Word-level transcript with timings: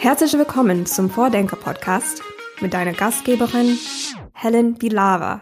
Herzlich 0.00 0.32
willkommen 0.34 0.86
zum 0.86 1.10
Vordenker-Podcast 1.10 2.22
mit 2.60 2.72
deiner 2.72 2.92
Gastgeberin 2.92 3.76
Helen 4.32 4.74
Bilava. 4.74 5.40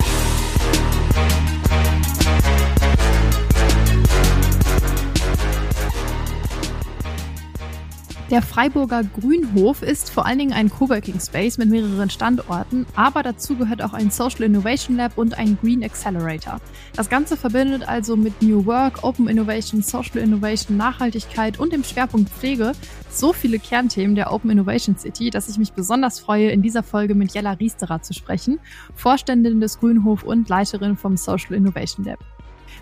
Der 8.29 8.43
Freiburger 8.43 9.05
Grünhof 9.05 9.83
ist 9.83 10.11
vor 10.11 10.27
allen 10.27 10.41
Dingen 10.41 10.53
ein 10.53 10.69
Coworking 10.69 11.21
Space 11.21 11.59
mit 11.59 11.71
mehreren 11.71 12.11
Standorten, 12.11 12.85
aber 12.97 13.23
dazu 13.23 13.55
gehört 13.55 13.83
auch 13.83 13.93
ein 13.93 14.11
Social 14.11 14.43
Innovation 14.43 14.97
Lab 14.97 15.17
und 15.17 15.39
ein 15.39 15.57
Green 15.63 15.85
Accelerator. 15.85 16.61
Das 16.97 17.09
Ganze 17.09 17.37
verbindet 17.37 17.87
also 17.87 18.17
mit 18.17 18.43
New 18.43 18.67
Work, 18.67 19.05
Open 19.05 19.29
Innovation, 19.29 19.81
Social 19.81 20.17
Innovation, 20.17 20.77
Nachhaltigkeit 20.77 21.61
und 21.61 21.73
dem 21.73 21.85
Schwerpunkt 21.85 22.29
Pflege 22.31 22.73
so 23.11 23.33
viele 23.33 23.61
Kernthemen 23.61 24.17
der 24.17 24.33
Open 24.33 24.51
Innovation 24.51 24.99
City, 24.99 25.31
dass 25.31 25.49
ich 25.49 25.57
mich 25.57 25.73
besonders 25.73 26.19
freue, 26.19 26.51
in 26.51 26.63
dieser 26.63 26.83
Folge 26.83 27.15
mit 27.15 27.33
Jella 27.33 27.53
Riesterer 27.53 28.03
zu 28.03 28.13
sprechen, 28.13 28.59
Vorständin 28.97 29.61
des 29.61 29.79
Grünhof 29.79 30.25
und 30.25 30.49
Leiterin 30.49 30.97
vom 30.97 31.17
Social 31.17 31.55
Innovation 31.55 32.05
Lab. 32.05 32.19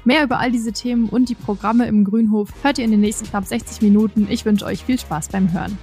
Mehr 0.06 0.22
über 0.22 0.38
all 0.38 0.52
diese 0.52 0.70
Themen 0.72 1.08
und 1.08 1.30
die 1.30 1.34
Programme 1.34 1.86
im 1.86 2.04
Grünhof 2.04 2.50
hört 2.62 2.76
ihr 2.76 2.84
in 2.84 2.90
den 2.90 3.00
nächsten 3.00 3.26
knapp 3.26 3.46
60 3.46 3.80
Minuten. 3.80 4.26
Ich 4.28 4.44
wünsche 4.44 4.66
euch 4.66 4.84
viel 4.84 4.98
Spaß 4.98 5.28
beim 5.28 5.50
Hören. 5.50 5.78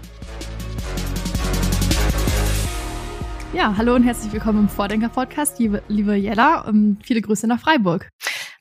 Ja, 3.52 3.76
hallo 3.76 3.96
und 3.96 4.04
herzlich 4.04 4.32
willkommen 4.32 4.60
im 4.60 4.70
Vordenker-Podcast, 4.70 5.58
liebe, 5.58 5.82
liebe 5.88 6.14
Jella. 6.14 6.70
Um, 6.70 7.00
viele 7.04 7.22
Grüße 7.22 7.48
nach 7.48 7.60
Freiburg. 7.60 8.10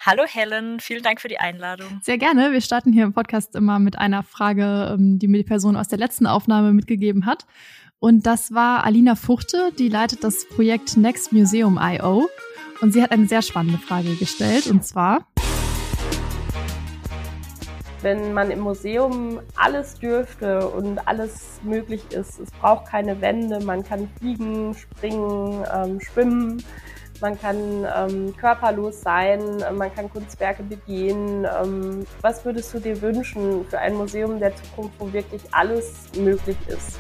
Hallo 0.01 0.23
Helen, 0.27 0.81
vielen 0.81 1.03
Dank 1.03 1.21
für 1.21 1.29
die 1.29 1.39
Einladung. 1.39 2.01
Sehr 2.03 2.17
gerne. 2.17 2.53
Wir 2.53 2.63
starten 2.63 2.95
hier 2.95 3.05
im 3.05 3.13
Podcast 3.13 3.55
immer 3.55 3.79
mit 3.79 3.99
einer 3.99 4.23
Frage, 4.23 4.95
ähm, 4.95 5.19
die 5.19 5.29
mir 5.29 5.37
die 5.37 5.45
Person 5.45 5.77
aus 5.77 5.89
der 5.89 5.99
letzten 5.99 6.27
Aufnahme 6.27 6.73
mitgegeben 6.73 7.27
hat. 7.27 7.45
Und 7.99 8.25
das 8.25 8.55
war 8.55 8.85
Alina 8.85 9.15
Fuchte, 9.15 9.73
die 9.79 9.91
leitet 9.91 10.25
das 10.25 10.49
Projekt 10.49 10.97
Next 10.97 11.35
Museum 11.35 11.79
IO. 11.79 12.31
Und 12.81 12.93
sie 12.95 13.03
hat 13.03 13.11
eine 13.11 13.27
sehr 13.27 13.43
spannende 13.43 13.77
Frage 13.77 14.15
gestellt, 14.15 14.67
und 14.67 14.87
zwar, 14.87 15.27
wenn 18.03 18.33
man 18.33 18.51
im 18.51 18.61
Museum 18.61 19.41
alles 19.57 19.95
dürfte 19.95 20.69
und 20.69 20.99
alles 21.07 21.61
möglich 21.63 22.03
ist. 22.11 22.41
Es 22.41 22.51
braucht 22.51 22.87
keine 22.87 23.21
Wände, 23.21 23.61
man 23.61 23.85
kann 23.85 24.09
fliegen, 24.19 24.75
springen, 24.75 25.65
ähm, 25.75 26.01
schwimmen, 26.01 26.63
man 27.21 27.39
kann 27.39 27.87
ähm, 27.97 28.35
körperlos 28.37 29.03
sein, 29.03 29.63
man 29.77 29.95
kann 29.95 30.11
Kunstwerke 30.11 30.63
begehen. 30.63 31.47
Ähm, 31.63 32.07
was 32.23 32.45
würdest 32.45 32.73
du 32.73 32.81
dir 32.81 33.01
wünschen 33.03 33.67
für 33.69 33.79
ein 33.79 33.95
Museum 33.95 34.39
der 34.39 34.55
Zukunft, 34.57 34.95
wo 34.99 35.13
wirklich 35.13 35.43
alles 35.53 36.09
möglich 36.17 36.57
ist? 36.67 36.99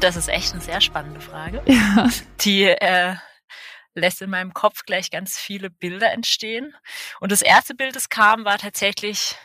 Das 0.00 0.16
ist 0.16 0.28
echt 0.28 0.52
eine 0.52 0.62
sehr 0.62 0.80
spannende 0.80 1.20
Frage. 1.20 1.60
Ja. 1.66 2.08
Die 2.40 2.64
äh, 2.64 3.14
lässt 3.94 4.22
in 4.22 4.30
meinem 4.30 4.54
Kopf 4.54 4.84
gleich 4.84 5.10
ganz 5.10 5.38
viele 5.38 5.70
Bilder 5.70 6.12
entstehen. 6.12 6.74
Und 7.20 7.32
das 7.32 7.42
erste 7.42 7.74
Bild, 7.74 7.96
das 7.96 8.08
kam, 8.08 8.44
war 8.44 8.58
tatsächlich 8.58 9.36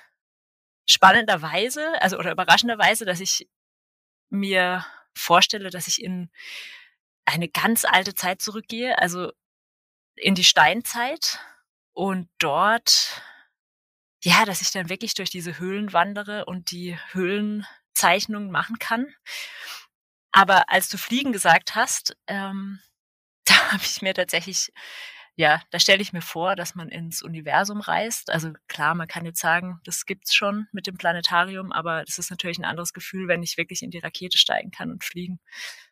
spannenderweise, 0.85 2.01
also 2.01 2.17
oder 2.17 2.31
überraschenderweise, 2.31 3.05
dass 3.05 3.19
ich 3.19 3.49
mir 4.29 4.85
vorstelle, 5.15 5.69
dass 5.69 5.87
ich 5.87 6.03
in 6.03 6.29
eine 7.25 7.49
ganz 7.49 7.85
alte 7.85 8.13
Zeit 8.13 8.41
zurückgehe, 8.41 8.99
also 8.99 9.31
in 10.15 10.35
die 10.35 10.43
Steinzeit 10.43 11.39
und 11.93 12.29
dort, 12.39 13.21
ja, 14.23 14.45
dass 14.45 14.61
ich 14.61 14.71
dann 14.71 14.89
wirklich 14.89 15.13
durch 15.15 15.29
diese 15.29 15.59
Höhlen 15.59 15.93
wandere 15.93 16.45
und 16.45 16.71
die 16.71 16.97
Höhlenzeichnungen 17.11 18.51
machen 18.51 18.79
kann. 18.79 19.07
Aber 20.31 20.69
als 20.69 20.89
du 20.89 20.97
Fliegen 20.97 21.31
gesagt 21.31 21.75
hast, 21.75 22.15
ähm, 22.27 22.79
da 23.67 23.71
habe 23.71 23.83
ich 23.83 24.01
mir 24.01 24.13
tatsächlich, 24.13 24.71
ja, 25.35 25.61
da 25.71 25.79
stelle 25.79 26.01
ich 26.01 26.13
mir 26.13 26.21
vor, 26.21 26.55
dass 26.55 26.75
man 26.75 26.89
ins 26.89 27.21
Universum 27.21 27.81
reist. 27.81 28.31
Also 28.31 28.53
klar, 28.67 28.95
man 28.95 29.07
kann 29.07 29.25
jetzt 29.25 29.39
sagen, 29.39 29.79
das 29.83 30.05
gibt's 30.05 30.33
schon 30.33 30.67
mit 30.71 30.87
dem 30.87 30.97
Planetarium, 30.97 31.71
aber 31.71 32.03
das 32.05 32.17
ist 32.17 32.29
natürlich 32.29 32.57
ein 32.57 32.65
anderes 32.65 32.93
Gefühl, 32.93 33.27
wenn 33.27 33.43
ich 33.43 33.57
wirklich 33.57 33.83
in 33.83 33.91
die 33.91 33.99
Rakete 33.99 34.37
steigen 34.37 34.71
kann 34.71 34.91
und 34.91 35.03
fliegen. 35.03 35.39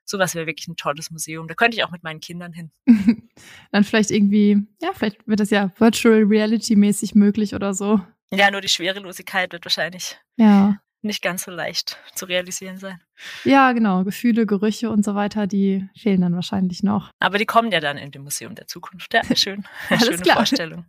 Sowas 0.05 0.35
wäre 0.35 0.47
wirklich 0.47 0.67
ein 0.67 0.75
tolles 0.75 1.11
Museum. 1.11 1.47
Da 1.47 1.53
könnte 1.53 1.77
ich 1.77 1.83
auch 1.83 1.91
mit 1.91 2.03
meinen 2.03 2.19
Kindern 2.19 2.53
hin. 2.53 2.71
Dann 3.71 3.83
vielleicht 3.83 4.11
irgendwie, 4.11 4.57
ja, 4.81 4.91
vielleicht 4.93 5.27
wird 5.27 5.39
das 5.39 5.49
ja 5.49 5.71
Virtual 5.77 6.23
Reality 6.23 6.75
mäßig 6.75 7.15
möglich 7.15 7.55
oder 7.55 7.73
so. 7.73 8.01
Ja, 8.31 8.49
nur 8.49 8.61
die 8.61 8.69
Schwerelosigkeit 8.69 9.53
wird 9.53 9.63
wahrscheinlich 9.63 10.17
ja 10.37 10.79
nicht 11.03 11.21
ganz 11.21 11.43
so 11.43 11.51
leicht 11.51 11.97
zu 12.15 12.25
realisieren 12.25 12.77
sein. 12.77 13.01
Ja, 13.43 13.71
genau. 13.71 14.03
Gefühle, 14.03 14.45
Gerüche 14.45 14.89
und 14.89 15.03
so 15.03 15.15
weiter, 15.15 15.47
die 15.47 15.87
fehlen 15.95 16.21
dann 16.21 16.35
wahrscheinlich 16.35 16.83
noch. 16.83 17.11
Aber 17.19 17.37
die 17.37 17.45
kommen 17.45 17.71
ja 17.71 17.79
dann 17.79 17.97
in 17.97 18.11
dem 18.11 18.23
Museum 18.23 18.55
der 18.55 18.67
Zukunft. 18.67 19.13
Ja, 19.13 19.21
schön. 19.35 19.63
Alles 19.89 20.05
Schöne 20.05 20.17
klar. 20.17 20.35
Vorstellung. 20.37 20.85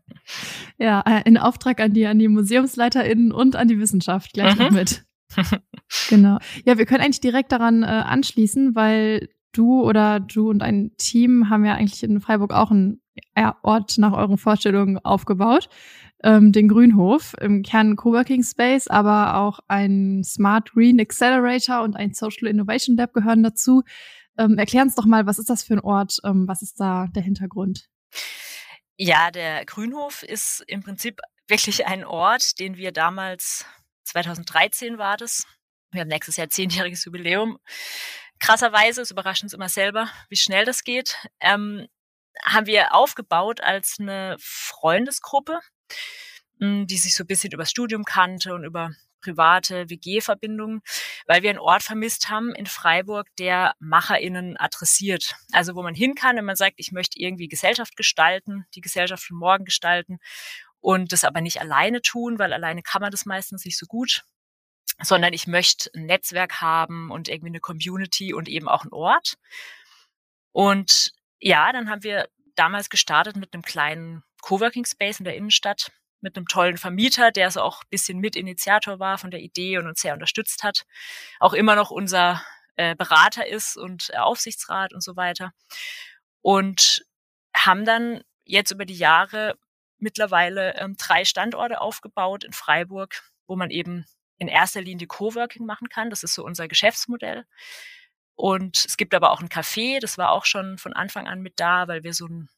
Ja, 0.78 1.00
äh, 1.06 1.22
in 1.25 1.38
Auftrag 1.38 1.80
an 1.80 1.92
die, 1.92 2.06
an 2.06 2.19
die 2.19 2.28
MuseumsleiterInnen 2.28 3.32
und 3.32 3.56
an 3.56 3.69
die 3.69 3.78
Wissenschaft 3.78 4.32
gleich 4.32 4.56
mhm. 4.56 4.62
noch 4.62 4.70
mit. 4.70 5.04
genau. 6.08 6.38
Ja, 6.64 6.78
wir 6.78 6.86
können 6.86 7.02
eigentlich 7.02 7.20
direkt 7.20 7.52
daran 7.52 7.82
äh, 7.82 7.86
anschließen, 7.86 8.75
weil 8.75 9.28
du 9.52 9.82
oder 9.82 10.20
du 10.20 10.50
und 10.50 10.62
ein 10.62 10.92
Team 10.96 11.50
haben 11.50 11.64
ja 11.64 11.75
eigentlich 11.75 12.02
in 12.02 12.20
Freiburg 12.20 12.52
auch 12.52 12.70
einen 12.70 13.00
Ort 13.62 13.98
nach 13.98 14.12
euren 14.12 14.38
Vorstellungen 14.38 14.98
aufgebaut 14.98 15.69
ähm, 16.25 16.53
den 16.53 16.69
Grünhof, 16.69 17.35
im 17.41 17.62
Kern 17.62 17.97
Coworking 17.97 18.43
Space, 18.43 18.89
aber 18.89 19.37
auch 19.37 19.61
ein 19.69 20.25
Smart 20.25 20.73
Green 20.73 20.99
Accelerator 20.99 21.83
und 21.83 21.97
ein 21.97 22.15
Social 22.15 22.49
Innovation 22.49 22.97
Lab 22.97 23.12
gehören 23.12 23.43
dazu. 23.43 23.83
Ähm, 24.39 24.59
erklär 24.59 24.83
uns 24.83 24.95
doch 24.95 25.05
mal, 25.05 25.27
was 25.27 25.39
ist 25.39 25.51
das 25.51 25.62
für 25.62 25.75
ein 25.75 25.81
Ort? 25.81 26.19
Ähm, 26.25 26.49
was 26.49 26.62
ist 26.62 26.81
da 26.81 27.07
der 27.15 27.23
Hintergrund? 27.23 27.89
Ja, 28.97 29.31
der 29.31 29.67
Grünhof 29.67 30.23
ist 30.23 30.65
im 30.67 30.83
Prinzip 30.83 31.21
wirklich 31.47 31.87
ein 31.87 32.05
Ort, 32.05 32.59
den 32.59 32.77
wir 32.77 32.91
damals, 32.91 33.67
2013 34.05 34.97
war 34.99 35.19
das, 35.19 35.47
wir 35.91 36.01
haben 36.01 36.09
nächstes 36.09 36.37
Jahr 36.37 36.49
zehnjähriges 36.49 37.05
Jubiläum. 37.05 37.59
Krasserweise, 38.39 39.03
es 39.03 39.11
überrascht 39.11 39.43
uns 39.43 39.53
immer 39.53 39.69
selber, 39.69 40.09
wie 40.29 40.37
schnell 40.37 40.65
das 40.65 40.85
geht, 40.85 41.17
ähm, 41.41 41.87
haben 42.45 42.67
wir 42.67 42.95
aufgebaut 42.95 43.61
als 43.61 43.97
eine 44.01 44.37
Freundesgruppe 44.39 45.61
die 46.59 46.97
sich 46.97 47.15
so 47.15 47.25
ein 47.25 47.27
bisschen 47.27 47.53
übers 47.53 47.71
Studium 47.71 48.05
kannte 48.05 48.55
und 48.55 48.65
über 48.65 48.91
private 49.21 49.89
WG-Verbindungen, 49.89 50.83
weil 51.27 51.43
wir 51.43 51.50
einen 51.50 51.59
Ort 51.59 51.83
vermisst 51.83 52.28
haben 52.28 52.55
in 52.55 52.67
Freiburg, 52.67 53.27
der 53.39 53.75
MacherInnen 53.81 54.56
adressiert. 54.59 55.34
Also 55.53 55.75
wo 55.75 55.83
man 55.83 55.94
hin 55.94 56.15
kann, 56.15 56.37
wenn 56.37 56.44
man 56.44 56.56
sagt, 56.56 56.75
ich 56.77 56.93
möchte 56.93 57.19
irgendwie 57.19 57.49
Gesellschaft 57.49 57.97
gestalten, 57.97 58.67
die 58.75 58.83
Gesellschaft 58.83 59.25
von 59.25 59.39
morgen 59.39 59.65
gestalten 59.65 60.19
und 60.81 61.12
das 61.12 61.25
aber 61.25 61.41
nicht 61.41 61.61
alleine 61.61 62.03
tun, 62.03 62.39
weil 62.39 62.53
alleine 62.53 62.83
kann 62.83 63.00
man 63.00 63.11
das 63.11 63.25
meistens 63.25 63.65
nicht 63.65 63.78
so 63.78 63.87
gut, 63.87 64.23
sondern 65.03 65.33
ich 65.33 65.47
möchte 65.47 65.91
ein 65.94 66.05
Netzwerk 66.06 66.61
haben 66.61 67.11
und 67.11 67.28
irgendwie 67.28 67.49
eine 67.49 67.61
Community 67.61 68.34
und 68.34 68.49
eben 68.49 68.69
auch 68.69 68.83
einen 68.83 68.93
Ort. 68.93 69.37
Und 70.53 71.12
ja, 71.41 71.73
dann 71.73 71.89
haben 71.91 72.05
wir 72.05 72.28
damals 72.55 72.91
gestartet 72.91 73.37
mit 73.37 73.55
einem 73.55 73.62
kleinen 73.62 74.23
Coworking 74.44 74.84
Space 74.84 75.21
in 75.21 75.25
der 75.25 75.37
Innenstadt 75.37 75.91
mit 76.21 76.37
einem 76.37 76.47
tollen 76.47 76.77
Vermieter, 76.77 77.31
der 77.31 77.50
so 77.50 77.62
auch 77.62 77.82
ein 77.82 77.88
bisschen 77.88 78.19
Mitinitiator 78.19 78.99
war 78.99 79.16
von 79.16 79.31
der 79.31 79.41
Idee 79.41 79.78
und 79.78 79.87
uns 79.87 80.03
sehr 80.03 80.12
unterstützt 80.12 80.62
hat. 80.62 80.84
Auch 81.41 81.55
immer 81.55 81.75
noch 81.77 81.91
unser 81.91 82.44
äh, 82.77 82.94
Berater 82.94 83.47
ist 83.47 83.78
und 83.78 84.10
äh, 84.10 84.19
Aufsichtsrat 84.19 84.93
und 84.93 85.03
so 85.03 85.16
weiter. 85.16 85.53
Und 86.43 87.06
haben 87.56 87.87
dann 87.87 88.22
jetzt 88.44 88.71
über 88.71 88.84
die 88.84 88.99
Jahre 88.99 89.55
mittlerweile 89.97 90.75
ähm, 90.76 90.97
drei 90.99 91.25
Standorte 91.25 91.81
aufgebaut 91.81 92.44
in 92.44 92.53
Freiburg, 92.53 93.22
wo 93.47 93.56
man 93.56 93.71
eben 93.71 94.05
in 94.37 94.49
erster 94.49 94.82
Linie 94.82 95.06
Coworking 95.06 95.64
machen 95.64 95.88
kann. 95.88 96.11
Das 96.11 96.23
ist 96.23 96.35
so 96.35 96.44
unser 96.44 96.69
Geschäftsmodell. 96.69 97.46
Und 98.35 98.85
es 98.85 98.99
gibt 98.99 99.14
aber 99.14 99.31
auch 99.31 99.41
ein 99.41 99.49
Café, 99.49 100.00
das 100.00 100.19
war 100.19 100.32
auch 100.32 100.44
schon 100.44 100.76
von 100.76 100.93
Anfang 100.93 101.29
an 101.29 101.41
mit 101.41 101.61
da, 101.61 101.88
weil 101.88 102.02
wir 102.02 102.12
so 102.12 102.26
ein 102.26 102.50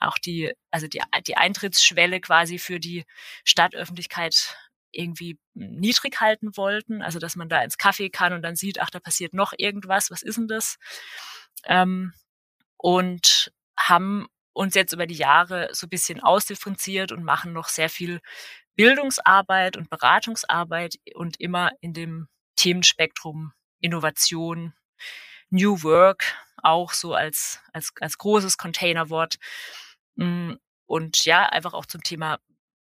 auch 0.00 0.18
die, 0.18 0.52
also 0.70 0.86
die, 0.86 1.02
die 1.26 1.36
Eintrittsschwelle 1.36 2.20
quasi 2.20 2.58
für 2.58 2.80
die 2.80 3.04
Stadtöffentlichkeit 3.44 4.56
irgendwie 4.92 5.38
niedrig 5.54 6.20
halten 6.20 6.56
wollten. 6.56 7.02
Also, 7.02 7.18
dass 7.18 7.36
man 7.36 7.48
da 7.48 7.62
ins 7.62 7.78
Café 7.78 8.10
kann 8.10 8.32
und 8.32 8.42
dann 8.42 8.56
sieht, 8.56 8.80
ach, 8.80 8.90
da 8.90 9.00
passiert 9.00 9.34
noch 9.34 9.52
irgendwas, 9.56 10.10
was 10.10 10.22
ist 10.22 10.36
denn 10.36 10.48
das? 10.48 10.76
Ähm, 11.64 12.12
und 12.76 13.52
haben 13.76 14.26
uns 14.52 14.74
jetzt 14.74 14.92
über 14.92 15.06
die 15.06 15.14
Jahre 15.14 15.70
so 15.72 15.86
ein 15.86 15.90
bisschen 15.90 16.20
ausdifferenziert 16.20 17.10
und 17.12 17.24
machen 17.24 17.52
noch 17.52 17.68
sehr 17.68 17.88
viel 17.88 18.20
Bildungsarbeit 18.76 19.76
und 19.76 19.90
Beratungsarbeit 19.90 20.96
und 21.14 21.40
immer 21.40 21.70
in 21.80 21.94
dem 21.94 22.28
Themenspektrum 22.56 23.52
Innovation, 23.80 24.74
New 25.50 25.82
Work 25.82 26.36
auch 26.62 26.92
so 26.92 27.14
als, 27.14 27.60
als, 27.72 27.92
als 28.00 28.18
großes 28.18 28.56
Containerwort. 28.56 29.36
Mm, 30.16 30.52
und 30.86 31.24
ja, 31.24 31.46
einfach 31.46 31.74
auch 31.74 31.86
zum 31.86 32.02
Thema 32.02 32.38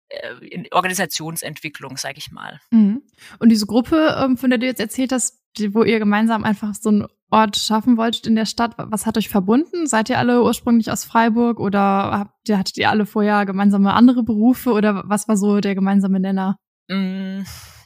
äh, 0.08 0.64
Organisationsentwicklung, 0.70 1.96
sage 1.96 2.18
ich 2.18 2.30
mal. 2.30 2.60
Mhm. 2.70 3.02
Und 3.38 3.48
diese 3.48 3.66
Gruppe, 3.66 4.16
ähm, 4.18 4.36
von 4.36 4.50
der 4.50 4.58
du 4.58 4.66
jetzt 4.66 4.80
erzählt 4.80 5.12
hast, 5.12 5.40
wo 5.70 5.82
ihr 5.84 5.98
gemeinsam 5.98 6.44
einfach 6.44 6.74
so 6.74 6.88
einen 6.88 7.06
Ort 7.30 7.56
schaffen 7.56 7.96
wolltet 7.96 8.26
in 8.26 8.36
der 8.36 8.46
Stadt, 8.46 8.74
was 8.76 9.06
hat 9.06 9.16
euch 9.16 9.28
verbunden? 9.28 9.86
Seid 9.86 10.08
ihr 10.08 10.18
alle 10.18 10.42
ursprünglich 10.42 10.90
aus 10.90 11.04
Freiburg 11.04 11.58
oder 11.58 11.80
habt 11.80 12.48
ihr, 12.48 12.58
hattet 12.58 12.76
ihr 12.76 12.90
alle 12.90 13.06
vorher 13.06 13.46
gemeinsame 13.46 13.92
andere 13.92 14.22
Berufe 14.22 14.72
oder 14.72 15.02
was 15.06 15.26
war 15.26 15.36
so 15.36 15.60
der 15.60 15.74
gemeinsame 15.74 16.20
Nenner? 16.20 16.56
Mm, 16.88 17.42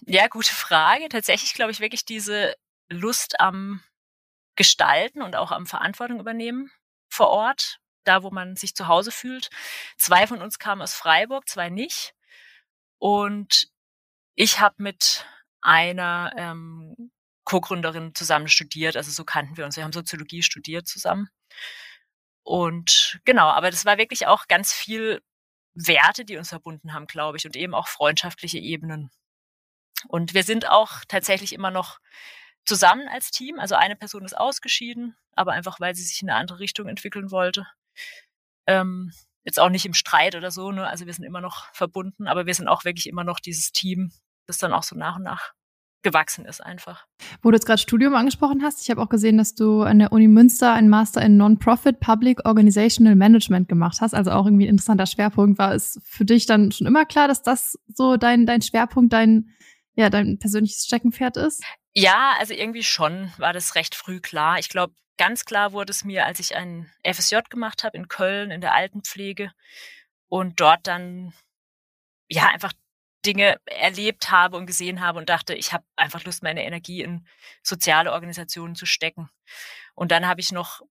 ja, 0.07 0.27
gute 0.29 0.53
Frage. 0.53 1.09
Tatsächlich 1.09 1.55
glaube 1.55 1.71
ich 1.71 1.81
wirklich 1.81 2.05
diese 2.05 2.55
Lust 2.91 3.41
am 3.41 3.81
Gestalten 4.59 5.23
und 5.23 5.37
auch 5.37 5.53
am 5.53 5.67
Verantwortung 5.67 6.19
übernehmen 6.19 6.71
vor 7.09 7.29
Ort, 7.29 7.79
da 8.03 8.25
wo 8.25 8.31
man 8.31 8.57
sich 8.57 8.75
zu 8.75 8.89
Hause 8.89 9.13
fühlt. 9.13 9.51
Zwei 9.97 10.27
von 10.27 10.43
uns 10.43 10.59
kamen 10.59 10.83
aus 10.83 10.95
Freiburg, 10.95 11.49
zwei 11.49 11.71
nicht. 11.71 12.13
Und 12.99 13.69
ich 14.35 14.59
habe 14.59 14.83
mit 14.83 15.27
einer 15.61 16.33
ähm, 16.37 17.13
Co-Gründerin 17.45 18.17
zusammen 18.17 18.49
studiert, 18.49 18.97
also 18.97 19.13
so 19.13 19.25
kannten 19.25 19.57
wir 19.57 19.65
uns. 19.65 19.77
Wir 19.77 19.85
haben 19.85 19.93
Soziologie 19.93 20.43
studiert 20.43 20.89
zusammen. 20.89 21.31
Und 22.43 23.21
genau, 23.25 23.47
aber 23.47 23.71
das 23.71 23.85
war 23.85 23.97
wirklich 23.97 24.27
auch 24.27 24.49
ganz 24.49 24.73
viel 24.73 25.23
Werte, 25.75 26.25
die 26.25 26.37
uns 26.37 26.49
verbunden 26.49 26.95
haben, 26.95 27.07
glaube 27.07 27.37
ich, 27.37 27.47
und 27.47 27.55
eben 27.55 27.75
auch 27.75 27.87
freundschaftliche 27.87 28.59
Ebenen. 28.59 29.11
Und 30.09 30.35
wir 30.35 30.43
sind 30.43 30.69
auch 30.69 31.05
tatsächlich 31.07 31.53
immer 31.53 31.71
noch 31.71 32.01
zusammen 32.65 33.09
als 33.09 33.31
Team. 33.31 33.59
Also 33.59 33.75
eine 33.75 33.97
Person 33.97 34.25
ist 34.25 34.37
ausgeschieden, 34.37 35.17
aber 35.35 35.53
einfach 35.53 35.81
weil 35.81 35.95
sie 35.95 36.03
sich 36.03 36.23
in 36.23 36.31
eine 36.31 36.39
andere 36.39 36.59
Richtung 36.61 36.89
entwickeln 36.89 37.31
wollte. 37.31 37.67
Ähm, 38.67 39.13
jetzt 39.45 39.59
auch 39.59 39.71
nicht 39.71 39.87
im 39.87 39.95
Streit 39.95 40.35
oder 40.35 40.51
so, 40.51 40.71
ne? 40.73 40.87
Also 40.87 41.07
wir 41.07 41.15
sind 41.15 41.25
immer 41.25 41.41
noch 41.41 41.73
verbunden, 41.73 42.27
aber 42.27 42.47
wir 42.47 42.55
sind 42.55 42.69
auch 42.69 42.85
wirklich 42.85 43.07
immer 43.07 43.25
noch 43.25 43.41
dieses 43.41 43.73
Team, 43.73 44.13
das 44.47 44.59
dann 44.59 44.73
auch 44.73 44.83
so 44.83 44.97
nach 44.97 45.17
und 45.17 45.23
nach 45.23 45.53
gewachsen 46.03 46.45
ist 46.45 46.65
einfach. 46.65 47.07
Wo 47.43 47.51
du 47.51 47.57
jetzt 47.57 47.67
gerade 47.67 47.81
Studium 47.81 48.15
angesprochen 48.15 48.63
hast, 48.63 48.83
ich 48.83 48.91
habe 48.91 49.03
auch 49.03 49.09
gesehen, 49.09 49.37
dass 49.37 49.55
du 49.55 49.83
an 49.83 49.99
der 49.99 50.13
Uni 50.13 50.29
Münster 50.29 50.73
einen 50.73 50.89
Master 50.89 51.23
in 51.23 51.37
Non-Profit 51.37 51.99
Public 52.01 52.47
Organizational 52.47 53.17
Management 53.17 53.69
gemacht 53.69 53.99
hast, 54.01 54.15
also 54.15 54.31
auch 54.31 54.47
irgendwie 54.47 54.67
ein 54.67 54.71
interessanter 54.71 55.07
Schwerpunkt. 55.07 55.59
War 55.59 55.75
es 55.75 56.01
für 56.05 56.25
dich 56.25 56.47
dann 56.47 56.71
schon 56.71 56.87
immer 56.87 57.05
klar, 57.05 57.27
dass 57.27 57.43
das 57.43 57.79
so 57.93 58.17
dein, 58.17 58.47
dein 58.47 58.63
Schwerpunkt, 58.63 59.13
dein, 59.13 59.51
ja, 59.97 60.09
dein 60.09 60.39
persönliches 60.39 60.85
Steckenpferd 60.85 61.37
ist? 61.37 61.65
Ja, 62.01 62.37
also 62.39 62.55
irgendwie 62.55 62.85
schon 62.85 63.33
war 63.39 63.53
das 63.53 63.75
recht 63.75 63.97
früh 63.97 64.21
klar. 64.21 64.61
Ich 64.61 64.69
glaube, 64.69 64.95
ganz 65.17 65.45
klar 65.45 65.73
wurde 65.73 65.91
es 65.91 66.05
mir, 66.05 66.27
als 66.27 66.39
ich 66.39 66.55
ein 66.55 66.89
FSJ 67.03 67.39
gemacht 67.51 67.83
habe 67.83 67.97
in 67.97 68.07
Köln 68.07 68.53
in 68.53 68.61
der 68.61 68.73
Altenpflege 68.73 69.51
und 70.29 70.61
dort 70.61 70.87
dann 70.87 71.35
ja 72.29 72.47
einfach 72.51 72.73
Dinge 73.27 73.57
erlebt 73.67 74.31
habe 74.31 74.57
und 74.57 74.67
gesehen 74.67 75.01
habe 75.01 75.19
und 75.19 75.29
dachte, 75.29 75.55
ich 75.55 75.73
habe 75.73 75.85
einfach 75.97 76.23
Lust, 76.23 76.45
meine 76.45 76.65
Energie 76.65 77.03
in 77.03 77.27
soziale 77.65 78.13
Organisationen 78.13 78.77
zu 78.77 78.87
stecken. 78.87 79.29
Und 79.95 80.13
dann 80.13 80.29
habe 80.29 80.41
ich 80.41 80.53
noch 80.53 80.83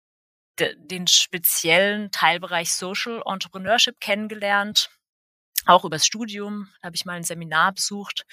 de, 0.59 0.75
den 0.77 1.07
speziellen 1.07 2.11
Teilbereich 2.11 2.73
Social 2.73 3.23
Entrepreneurship 3.25 4.01
kennengelernt, 4.01 4.89
auch 5.67 5.85
übers 5.85 6.05
Studium, 6.05 6.67
habe 6.83 6.97
ich 6.97 7.05
mal 7.05 7.13
ein 7.13 7.23
Seminar 7.23 7.71
besucht. 7.71 8.25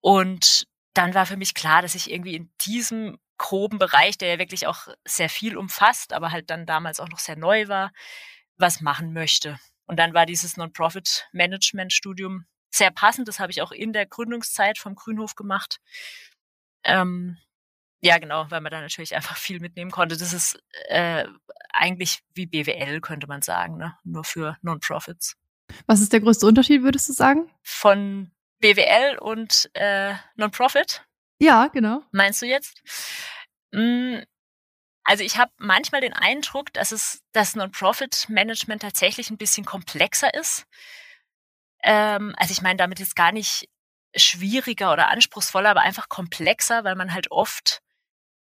Und 0.00 0.67
dann 0.98 1.14
war 1.14 1.26
für 1.26 1.36
mich 1.36 1.54
klar, 1.54 1.80
dass 1.80 1.94
ich 1.94 2.10
irgendwie 2.10 2.34
in 2.34 2.50
diesem 2.60 3.18
groben 3.38 3.78
Bereich, 3.78 4.18
der 4.18 4.30
ja 4.30 4.38
wirklich 4.40 4.66
auch 4.66 4.88
sehr 5.04 5.28
viel 5.28 5.56
umfasst, 5.56 6.12
aber 6.12 6.32
halt 6.32 6.50
dann 6.50 6.66
damals 6.66 6.98
auch 6.98 7.08
noch 7.08 7.20
sehr 7.20 7.36
neu 7.36 7.68
war, 7.68 7.92
was 8.56 8.80
machen 8.80 9.12
möchte. 9.12 9.60
Und 9.86 9.96
dann 9.96 10.12
war 10.12 10.26
dieses 10.26 10.56
Non-Profit-Management-Studium 10.56 12.46
sehr 12.70 12.90
passend. 12.90 13.28
Das 13.28 13.38
habe 13.38 13.52
ich 13.52 13.62
auch 13.62 13.70
in 13.70 13.92
der 13.92 14.06
Gründungszeit 14.06 14.76
vom 14.76 14.96
Grünhof 14.96 15.36
gemacht. 15.36 15.80
Ähm, 16.82 17.38
ja, 18.00 18.18
genau, 18.18 18.50
weil 18.50 18.60
man 18.60 18.72
da 18.72 18.80
natürlich 18.80 19.14
einfach 19.14 19.36
viel 19.36 19.60
mitnehmen 19.60 19.92
konnte. 19.92 20.16
Das 20.16 20.32
ist 20.32 20.60
äh, 20.88 21.26
eigentlich 21.72 22.24
wie 22.34 22.46
BWL, 22.46 23.00
könnte 23.00 23.28
man 23.28 23.42
sagen, 23.42 23.76
ne? 23.76 23.96
nur 24.02 24.24
für 24.24 24.56
Non-Profits. 24.62 25.36
Was 25.86 26.00
ist 26.00 26.12
der 26.12 26.20
größte 26.20 26.44
Unterschied, 26.44 26.82
würdest 26.82 27.08
du 27.08 27.12
sagen? 27.12 27.48
Von 27.62 28.32
BWL 28.60 29.18
und 29.18 29.70
äh, 29.74 30.14
Non-Profit? 30.36 31.04
Ja, 31.38 31.68
genau. 31.68 32.02
Meinst 32.10 32.42
du 32.42 32.46
jetzt? 32.46 32.82
Mm, 33.72 34.18
also 35.04 35.24
ich 35.24 35.38
habe 35.38 35.52
manchmal 35.58 36.00
den 36.00 36.12
Eindruck, 36.12 36.72
dass 36.72 36.92
es 36.92 37.22
das 37.32 37.54
Non-Profit-Management 37.54 38.82
tatsächlich 38.82 39.30
ein 39.30 39.38
bisschen 39.38 39.64
komplexer 39.64 40.34
ist. 40.34 40.66
Ähm, 41.82 42.34
also 42.36 42.52
ich 42.52 42.62
meine 42.62 42.76
damit 42.76 42.98
jetzt 42.98 43.16
gar 43.16 43.32
nicht 43.32 43.68
schwieriger 44.16 44.92
oder 44.92 45.08
anspruchsvoller, 45.08 45.70
aber 45.70 45.82
einfach 45.82 46.08
komplexer, 46.08 46.84
weil 46.84 46.96
man 46.96 47.12
halt 47.12 47.30
oft 47.30 47.82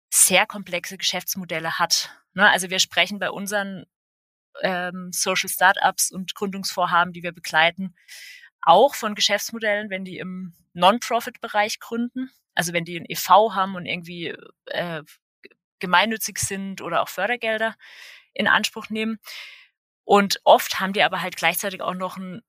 sehr 0.09 0.45
komplexe 0.45 0.97
Geschäftsmodelle 0.97 1.79
hat. 1.79 2.11
Ne? 2.33 2.49
Also 2.49 2.69
wir 2.69 2.79
sprechen 2.79 3.19
bei 3.19 3.31
unseren 3.31 3.85
ähm, 4.61 5.09
Social 5.11 5.49
Startups 5.49 6.11
und 6.11 6.35
Gründungsvorhaben, 6.35 7.13
die 7.13 7.23
wir 7.23 7.31
begleiten, 7.31 7.95
auch 8.65 8.95
von 8.95 9.15
Geschäftsmodellen, 9.15 9.89
wenn 9.89 10.05
die 10.05 10.17
im 10.17 10.53
Non-Profit-Bereich 10.73 11.79
gründen. 11.79 12.31
Also 12.55 12.73
wenn 12.73 12.85
die 12.85 12.99
ein 12.99 13.05
EV 13.07 13.53
haben 13.53 13.75
und 13.75 13.85
irgendwie 13.85 14.35
äh, 14.65 15.03
gemeinnützig 15.79 16.39
sind 16.39 16.81
oder 16.81 17.01
auch 17.01 17.09
Fördergelder 17.09 17.75
in 18.33 18.47
Anspruch 18.47 18.89
nehmen. 18.89 19.19
Und 20.05 20.39
oft 20.43 20.79
haben 20.79 20.93
die 20.93 21.03
aber 21.03 21.21
halt 21.21 21.35
gleichzeitig 21.35 21.81
auch 21.81 21.93
noch 21.93 22.17
ein 22.17 22.41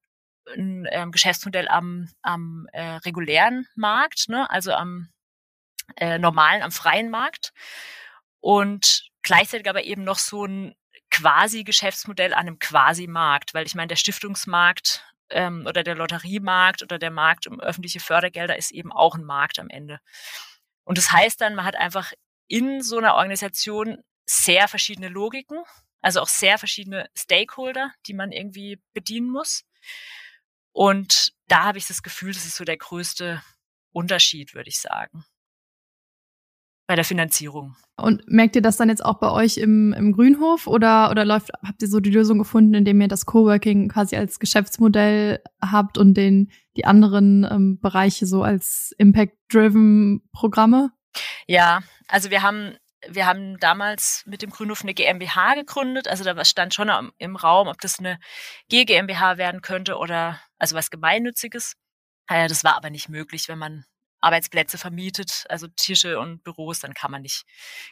ein 0.52 0.86
ähm, 0.90 1.10
Geschäftsmodell 1.10 1.68
am, 1.68 2.10
am 2.22 2.66
äh, 2.72 2.96
regulären 2.96 3.66
Markt, 3.74 4.28
ne? 4.28 4.50
also 4.50 4.72
am 4.72 5.08
äh, 5.96 6.18
normalen, 6.18 6.62
am 6.62 6.72
freien 6.72 7.10
Markt 7.10 7.52
und 8.40 9.08
gleichzeitig 9.22 9.68
aber 9.68 9.84
eben 9.84 10.04
noch 10.04 10.18
so 10.18 10.44
ein 10.44 10.74
quasi 11.10 11.64
Geschäftsmodell 11.64 12.34
an 12.34 12.40
einem 12.40 12.58
quasi 12.58 13.06
Markt, 13.06 13.54
weil 13.54 13.66
ich 13.66 13.74
meine, 13.74 13.88
der 13.88 13.96
Stiftungsmarkt 13.96 15.04
ähm, 15.30 15.66
oder 15.66 15.82
der 15.82 15.94
Lotteriemarkt 15.94 16.82
oder 16.82 16.98
der 16.98 17.10
Markt 17.10 17.46
um 17.46 17.60
öffentliche 17.60 18.00
Fördergelder 18.00 18.56
ist 18.56 18.70
eben 18.70 18.92
auch 18.92 19.14
ein 19.14 19.24
Markt 19.24 19.58
am 19.58 19.68
Ende. 19.68 20.00
Und 20.84 20.98
das 20.98 21.12
heißt 21.12 21.40
dann, 21.40 21.54
man 21.54 21.64
hat 21.64 21.76
einfach 21.76 22.12
in 22.46 22.82
so 22.82 22.98
einer 22.98 23.14
Organisation 23.14 24.02
sehr 24.26 24.68
verschiedene 24.68 25.08
Logiken, 25.08 25.62
also 26.00 26.20
auch 26.20 26.28
sehr 26.28 26.58
verschiedene 26.58 27.08
Stakeholder, 27.16 27.92
die 28.06 28.14
man 28.14 28.32
irgendwie 28.32 28.80
bedienen 28.92 29.30
muss. 29.30 29.64
Und 30.72 31.32
da 31.48 31.64
habe 31.64 31.78
ich 31.78 31.86
das 31.86 32.02
Gefühl, 32.02 32.32
das 32.32 32.44
ist 32.44 32.56
so 32.56 32.64
der 32.64 32.76
größte 32.76 33.42
Unterschied, 33.92 34.54
würde 34.54 34.68
ich 34.68 34.80
sagen. 34.80 35.24
Bei 36.86 36.96
der 36.96 37.04
Finanzierung. 37.04 37.76
Und 37.96 38.28
merkt 38.28 38.56
ihr 38.56 38.62
das 38.62 38.76
dann 38.76 38.88
jetzt 38.88 39.04
auch 39.04 39.18
bei 39.18 39.30
euch 39.30 39.56
im, 39.56 39.92
im 39.94 40.12
Grünhof 40.12 40.66
oder, 40.66 41.10
oder 41.10 41.24
läuft, 41.24 41.50
habt 41.66 41.80
ihr 41.80 41.88
so 41.88 42.00
die 42.00 42.10
Lösung 42.10 42.38
gefunden, 42.38 42.74
indem 42.74 43.00
ihr 43.00 43.08
das 43.08 43.24
Coworking 43.24 43.88
quasi 43.88 44.16
als 44.16 44.38
Geschäftsmodell 44.38 45.42
habt 45.62 45.96
und 45.96 46.14
den, 46.14 46.50
die 46.76 46.84
anderen 46.84 47.46
ähm, 47.50 47.80
Bereiche 47.80 48.26
so 48.26 48.42
als 48.42 48.92
Impact-driven 48.98 50.28
Programme? 50.32 50.90
Ja, 51.46 51.80
also 52.08 52.30
wir 52.30 52.42
haben 52.42 52.76
wir 53.08 53.26
haben 53.26 53.58
damals 53.58 54.22
mit 54.26 54.42
dem 54.42 54.50
Grünhof 54.50 54.82
eine 54.82 54.94
GmbH 54.94 55.54
gegründet. 55.54 56.08
Also 56.08 56.24
da 56.24 56.42
stand 56.44 56.74
schon 56.74 56.90
im 57.18 57.36
Raum, 57.36 57.68
ob 57.68 57.80
das 57.80 57.98
eine 57.98 58.18
GmbH 58.68 59.36
werden 59.36 59.60
könnte 59.60 59.96
oder 59.96 60.40
also 60.58 60.74
was 60.74 60.90
Gemeinnütziges. 60.90 61.74
Äh, 62.28 62.48
das 62.48 62.64
war 62.64 62.76
aber 62.76 62.90
nicht 62.90 63.08
möglich, 63.08 63.48
wenn 63.48 63.58
man 63.58 63.84
Arbeitsplätze 64.24 64.78
vermietet, 64.78 65.44
also 65.48 65.68
Tische 65.68 66.18
und 66.18 66.42
Büros, 66.42 66.80
dann 66.80 66.94
kann 66.94 67.10
man 67.10 67.22
nicht 67.22 67.44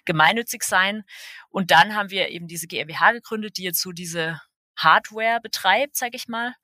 gemeinnützig 0.04 0.64
sein. 0.64 1.04
Und 1.48 1.70
dann 1.70 1.94
haben 1.94 2.10
wir 2.10 2.30
eben 2.30 2.48
diese 2.48 2.66
GmbH 2.66 3.12
gegründet, 3.12 3.58
die 3.58 3.64
jetzt 3.64 3.80
so 3.80 3.92
diese 3.92 4.40
Hardware 4.76 5.40
betreibt, 5.40 5.96
sage 5.96 6.16
ich 6.16 6.28
mal. 6.28 6.54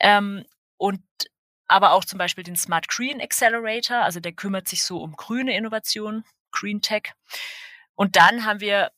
Ähm, 0.00 0.44
und 0.76 1.02
aber 1.66 1.92
auch 1.92 2.04
zum 2.04 2.18
Beispiel 2.18 2.42
den 2.42 2.56
Smart 2.56 2.88
Green 2.88 3.20
Accelerator, 3.20 3.98
also 3.98 4.18
der 4.18 4.32
kümmert 4.32 4.66
sich 4.66 4.82
so 4.82 5.00
um 5.00 5.12
grüne 5.12 5.56
Innovationen 5.56 6.24
Green 6.50 6.82
Tech. 6.82 7.12
Und 7.94 8.16
dann 8.16 8.44
haben 8.44 8.60
wir 8.60 8.90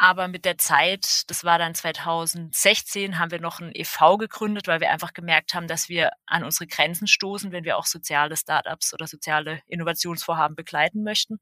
aber 0.00 0.28
mit 0.28 0.46
der 0.46 0.56
Zeit, 0.56 1.24
das 1.28 1.44
war 1.44 1.58
dann 1.58 1.74
2016, 1.74 3.18
haben 3.18 3.30
wir 3.30 3.38
noch 3.38 3.60
ein 3.60 3.70
EV 3.74 4.16
gegründet, 4.16 4.66
weil 4.66 4.80
wir 4.80 4.90
einfach 4.90 5.12
gemerkt 5.12 5.52
haben, 5.52 5.68
dass 5.68 5.90
wir 5.90 6.12
an 6.24 6.42
unsere 6.42 6.66
Grenzen 6.66 7.06
stoßen, 7.06 7.52
wenn 7.52 7.64
wir 7.64 7.76
auch 7.76 7.84
soziale 7.84 8.34
Startups 8.34 8.94
oder 8.94 9.06
soziale 9.06 9.60
Innovationsvorhaben 9.66 10.56
begleiten 10.56 11.02
möchten, 11.02 11.38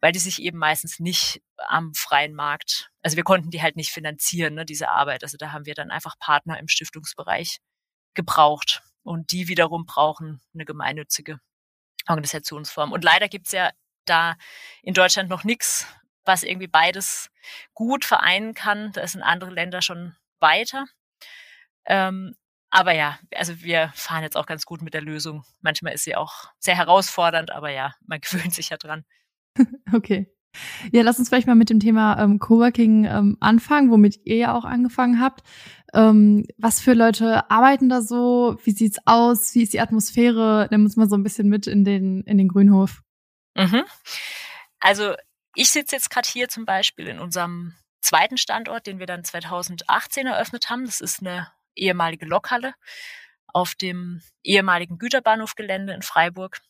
weil 0.00 0.12
die 0.12 0.20
sich 0.20 0.40
eben 0.40 0.56
meistens 0.56 1.00
nicht 1.00 1.42
am 1.56 1.92
freien 1.92 2.32
Markt, 2.32 2.92
also 3.02 3.16
wir 3.16 3.24
konnten 3.24 3.50
die 3.50 3.60
halt 3.60 3.74
nicht 3.74 3.90
finanzieren, 3.90 4.54
ne, 4.54 4.64
diese 4.64 4.88
Arbeit. 4.88 5.24
Also 5.24 5.36
da 5.36 5.50
haben 5.50 5.66
wir 5.66 5.74
dann 5.74 5.90
einfach 5.90 6.16
Partner 6.20 6.60
im 6.60 6.68
Stiftungsbereich 6.68 7.58
gebraucht 8.14 8.84
und 9.02 9.32
die 9.32 9.48
wiederum 9.48 9.84
brauchen 9.84 10.40
eine 10.54 10.64
gemeinnützige 10.64 11.40
Organisationsform. 12.06 12.92
Und 12.92 13.02
leider 13.02 13.28
gibt's 13.28 13.50
ja 13.50 13.72
da 14.04 14.36
in 14.80 14.94
Deutschland 14.94 15.28
noch 15.28 15.42
nichts, 15.42 15.88
was 16.24 16.42
irgendwie 16.42 16.66
beides 16.66 17.30
gut 17.74 18.04
vereinen 18.04 18.54
kann. 18.54 18.92
Da 18.92 19.06
sind 19.06 19.22
andere 19.22 19.50
Länder 19.50 19.82
schon 19.82 20.14
weiter. 20.40 20.86
Ähm, 21.86 22.34
aber 22.70 22.92
ja, 22.92 23.18
also 23.34 23.60
wir 23.62 23.90
fahren 23.94 24.22
jetzt 24.22 24.36
auch 24.36 24.46
ganz 24.46 24.64
gut 24.64 24.80
mit 24.80 24.94
der 24.94 25.02
Lösung. 25.02 25.44
Manchmal 25.60 25.92
ist 25.92 26.04
sie 26.04 26.14
auch 26.14 26.44
sehr 26.58 26.76
herausfordernd, 26.76 27.50
aber 27.50 27.70
ja, 27.70 27.94
man 28.06 28.20
gewöhnt 28.30 28.54
sich 28.54 28.70
ja 28.70 28.76
dran. 28.76 29.04
Okay. 29.92 30.32
Ja, 30.90 31.02
lass 31.02 31.18
uns 31.18 31.28
vielleicht 31.28 31.46
mal 31.46 31.54
mit 31.54 31.70
dem 31.70 31.78
Thema 31.78 32.20
ähm, 32.20 32.40
Coworking 32.40 33.04
ähm, 33.04 33.36
anfangen, 33.38 33.90
womit 33.90 34.20
ihr 34.24 34.36
ja 34.36 34.54
auch 34.54 34.64
angefangen 34.64 35.20
habt. 35.20 35.42
Ähm, 35.92 36.44
was 36.58 36.80
für 36.80 36.94
Leute 36.94 37.48
arbeiten 37.50 37.88
da 37.88 38.02
so? 38.02 38.58
Wie 38.64 38.72
sieht's 38.72 38.98
aus? 39.04 39.54
Wie 39.54 39.62
ist 39.62 39.72
die 39.72 39.80
Atmosphäre? 39.80 40.66
Nimm 40.70 40.84
uns 40.84 40.96
mal 40.96 41.08
so 41.08 41.16
ein 41.16 41.22
bisschen 41.22 41.48
mit 41.48 41.68
in 41.68 41.84
den, 41.84 42.22
in 42.22 42.38
den 42.38 42.48
Grünhof. 42.48 43.02
Mhm. 43.56 43.84
Also 44.80 45.14
ich 45.54 45.70
sitze 45.70 45.96
jetzt 45.96 46.10
gerade 46.10 46.28
hier 46.28 46.48
zum 46.48 46.64
Beispiel 46.64 47.08
in 47.08 47.18
unserem 47.18 47.74
zweiten 48.00 48.38
Standort, 48.38 48.86
den 48.86 48.98
wir 48.98 49.06
dann 49.06 49.24
2018 49.24 50.26
eröffnet 50.26 50.70
haben. 50.70 50.86
Das 50.86 51.00
ist 51.00 51.20
eine 51.20 51.52
ehemalige 51.74 52.26
Lokhalle 52.26 52.74
auf 53.46 53.74
dem 53.74 54.22
ehemaligen 54.42 54.98
Güterbahnhofgelände 54.98 55.92
in 55.92 56.02
Freiburg. 56.02 56.60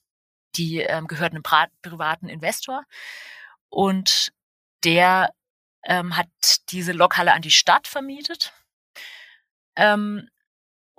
Die 0.56 0.78
ähm, 0.78 1.06
gehört 1.06 1.32
einem 1.32 1.42
privaten 1.82 2.28
Investor. 2.28 2.84
Und 3.68 4.32
der 4.82 5.32
ähm, 5.84 6.16
hat 6.16 6.28
diese 6.70 6.92
Lokhalle 6.92 7.32
an 7.32 7.42
die 7.42 7.50
Stadt 7.50 7.86
vermietet. 7.86 8.52
Ähm, 9.76 10.28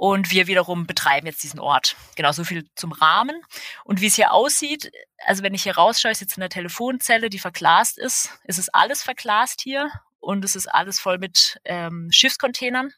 und 0.01 0.31
wir 0.31 0.47
wiederum 0.47 0.87
betreiben 0.87 1.27
jetzt 1.27 1.43
diesen 1.43 1.59
Ort. 1.59 1.95
Genau 2.15 2.31
so 2.31 2.43
viel 2.43 2.67
zum 2.73 2.91
Rahmen. 2.91 3.39
Und 3.83 4.01
wie 4.01 4.07
es 4.07 4.15
hier 4.15 4.33
aussieht, 4.33 4.91
also 5.19 5.43
wenn 5.43 5.53
ich 5.53 5.61
hier 5.61 5.75
rausschaue, 5.75 6.11
ich 6.11 6.17
sitze 6.17 6.37
in 6.37 6.41
einer 6.41 6.49
Telefonzelle, 6.49 7.29
die 7.29 7.37
verglast 7.37 7.99
ist. 7.99 8.35
Es 8.45 8.57
ist 8.57 8.73
alles 8.73 9.03
verglast 9.03 9.61
hier 9.61 9.91
und 10.19 10.43
es 10.43 10.55
ist 10.55 10.65
alles 10.65 10.99
voll 10.99 11.19
mit 11.19 11.61
ähm, 11.65 12.11
Schiffscontainern. 12.11 12.91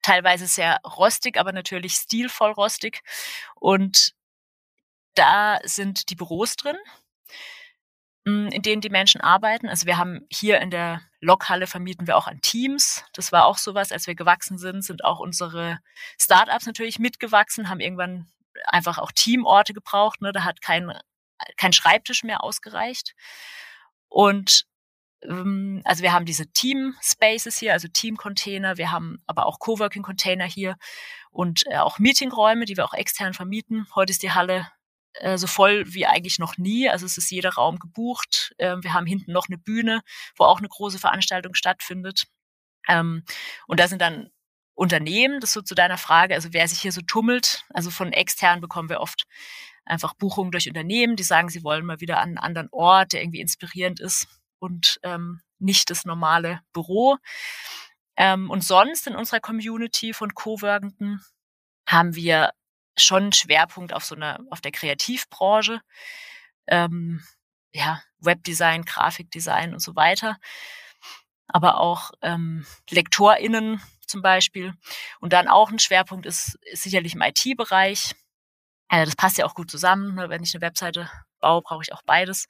Teilweise 0.00 0.46
sehr 0.46 0.80
rostig, 0.82 1.38
aber 1.38 1.52
natürlich 1.52 1.92
stilvoll 1.92 2.52
rostig. 2.52 3.02
Und 3.56 4.14
da 5.16 5.58
sind 5.64 6.08
die 6.08 6.16
Büros 6.16 6.56
drin. 6.56 6.78
In 8.60 8.62
denen 8.62 8.82
die 8.82 8.90
Menschen 8.90 9.22
arbeiten. 9.22 9.70
Also 9.70 9.86
wir 9.86 9.96
haben 9.96 10.26
hier 10.30 10.60
in 10.60 10.70
der 10.70 11.00
Lokhalle 11.18 11.66
vermieten 11.66 12.06
wir 12.06 12.18
auch 12.18 12.26
an 12.26 12.42
Teams. 12.42 13.02
Das 13.14 13.32
war 13.32 13.46
auch 13.46 13.56
sowas, 13.56 13.90
als 13.90 14.06
wir 14.06 14.14
gewachsen 14.14 14.58
sind, 14.58 14.82
sind 14.84 15.02
auch 15.02 15.18
unsere 15.18 15.78
Startups 16.20 16.66
natürlich 16.66 16.98
mitgewachsen, 16.98 17.70
haben 17.70 17.80
irgendwann 17.80 18.30
einfach 18.66 18.98
auch 18.98 19.12
Teamorte 19.12 19.72
gebraucht. 19.72 20.20
Ne? 20.20 20.32
Da 20.32 20.44
hat 20.44 20.60
kein, 20.60 20.92
kein 21.56 21.72
Schreibtisch 21.72 22.22
mehr 22.22 22.44
ausgereicht. 22.44 23.14
Und 24.08 24.66
ähm, 25.22 25.80
also 25.86 26.02
wir 26.02 26.12
haben 26.12 26.26
diese 26.26 26.52
Team 26.52 26.94
Spaces 27.00 27.56
hier, 27.56 27.72
also 27.72 27.88
Team 27.88 28.18
Container. 28.18 28.76
Wir 28.76 28.92
haben 28.92 29.22
aber 29.26 29.46
auch 29.46 29.58
Coworking 29.58 30.02
Container 30.02 30.44
hier 30.44 30.76
und 31.30 31.62
äh, 31.68 31.78
auch 31.78 31.98
Meetingräume, 31.98 32.66
die 32.66 32.76
wir 32.76 32.84
auch 32.84 32.92
extern 32.92 33.32
vermieten. 33.32 33.86
Heute 33.94 34.10
ist 34.10 34.22
die 34.22 34.32
Halle 34.32 34.70
äh, 35.14 35.38
so 35.38 35.46
voll 35.46 35.84
wie 35.92 36.06
eigentlich 36.06 36.38
noch 36.38 36.56
nie. 36.58 36.88
Also 36.88 37.06
es 37.06 37.18
ist 37.18 37.30
jeder 37.30 37.54
Raum 37.54 37.78
gebucht. 37.78 38.54
Ähm, 38.58 38.82
wir 38.82 38.92
haben 38.92 39.06
hinten 39.06 39.32
noch 39.32 39.48
eine 39.48 39.58
Bühne, 39.58 40.02
wo 40.36 40.44
auch 40.44 40.58
eine 40.58 40.68
große 40.68 40.98
Veranstaltung 40.98 41.54
stattfindet. 41.54 42.24
Ähm, 42.88 43.24
und 43.66 43.80
da 43.80 43.88
sind 43.88 44.00
dann 44.00 44.30
Unternehmen, 44.74 45.40
das 45.40 45.52
so 45.52 45.60
zu 45.60 45.74
deiner 45.74 45.98
Frage, 45.98 46.34
also 46.34 46.52
wer 46.52 46.66
sich 46.66 46.80
hier 46.80 46.92
so 46.92 47.02
tummelt, 47.02 47.64
also 47.70 47.90
von 47.90 48.12
extern 48.12 48.60
bekommen 48.60 48.88
wir 48.88 49.00
oft 49.00 49.26
einfach 49.84 50.14
Buchungen 50.14 50.52
durch 50.52 50.68
Unternehmen, 50.68 51.16
die 51.16 51.22
sagen, 51.22 51.50
sie 51.50 51.62
wollen 51.64 51.84
mal 51.84 52.00
wieder 52.00 52.18
an 52.18 52.30
einen 52.30 52.38
anderen 52.38 52.68
Ort, 52.70 53.12
der 53.12 53.22
irgendwie 53.22 53.40
inspirierend 53.40 54.00
ist 54.00 54.28
und 54.58 54.98
ähm, 55.02 55.42
nicht 55.58 55.90
das 55.90 56.04
normale 56.04 56.60
Büro. 56.72 57.18
Ähm, 58.16 58.50
und 58.50 58.64
sonst 58.64 59.06
in 59.06 59.16
unserer 59.16 59.40
Community 59.40 60.12
von 60.12 60.34
Coworkenden 60.34 61.20
haben 61.86 62.14
wir 62.14 62.52
schon 63.02 63.32
Schwerpunkt 63.32 63.92
auf 63.92 64.04
so 64.04 64.14
einer, 64.14 64.40
auf 64.50 64.60
der 64.60 64.72
Kreativbranche, 64.72 65.80
ähm, 66.66 67.22
ja, 67.72 68.02
Webdesign, 68.18 68.84
Grafikdesign 68.84 69.72
und 69.72 69.80
so 69.80 69.96
weiter. 69.96 70.36
Aber 71.48 71.80
auch 71.80 72.12
ähm, 72.22 72.66
LektorInnen 72.90 73.80
zum 74.06 74.22
Beispiel. 74.22 74.74
Und 75.20 75.32
dann 75.32 75.48
auch 75.48 75.70
ein 75.70 75.78
Schwerpunkt 75.78 76.26
ist, 76.26 76.58
ist 76.62 76.82
sicherlich 76.82 77.14
im 77.14 77.22
IT-Bereich. 77.22 78.14
Äh, 78.88 79.04
das 79.04 79.16
passt 79.16 79.38
ja 79.38 79.46
auch 79.46 79.54
gut 79.54 79.70
zusammen. 79.70 80.14
Ne? 80.14 80.28
Wenn 80.28 80.42
ich 80.42 80.54
eine 80.54 80.62
Webseite 80.62 81.10
baue, 81.40 81.62
brauche 81.62 81.82
ich 81.82 81.92
auch 81.92 82.02
beides. 82.02 82.46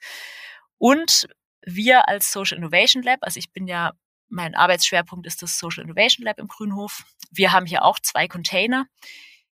Und 0.77 1.27
wir 1.63 2.07
als 2.07 2.31
Social 2.31 2.57
Innovation 2.57 3.03
Lab, 3.03 3.19
also 3.21 3.37
ich 3.37 3.51
bin 3.51 3.67
ja, 3.67 3.93
mein 4.29 4.55
Arbeitsschwerpunkt 4.55 5.27
ist 5.27 5.41
das 5.41 5.59
Social 5.59 5.83
Innovation 5.83 6.25
Lab 6.25 6.39
im 6.39 6.47
Grünhof. 6.47 7.03
Wir 7.29 7.51
haben 7.51 7.65
hier 7.65 7.83
auch 7.83 7.99
zwei 7.99 8.27
Container, 8.27 8.87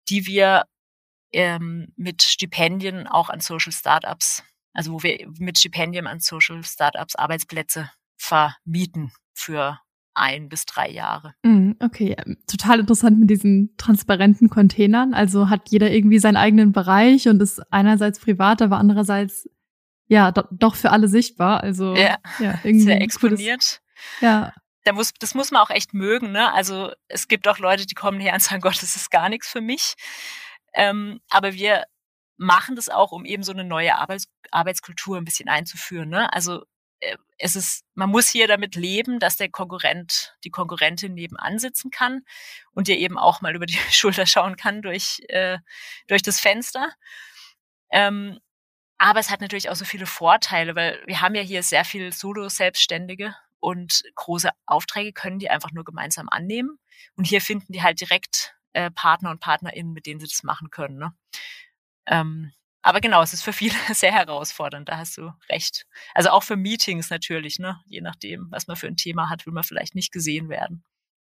die 0.10 0.28
wir 0.28 0.66
ähm, 1.36 1.88
mit 1.98 2.24
Stipendien 2.24 3.08
auch 3.08 3.30
an 3.30 3.42
Social 3.42 3.74
Startups, 3.74 4.44
also 4.74 4.94
wo 4.94 5.04
wir 5.04 5.28
mit 5.38 5.60
Stipendien 5.60 6.08
an 6.08 6.20
Social 6.20 6.64
Startups 6.64 7.16
Arbeitsplätze 7.16 7.92
vermieten 8.18 9.12
für 9.34 9.80
ein 10.14 10.48
bis 10.48 10.66
drei 10.66 10.90
Jahre. 10.90 11.36
Mhm, 11.44 11.76
okay, 11.82 12.16
total 12.48 12.80
interessant 12.80 13.20
mit 13.20 13.30
diesen 13.30 13.76
transparenten 13.76 14.50
Containern. 14.50 15.14
Also 15.14 15.50
hat 15.50 15.70
jeder 15.70 15.92
irgendwie 15.92 16.20
seinen 16.20 16.38
eigenen 16.38 16.72
Bereich 16.72 17.28
und 17.28 17.42
ist 17.42 17.62
einerseits 17.72 18.20
privat, 18.20 18.62
aber 18.62 18.78
andererseits 18.78 19.50
ja 20.08 20.32
do 20.32 20.44
doch 20.52 20.76
für 20.76 20.92
alle 20.92 21.10
sichtbar. 21.10 21.62
Also 21.62 21.96
ja, 21.96 22.18
ja 22.40 22.58
irgendwie 22.64 22.86
sehr 22.86 23.02
exponiert. 23.02 23.42
Cooles, 23.42 23.82
ja. 24.22 24.54
Da 24.86 24.94
muss, 24.94 25.14
das 25.20 25.34
muss 25.34 25.52
man 25.52 25.62
auch 25.62 25.72
echt 25.72 25.94
mögen. 25.94 26.32
Ne? 26.32 26.54
Also 26.54 26.92
es 27.10 27.28
gibt 27.28 27.48
auch 27.50 27.58
Leute, 27.58 27.86
die 27.86 27.96
kommen 27.96 28.22
her 28.22 28.36
und 28.36 28.42
sagen, 28.42 28.62
Gott, 28.62 28.82
das 28.82 28.96
ist 28.96 29.12
gar 29.12 29.28
nichts 29.28 29.50
für 29.50 29.62
mich. 29.62 29.96
Ähm, 30.76 31.22
aber 31.30 31.54
wir 31.54 31.86
machen 32.38 32.76
das 32.76 32.90
auch, 32.90 33.12
um 33.12 33.26
eben 33.26 33.44
so 33.44 33.54
eine 33.54 33.64
neue 33.64 33.96
Arbeits 33.96 34.28
Arbeitskultur 34.52 35.18
ein 35.18 35.26
bisschen 35.26 35.50
einzuführen. 35.50 36.10
Ne? 36.10 36.32
Also 36.32 36.64
äh, 37.00 37.18
es 37.38 37.56
ist, 37.56 37.84
man 37.94 38.10
muss 38.10 38.30
hier 38.30 38.48
damit 38.48 38.76
leben, 38.76 39.20
dass 39.20 39.38
der 39.38 39.50
Konkurrent, 39.50 40.36
die 40.44 40.52
Konkurrentin 40.52 41.14
nebenan 41.14 41.60
sitzen 41.60 41.92
kann 41.92 42.24
und 42.74 42.88
dir 42.88 42.98
eben 42.98 43.18
auch 43.18 43.42
mal 43.42 43.56
über 43.56 43.66
die 43.66 43.78
Schulter 43.92 44.26
schauen 44.26 44.56
kann 44.56 44.82
durch, 44.82 45.22
äh, 45.30 45.58
durch 46.08 46.22
das 46.22 46.40
Fenster. 46.40 46.90
Ähm, 47.92 48.40
aber 48.98 49.20
es 49.20 49.30
hat 49.30 49.42
natürlich 49.42 49.70
auch 49.70 49.76
so 49.76 49.86
viele 49.86 50.06
Vorteile, 50.06 50.76
weil 50.76 51.02
wir 51.06 51.22
haben 51.22 51.36
ja 51.36 51.42
hier 51.42 51.64
sehr 51.64 51.84
viel 51.84 52.14
Solo-Selbstständige 52.14 53.36
und 53.60 54.04
große 54.16 54.50
Aufträge 54.66 55.12
können 55.12 55.40
die 55.40 55.50
einfach 55.50 55.72
nur 55.72 55.84
gemeinsam 55.84 56.30
annehmen. 56.30 56.80
Und 57.18 57.26
hier 57.26 57.42
finden 57.42 57.74
die 57.74 57.84
halt 57.84 58.00
direkt 58.00 58.55
äh, 58.76 58.92
Partner 58.92 59.32
und 59.32 59.40
PartnerInnen, 59.40 59.94
mit 59.94 60.06
denen 60.06 60.20
sie 60.20 60.28
das 60.28 60.44
machen 60.44 60.70
können. 60.70 60.98
Ne? 60.98 61.14
Ähm, 62.08 62.52
aber 62.82 63.02
genau, 63.02 63.24
es 63.24 63.34
ist 63.34 63.44
für 63.44 63.54
viele 63.54 63.74
sehr 63.94 64.12
herausfordernd, 64.12 64.90
da 64.90 64.98
hast 64.98 65.18
du 65.18 65.32
recht. 65.50 65.88
Also 66.14 66.30
auch 66.30 66.44
für 66.44 66.56
Meetings 66.56 67.10
natürlich, 67.10 67.58
ne? 67.58 67.82
Je 67.88 68.02
nachdem, 68.02 68.48
was 68.52 68.68
man 68.68 68.78
für 68.78 68.88
ein 68.88 68.98
Thema 68.98 69.30
hat, 69.30 69.46
will 69.46 69.54
man 69.54 69.64
vielleicht 69.64 69.96
nicht 69.96 70.12
gesehen 70.12 70.50
werden. 70.50 70.84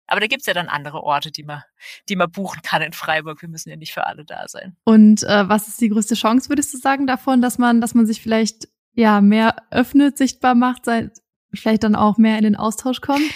Aber 0.07 0.21
da 0.21 0.27
gibt's 0.27 0.47
ja 0.47 0.55
dann 0.55 0.69
andere 0.69 1.03
Orte, 1.03 1.31
die 1.31 1.45
man, 1.45 1.63
die 2.09 2.17
man 2.17 2.31
buchen 2.31 2.63
kann 2.63 2.83
in 2.83 2.93
Freiburg. 2.93 3.43
Wir 3.43 3.49
müssen 3.49 3.71
ja 3.71 3.77
nicht 3.77 3.93
für 3.93 4.07
alle 4.07 4.25
da 4.25 4.49
sein. 4.49 4.77
Und 4.85 5.23
äh, 5.23 5.49
was 5.49 5.69
ist 5.69 5.81
die 5.81 5.89
größte 5.89 6.15
Chance, 6.15 6.49
würdest 6.49 6.75
du 6.75 6.79
sagen, 6.79 7.07
davon, 7.07 7.41
dass 7.41 7.59
man, 7.59 7.81
dass 7.81 7.95
man 7.95 8.07
sich 8.07 8.21
vielleicht 8.21 8.69
ja 8.93 9.21
mehr 9.21 9.57
öffnet, 9.71 10.19
sichtbar 10.19 10.55
macht, 10.55 10.85
sei, 10.85 11.11
vielleicht 11.55 11.85
dann 11.85 11.95
auch 11.95 12.19
mehr 12.19 12.39
in 12.39 12.45
den 12.45 12.57
Austausch 12.57 13.01
kommt? 13.01 13.31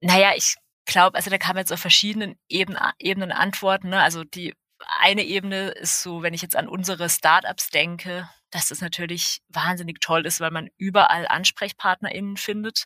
Naja, 0.00 0.32
ich 0.36 0.56
glaube, 0.88 1.16
also 1.16 1.30
da 1.30 1.38
kann 1.38 1.54
man 1.54 1.60
jetzt 1.60 1.72
auf 1.72 1.80
verschiedenen 1.80 2.36
Ebenen, 2.48 2.80
Ebenen 2.98 3.30
antworten. 3.30 3.90
Ne? 3.90 4.02
Also 4.02 4.24
die 4.24 4.54
eine 5.00 5.22
Ebene 5.22 5.70
ist 5.70 6.02
so, 6.02 6.22
wenn 6.22 6.34
ich 6.34 6.42
jetzt 6.42 6.56
an 6.56 6.68
unsere 6.68 7.08
Startups 7.08 7.70
denke, 7.70 8.28
dass 8.50 8.68
das 8.68 8.80
natürlich 8.80 9.40
wahnsinnig 9.48 10.00
toll 10.00 10.24
ist, 10.26 10.40
weil 10.40 10.50
man 10.50 10.68
überall 10.76 11.26
AnsprechpartnerInnen 11.28 12.36
findet. 12.36 12.84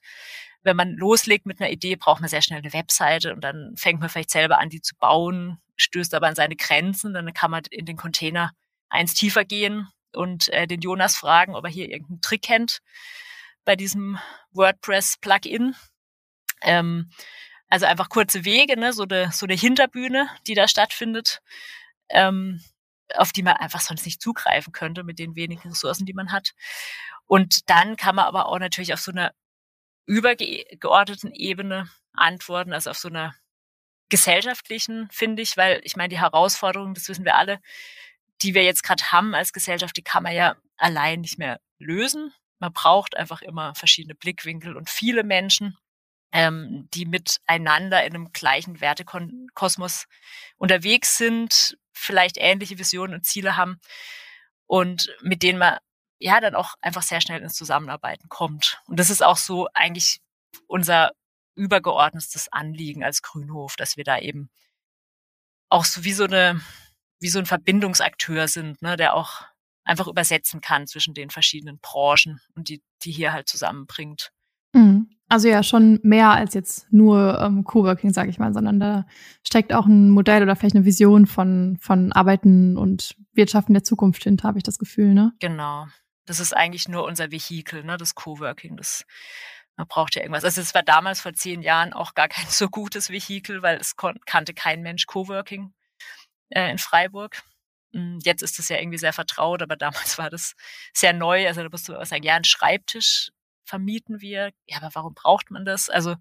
Wenn 0.63 0.77
man 0.77 0.93
loslegt 0.93 1.47
mit 1.47 1.61
einer 1.61 1.71
Idee, 1.71 1.97
braucht 1.97 2.21
man 2.21 2.29
sehr 2.29 2.43
schnell 2.43 2.59
eine 2.59 2.73
Webseite 2.73 3.33
und 3.33 3.43
dann 3.43 3.75
fängt 3.77 4.01
man 4.01 4.09
vielleicht 4.09 4.31
selber 4.31 4.59
an, 4.59 4.71
die 4.71 4.81
zu 4.81 4.95
bauen, 4.97 5.59
stößt 5.77 6.15
aber 6.15 6.29
an 6.29 6.35
seine 6.35 6.57
Grenzen. 6.57 7.15
Dann 7.15 7.33
kann 7.35 7.51
man 7.51 7.63
in 7.71 7.87
den 7.87 7.97
Container 7.97 8.53
eins 8.89 9.15
tiefer 9.15 9.45
gehen 9.45 9.89
und 10.13 10.49
äh, 10.51 10.67
den 10.67 10.81
Jonas 10.81 11.17
fragen, 11.17 11.55
ob 11.55 11.65
er 11.65 11.71
hier 11.71 11.89
irgendeinen 11.89 12.21
Trick 12.21 12.43
kennt 12.43 12.81
bei 13.65 13.77
diesem 13.77 14.19
WordPress-Plugin. 14.53 15.75
Ähm, 16.63 17.11
also 17.73 17.87
einfach 17.87 18.11
kurze 18.11 18.45
Wege, 18.45 18.79
ne, 18.79 18.93
so 18.93 19.05
eine 19.05 19.33
so 19.33 19.47
eine 19.47 19.55
Hinterbühne, 19.55 20.29
die 20.47 20.53
da 20.53 20.69
stattfindet, 20.69 21.41
ähm, 22.11 22.63
auf 23.15 23.33
die 23.33 23.43
man 23.43 23.55
einfach 23.57 23.81
sonst 23.81 24.05
nicht 24.05 24.21
zugreifen 24.21 24.75
könnte 24.75 25.05
mit 25.05 25.19
den 25.19 25.37
wenigen 25.37 25.71
Ressourcen, 25.71 26.05
die 26.05 26.13
man 26.13 26.33
hat. 26.33 26.53
Und 27.27 27.71
dann 27.71 27.97
kann 27.97 28.15
man 28.17 28.27
aber 28.27 28.47
auch 28.47 28.59
natürlich 28.59 28.93
auf 28.93 29.01
so 29.01 29.11
einer 29.11 29.33
übergeordneten 30.05 31.33
Ebene 31.33 31.89
antworten, 32.13 32.75
also 32.75 32.91
auf 32.91 32.99
so 32.99 33.09
einer 33.09 33.35
gesellschaftlichen, 34.11 35.09
finde 35.11 35.41
ich, 35.41 35.57
weil 35.57 35.81
ich 35.85 35.97
meine, 35.97 36.11
die 36.11 36.21
Herausforderungen, 36.21 36.93
das 36.93 37.09
wissen 37.09 37.25
wir 37.25 37.37
alle, 37.37 37.59
die 38.43 38.55
wir 38.55 38.65
jetzt 38.65 38.83
gerade 38.83 39.03
haben 39.13 39.35
als 39.35 39.55
Gesellschaft, 39.55 39.97
die 39.97 40.03
kann 40.03 40.25
man 40.25 40.35
ja 40.35 40.57
allein 40.77 41.23
nicht 41.23 41.39
mehr 41.39 41.59
lösen. 41.79 42.35
Man 42.59 42.75
braucht 42.75 43.17
einfach 43.17 43.41
immer 43.41 43.75
verschiedene 43.75 44.15
Blickwinkel 44.15 44.77
und 44.77 44.91
viele 44.91 45.25
Menschen 45.25 45.79
ähm, 46.33 46.89
die 46.95 47.07
miteinander 47.07 48.05
in 48.05 48.15
einem 48.15 48.33
gleichen 48.33 48.81
Wertekosmos 48.81 50.07
unterwegs 50.57 51.19
sind, 51.19 51.77
vielleicht 51.93 52.37
ähnliche 52.39 52.79
Visionen 52.79 53.15
und 53.15 53.27
Ziele 53.27 53.57
haben 53.57 53.79
und 54.67 55.15
mit 55.21 55.43
denen 55.43 55.59
man 55.59 55.79
ja 56.19 56.41
dann 56.41 56.55
auch 56.55 56.75
einfach 56.81 57.03
sehr 57.03 57.21
schnell 57.21 57.43
ins 57.43 57.55
Zusammenarbeiten 57.55 58.29
kommt. 58.29 58.81
Und 58.87 58.99
das 58.99 59.11
ist 59.11 59.23
auch 59.23 59.37
so 59.37 59.69
eigentlich 59.75 60.21
unser 60.67 61.13
übergeordnetes 61.55 62.51
Anliegen 62.51 63.05
als 63.05 63.23
Grünhof, 63.23 63.77
dass 63.77 63.97
wir 63.97 64.05
da 64.05 64.19
eben 64.19 64.51
auch 65.69 65.85
so 65.85 66.05
wie 66.05 66.13
so 66.13 66.25
eine, 66.25 66.61
wie 67.21 67.29
so 67.29 67.39
ein 67.39 67.47
Verbindungsakteur 67.47 68.49
sind, 68.49 68.81
ne, 68.83 68.97
der 68.97 69.15
auch 69.15 69.43
einfach 69.85 70.07
übersetzen 70.07 70.61
kann 70.61 70.87
zwischen 70.87 71.15
den 71.15 71.31
verschiedenen 71.31 71.79
Branchen 71.81 72.41
und 72.55 72.69
die, 72.69 72.83
die 73.03 73.13
hier 73.13 73.33
halt 73.33 73.49
zusammenbringt. 73.49 74.33
Mhm. 74.73 75.09
Also 75.29 75.49
ja, 75.49 75.63
schon 75.63 75.99
mehr 76.03 76.31
als 76.31 76.53
jetzt 76.53 76.93
nur 76.93 77.41
ähm, 77.41 77.65
Coworking, 77.65 78.13
sage 78.13 78.29
ich 78.29 78.39
mal, 78.39 78.53
sondern 78.53 78.79
da 78.79 79.07
steckt 79.47 79.73
auch 79.73 79.87
ein 79.87 80.11
Modell 80.11 80.43
oder 80.43 80.57
vielleicht 80.57 80.77
eine 80.77 80.85
Vision 80.85 81.27
von, 81.27 81.79
von 81.81 82.13
Arbeiten 82.13 82.77
und 82.77 83.17
Wirtschaften 83.33 83.73
der 83.73 83.83
Zukunft 83.83 84.25
hinter, 84.25 84.49
habe 84.49 84.59
ich 84.59 84.65
das 84.65 84.79
Gefühl, 84.79 85.15
ne? 85.15 85.33
Genau. 85.41 85.87
Das 86.27 86.39
ist 86.39 86.55
eigentlich 86.55 86.87
nur 86.87 87.05
unser 87.05 87.31
Vehikel, 87.31 87.83
ne, 87.83 87.97
das 87.97 88.15
Coworking. 88.15 88.77
Das 88.77 89.07
man 89.77 89.89
braucht 89.89 90.15
ja 90.15 90.23
irgendwas. 90.23 90.45
Also 90.45 90.61
es 90.61 90.75
war 90.75 90.83
damals 90.83 91.21
vor 91.21 91.33
zehn 91.33 91.63
Jahren 91.63 91.93
auch 91.93 92.15
gar 92.15 92.29
kein 92.29 92.47
so 92.49 92.69
gutes 92.69 93.11
Vehikel, 93.11 93.63
weil 93.63 93.79
es 93.79 93.97
kannte 94.27 94.55
kein 94.55 94.83
Mensch 94.83 95.07
Coworking 95.07 95.73
äh, 96.51 96.71
in 96.71 96.79
Freiburg. 96.79 97.43
Hm, 97.93 98.19
jetzt 98.23 98.43
ist 98.43 98.59
es 98.59 98.69
ja 98.69 98.79
irgendwie 98.79 98.99
sehr 98.99 99.13
vertraut, 99.13 99.63
aber 99.63 99.77
damals 99.79 100.19
war 100.19 100.31
das 100.31 100.55
sehr 100.93 101.13
neu. 101.13 101.47
Also 101.47 101.63
da 101.63 101.69
musst 101.71 101.89
du 101.89 102.05
sagen, 102.05 102.23
ja, 102.23 102.35
ein 102.35 102.45
Schreibtisch 102.45 103.33
vermieten 103.65 104.21
wir. 104.21 104.53
Ja, 104.67 104.79
aber 104.79 104.91
warum 104.95 105.15
braucht 105.15 105.51
man 105.51 105.65
das? 105.65 105.89
Also 105.89 106.17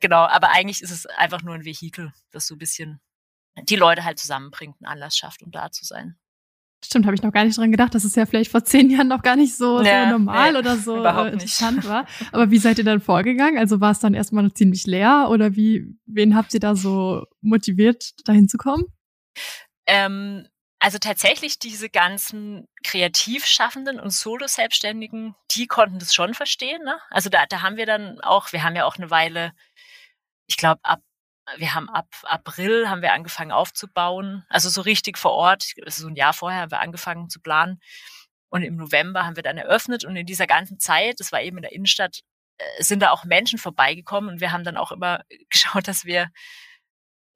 genau, 0.00 0.22
aber 0.26 0.50
eigentlich 0.50 0.82
ist 0.82 0.90
es 0.90 1.06
einfach 1.06 1.42
nur 1.42 1.54
ein 1.54 1.64
Vehikel, 1.64 2.12
das 2.30 2.46
so 2.46 2.54
ein 2.54 2.58
bisschen 2.58 3.00
die 3.62 3.76
Leute 3.76 4.04
halt 4.04 4.18
zusammenbringt, 4.18 4.76
einen 4.80 4.92
Anlass 4.92 5.16
schafft, 5.16 5.42
um 5.42 5.50
da 5.50 5.70
zu 5.70 5.84
sein. 5.84 6.16
Stimmt, 6.82 7.04
habe 7.04 7.14
ich 7.14 7.22
noch 7.22 7.32
gar 7.32 7.44
nicht 7.44 7.58
dran 7.58 7.70
gedacht, 7.70 7.94
dass 7.94 8.04
es 8.04 8.14
ja 8.14 8.24
vielleicht 8.24 8.50
vor 8.50 8.64
zehn 8.64 8.88
Jahren 8.88 9.08
noch 9.08 9.22
gar 9.22 9.36
nicht 9.36 9.54
so, 9.54 9.82
ja, 9.82 10.04
so 10.04 10.12
normal 10.12 10.52
nee, 10.52 10.58
oder 10.58 10.76
so 10.76 11.04
äh, 11.04 11.32
interessant 11.32 11.86
war. 11.86 12.06
Aber 12.32 12.50
wie 12.50 12.56
seid 12.56 12.78
ihr 12.78 12.84
dann 12.84 13.00
vorgegangen? 13.00 13.58
Also 13.58 13.82
war 13.82 13.90
es 13.90 13.98
dann 13.98 14.14
erstmal 14.14 14.44
noch 14.44 14.54
ziemlich 14.54 14.86
leer 14.86 15.28
oder 15.30 15.56
wie, 15.56 15.94
wen 16.06 16.34
habt 16.34 16.54
ihr 16.54 16.60
da 16.60 16.74
so 16.74 17.26
motiviert, 17.42 18.12
dahin 18.24 18.48
zu 18.48 18.56
kommen? 18.56 18.84
Ähm, 19.86 20.46
also 20.80 20.98
tatsächlich 20.98 21.58
diese 21.58 21.90
ganzen 21.90 22.66
Kreativschaffenden 22.82 24.00
und 24.00 24.10
Solo-Selbstständigen, 24.10 25.36
die 25.50 25.66
konnten 25.66 25.98
das 25.98 26.14
schon 26.14 26.32
verstehen. 26.32 26.82
Ne? 26.82 26.98
Also 27.10 27.28
da, 27.28 27.44
da 27.46 27.60
haben 27.60 27.76
wir 27.76 27.86
dann 27.86 28.20
auch, 28.22 28.52
wir 28.52 28.64
haben 28.64 28.74
ja 28.74 28.86
auch 28.86 28.96
eine 28.96 29.10
Weile, 29.10 29.52
ich 30.46 30.56
glaube 30.56 30.80
ab, 30.82 31.00
wir 31.56 31.74
haben 31.74 31.88
ab 31.90 32.06
April 32.22 32.88
haben 32.88 33.02
wir 33.02 33.12
angefangen 33.12 33.52
aufzubauen, 33.52 34.44
also 34.48 34.68
so 34.70 34.80
richtig 34.80 35.18
vor 35.18 35.32
Ort, 35.32 35.74
also 35.84 36.02
so 36.02 36.08
ein 36.08 36.16
Jahr 36.16 36.32
vorher 36.32 36.62
haben 36.62 36.70
wir 36.70 36.80
angefangen 36.80 37.28
zu 37.28 37.40
planen 37.40 37.80
und 38.48 38.62
im 38.62 38.76
November 38.76 39.26
haben 39.26 39.36
wir 39.36 39.42
dann 39.42 39.58
eröffnet 39.58 40.04
und 40.04 40.16
in 40.16 40.26
dieser 40.26 40.46
ganzen 40.46 40.78
Zeit, 40.78 41.20
das 41.20 41.32
war 41.32 41.42
eben 41.42 41.58
in 41.58 41.62
der 41.62 41.72
Innenstadt, 41.72 42.20
äh, 42.58 42.82
sind 42.82 43.00
da 43.00 43.10
auch 43.10 43.24
Menschen 43.24 43.58
vorbeigekommen 43.58 44.30
und 44.30 44.40
wir 44.40 44.52
haben 44.52 44.64
dann 44.64 44.76
auch 44.76 44.92
immer 44.92 45.24
geschaut, 45.50 45.88
dass 45.88 46.04
wir 46.04 46.30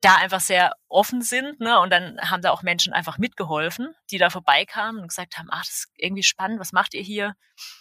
da 0.05 0.17
einfach 0.17 0.41
sehr 0.41 0.77
offen 0.89 1.23
sind. 1.23 1.61
Ne? 1.61 1.81
Und 1.81 1.91
dann 1.91 2.19
haben 2.21 2.43
da 2.43 2.51
auch 2.51 2.63
Menschen 2.63 2.93
einfach 2.93 3.17
mitgeholfen, 3.17 3.95
die 4.11 4.19
da 4.19 4.29
vorbeikamen 4.29 5.01
und 5.01 5.09
gesagt 5.09 5.39
haben, 5.39 5.49
ach, 5.51 5.65
das 5.65 5.71
ist 5.71 5.93
irgendwie 5.97 6.23
spannend, 6.23 6.61
was 6.61 6.73
macht 6.73 6.95
ihr 6.95 7.03
hier? 7.03 7.35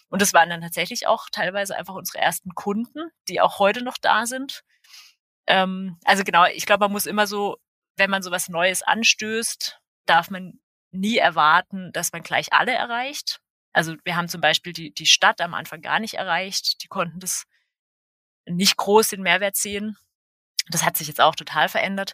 Und 0.07 0.21
das 0.21 0.33
waren 0.33 0.49
dann 0.49 0.61
tatsächlich 0.61 1.05
auch 1.05 1.27
teilweise 1.31 1.75
einfach 1.75 1.95
unsere 1.95 2.19
ersten 2.19 2.55
Kunden, 2.55 3.09
die 3.27 3.41
auch 3.41 3.59
heute 3.59 3.83
noch 3.83 3.97
da 3.99 4.25
sind. 4.25 4.63
Ähm, 5.47 5.97
also 6.05 6.23
genau, 6.23 6.45
ich 6.45 6.65
glaube, 6.65 6.85
man 6.85 6.93
muss 6.93 7.05
immer 7.05 7.27
so, 7.27 7.57
wenn 7.97 8.09
man 8.09 8.23
so 8.23 8.31
was 8.31 8.47
Neues 8.47 8.83
anstößt, 8.83 9.79
darf 10.05 10.29
man 10.29 10.59
nie 10.91 11.17
erwarten, 11.17 11.91
dass 11.91 12.13
man 12.13 12.23
gleich 12.23 12.53
alle 12.53 12.71
erreicht. 12.71 13.41
Also 13.73 13.95
wir 14.05 14.15
haben 14.15 14.29
zum 14.29 14.39
Beispiel 14.39 14.71
die, 14.71 14.93
die 14.93 15.07
Stadt 15.07 15.41
am 15.41 15.53
Anfang 15.53 15.81
gar 15.81 15.99
nicht 15.99 16.13
erreicht. 16.13 16.83
Die 16.83 16.87
konnten 16.87 17.19
das 17.19 17.45
nicht 18.45 18.77
groß 18.77 19.09
den 19.09 19.23
Mehrwert 19.23 19.55
sehen. 19.55 19.97
Das 20.69 20.83
hat 20.85 20.97
sich 20.97 21.07
jetzt 21.07 21.21
auch 21.21 21.35
total 21.35 21.69
verändert. 21.69 22.13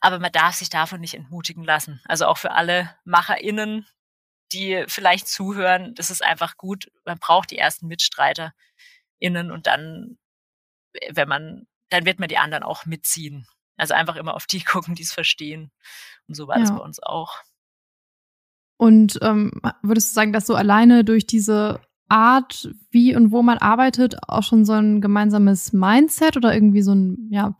Aber 0.00 0.18
man 0.18 0.32
darf 0.32 0.54
sich 0.54 0.68
davon 0.68 1.00
nicht 1.00 1.14
entmutigen 1.14 1.64
lassen. 1.64 2.00
Also 2.04 2.26
auch 2.26 2.38
für 2.38 2.52
alle 2.52 2.94
MacherInnen, 3.04 3.86
die 4.52 4.84
vielleicht 4.86 5.28
zuhören, 5.28 5.94
das 5.94 6.10
ist 6.10 6.22
einfach 6.22 6.56
gut. 6.56 6.90
Man 7.04 7.18
braucht 7.18 7.50
die 7.50 7.58
ersten 7.58 7.86
MitstreiterInnen 7.88 9.50
und 9.50 9.66
dann, 9.66 10.18
wenn 11.10 11.28
man, 11.28 11.66
dann 11.88 12.04
wird 12.04 12.18
man 12.18 12.28
die 12.28 12.38
anderen 12.38 12.62
auch 12.62 12.86
mitziehen. 12.86 13.46
Also 13.76 13.94
einfach 13.94 14.16
immer 14.16 14.34
auf 14.34 14.46
die 14.46 14.60
gucken, 14.64 14.94
die 14.94 15.02
es 15.02 15.12
verstehen. 15.12 15.72
Und 16.28 16.34
so 16.34 16.48
war 16.48 16.56
ja. 16.56 16.62
das 16.62 16.70
bei 16.70 16.82
uns 16.82 17.02
auch. 17.02 17.40
Und 18.76 19.18
ähm, 19.22 19.52
würdest 19.82 20.10
du 20.10 20.14
sagen, 20.14 20.32
dass 20.32 20.46
so 20.46 20.54
alleine 20.54 21.04
durch 21.04 21.26
diese 21.26 21.80
Art, 22.08 22.68
wie 22.90 23.16
und 23.16 23.30
wo 23.30 23.42
man 23.42 23.58
arbeitet, 23.58 24.16
auch 24.28 24.42
schon 24.42 24.64
so 24.64 24.72
ein 24.72 25.00
gemeinsames 25.00 25.72
Mindset 25.72 26.36
oder 26.36 26.52
irgendwie 26.52 26.82
so 26.82 26.92
ein, 26.92 27.28
ja, 27.30 27.56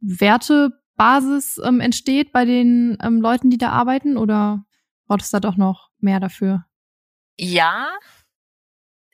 Wertebasis 0.00 1.58
ähm, 1.64 1.80
entsteht 1.80 2.32
bei 2.32 2.44
den 2.44 2.98
ähm, 3.02 3.20
Leuten, 3.20 3.50
die 3.50 3.58
da 3.58 3.70
arbeiten? 3.70 4.16
Oder 4.16 4.64
braucht 5.06 5.22
es 5.22 5.30
da 5.30 5.40
doch 5.40 5.56
noch 5.56 5.90
mehr 5.98 6.20
dafür? 6.20 6.64
Ja, 7.36 7.90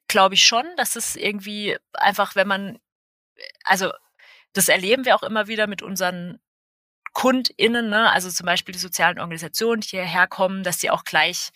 glaube 0.09 0.35
ich 0.35 0.44
schon, 0.44 0.64
dass 0.77 0.97
es 0.97 1.16
irgendwie 1.16 1.77
einfach, 1.92 2.37
wenn 2.37 2.49
man, 2.49 2.79
also 3.64 3.92
das 4.53 4.68
erleben 4.68 5.05
wir 5.05 5.16
auch 5.16 5.23
immer 5.23 5.49
wieder 5.49 5.66
mit 5.66 5.83
unseren 5.83 6.38
KundInnen, 7.12 7.90
ne? 7.90 8.11
also 8.11 8.31
zum 8.31 8.47
Beispiel 8.47 8.73
die 8.73 8.79
sozialen 8.79 9.18
Organisationen, 9.18 9.81
die 9.81 9.88
hierher 9.88 10.27
kommen, 10.27 10.62
dass 10.62 10.81
sie 10.81 10.90
auch 10.90 11.05
gleich 11.05 11.51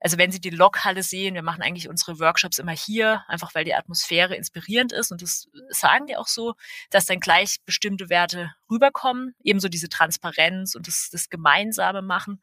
also 0.00 0.16
wenn 0.16 0.32
Sie 0.32 0.40
die 0.40 0.50
Lokhalle 0.50 1.02
sehen, 1.02 1.34
wir 1.34 1.42
machen 1.42 1.62
eigentlich 1.62 1.88
unsere 1.88 2.18
Workshops 2.18 2.58
immer 2.58 2.72
hier, 2.72 3.22
einfach 3.28 3.54
weil 3.54 3.64
die 3.64 3.74
Atmosphäre 3.74 4.34
inspirierend 4.34 4.92
ist 4.92 5.12
und 5.12 5.22
das 5.22 5.48
sagen 5.68 6.06
die 6.06 6.16
auch 6.16 6.26
so, 6.26 6.54
dass 6.88 7.04
dann 7.04 7.20
gleich 7.20 7.58
bestimmte 7.66 8.08
Werte 8.08 8.52
rüberkommen, 8.70 9.34
ebenso 9.44 9.68
diese 9.68 9.90
Transparenz 9.90 10.74
und 10.74 10.86
das, 10.86 11.10
das 11.12 11.28
Gemeinsame 11.28 12.00
machen. 12.02 12.40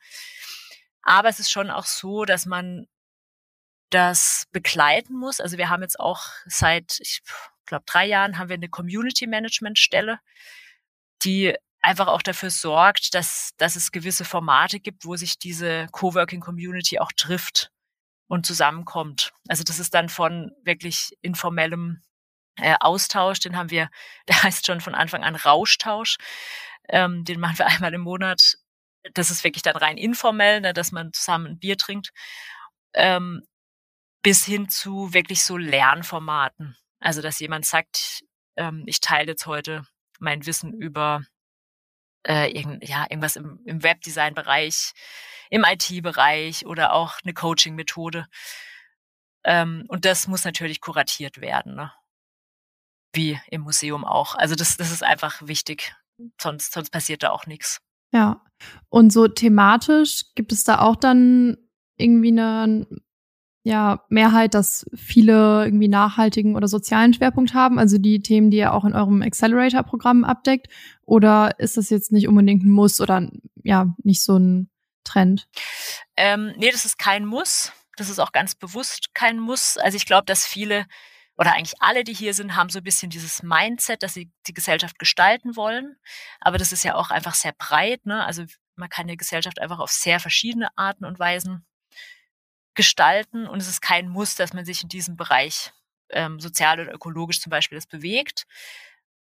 Aber 1.02 1.30
es 1.30 1.40
ist 1.40 1.52
schon 1.52 1.72
auch 1.72 1.86
so, 1.86 2.26
dass 2.26 2.46
man 2.46 2.88
das 3.90 4.46
begleiten 4.52 5.16
muss. 5.16 5.40
Also 5.40 5.58
wir 5.58 5.70
haben 5.70 5.82
jetzt 5.82 6.00
auch 6.00 6.26
seit, 6.46 7.00
ich 7.00 7.22
glaube, 7.66 7.86
drei 7.88 8.06
Jahren 8.06 8.38
haben 8.38 8.50
wir 8.50 8.56
eine 8.56 8.70
Community 8.70 9.28
Management 9.28 9.80
Stelle, 9.80 10.20
die 11.24 11.56
einfach 11.88 12.08
auch 12.08 12.22
dafür 12.22 12.50
sorgt, 12.50 13.14
dass, 13.14 13.52
dass 13.58 13.78
es 13.78 13.94
gewisse 13.94 14.26
Formate 14.26 14.82
gibt, 14.82 15.06
wo 15.06 15.16
sich 15.16 15.40
diese 15.40 15.88
Coworking 15.94 16.42
Community 16.42 17.00
auch 17.00 17.14
trifft 17.16 17.72
und 18.28 18.46
zusammenkommt. 18.46 19.32
Also 19.48 19.64
das 19.64 19.80
ist 19.80 19.94
dann 19.94 20.10
von 20.10 20.52
wirklich 20.66 21.18
informellem 21.22 22.02
äh, 22.58 22.76
Austausch, 22.82 23.40
den 23.40 23.56
haben 23.56 23.72
wir, 23.72 23.90
der 24.28 24.44
heißt 24.44 24.66
schon 24.66 24.82
von 24.82 24.96
Anfang 24.96 25.24
an 25.24 25.38
Rauschtausch, 25.38 26.18
ähm, 26.90 27.24
den 27.24 27.40
machen 27.40 27.58
wir 27.58 27.68
einmal 27.68 27.94
im 27.94 28.02
Monat. 28.02 28.58
Das 29.14 29.32
ist 29.32 29.46
wirklich 29.46 29.64
dann 29.64 29.78
rein 29.78 29.98
informell, 29.98 30.60
ne, 30.60 30.74
dass 30.74 30.92
man 30.92 31.14
zusammen 31.14 31.48
ein 31.48 31.60
Bier 31.60 31.78
trinkt, 31.78 32.12
ähm, 32.96 33.44
bis 34.24 34.44
hin 34.44 34.68
zu 34.68 35.14
wirklich 35.14 35.42
so 35.42 35.56
Lernformaten. 35.56 36.76
Also 37.00 37.22
dass 37.22 37.40
jemand 37.40 37.66
sagt, 37.66 38.26
ähm, 38.58 38.84
ich 38.88 39.00
teile 39.00 39.32
jetzt 39.32 39.46
heute 39.46 39.88
mein 40.20 40.46
Wissen 40.46 40.74
über 40.74 41.22
äh, 42.28 42.52
irgend, 42.52 42.88
ja, 42.88 43.06
irgendwas 43.10 43.36
im, 43.36 43.60
im 43.66 43.84
Webdesign-Bereich, 43.84 44.94
im 45.50 45.64
IT-Bereich 45.64 46.66
oder 46.66 46.94
auch 46.94 47.20
eine 47.24 47.34
Coaching-Methode. 47.34 48.28
Ähm, 49.44 49.86
und 49.88 50.06
das 50.06 50.28
muss 50.28 50.44
natürlich 50.44 50.82
kuratiert 50.82 51.40
werden, 51.40 51.76
ne? 51.76 51.92
wie 53.14 53.40
im 53.50 53.62
Museum 53.62 54.04
auch. 54.04 54.36
Also 54.36 54.56
das, 54.56 54.78
das 54.78 54.92
ist 54.92 55.04
einfach 55.04 55.42
wichtig, 55.48 55.96
sonst, 56.40 56.74
sonst 56.74 56.90
passiert 56.92 57.24
da 57.24 57.32
auch 57.32 57.46
nichts. 57.46 57.82
Ja, 58.12 58.42
und 58.90 59.12
so 59.12 59.28
thematisch 59.28 60.26
gibt 60.36 60.52
es 60.52 60.64
da 60.64 60.80
auch 60.80 60.96
dann 60.96 61.58
irgendwie 61.98 62.30
eine 62.30 62.88
ja, 63.68 64.06
Mehrheit, 64.08 64.54
dass 64.54 64.86
viele 64.96 65.66
irgendwie 65.66 65.90
nachhaltigen 65.90 66.56
oder 66.56 66.70
sozialen 66.70 67.14
Schwerpunkt 67.14 67.54
haben, 67.54 67.80
also 67.80 67.98
die 67.98 68.22
Themen, 68.22 68.50
die 68.50 68.58
ihr 68.58 68.74
auch 68.74 68.86
in 68.86 68.94
eurem 68.94 69.22
Accelerator-Programm 69.22 70.24
abdeckt? 70.24 70.68
Oder 71.04 71.60
ist 71.60 71.76
das 71.76 71.90
jetzt 71.90 72.14
nicht 72.14 72.30
unbedingt 72.30 72.64
ein 72.64 72.72
Muss 72.72 73.02
oder 73.02 73.30
ja, 73.64 73.94
nicht 74.04 74.24
so 74.24 74.38
ein 74.38 74.70
Trend? 75.04 75.50
Ähm, 76.16 76.54
nee, 76.56 76.72
das 76.72 76.86
ist 76.86 76.98
kein 76.98 77.26
Muss. 77.26 77.74
Das 77.98 78.10
ist 78.10 78.20
auch 78.20 78.32
ganz 78.32 78.56
bewusst 78.56 79.14
kein 79.14 79.38
Muss. 79.38 79.78
Also 79.78 79.98
ich 79.98 80.06
glaube, 80.06 80.26
dass 80.26 80.46
viele 80.48 80.86
oder 81.36 81.54
eigentlich 81.54 81.76
alle, 81.82 82.06
die 82.06 82.14
hier 82.14 82.34
sind, 82.34 82.56
haben 82.56 82.70
so 82.70 82.80
ein 82.80 82.84
bisschen 82.84 83.10
dieses 83.10 83.44
Mindset, 83.44 84.02
dass 84.02 84.14
sie 84.14 84.32
die 84.48 84.54
Gesellschaft 84.54 84.98
gestalten 84.98 85.58
wollen. 85.58 85.98
Aber 86.40 86.58
das 86.58 86.72
ist 86.72 86.84
ja 86.84 86.96
auch 86.96 87.12
einfach 87.12 87.36
sehr 87.36 87.52
breit. 87.52 88.06
Ne? 88.06 88.24
Also 88.24 88.46
man 88.76 88.88
kann 88.88 89.08
die 89.08 89.18
Gesellschaft 89.18 89.60
einfach 89.60 89.80
auf 89.80 89.92
sehr 89.92 90.22
verschiedene 90.22 90.70
Arten 90.78 91.04
und 91.04 91.20
Weisen 91.20 91.66
gestalten 92.78 93.48
und 93.48 93.62
es 93.62 93.68
ist 93.68 93.82
kein 93.82 94.08
Muss, 94.08 94.36
dass 94.36 94.54
man 94.54 94.64
sich 94.64 94.84
in 94.84 94.90
diesem 94.90 95.18
Bereich 95.18 95.74
ähm, 96.10 96.40
sozial 96.40 96.80
oder 96.80 96.94
ökologisch 96.94 97.42
zum 97.42 97.50
Beispiel 97.50 97.78
das 97.78 97.88
bewegt. 97.88 98.46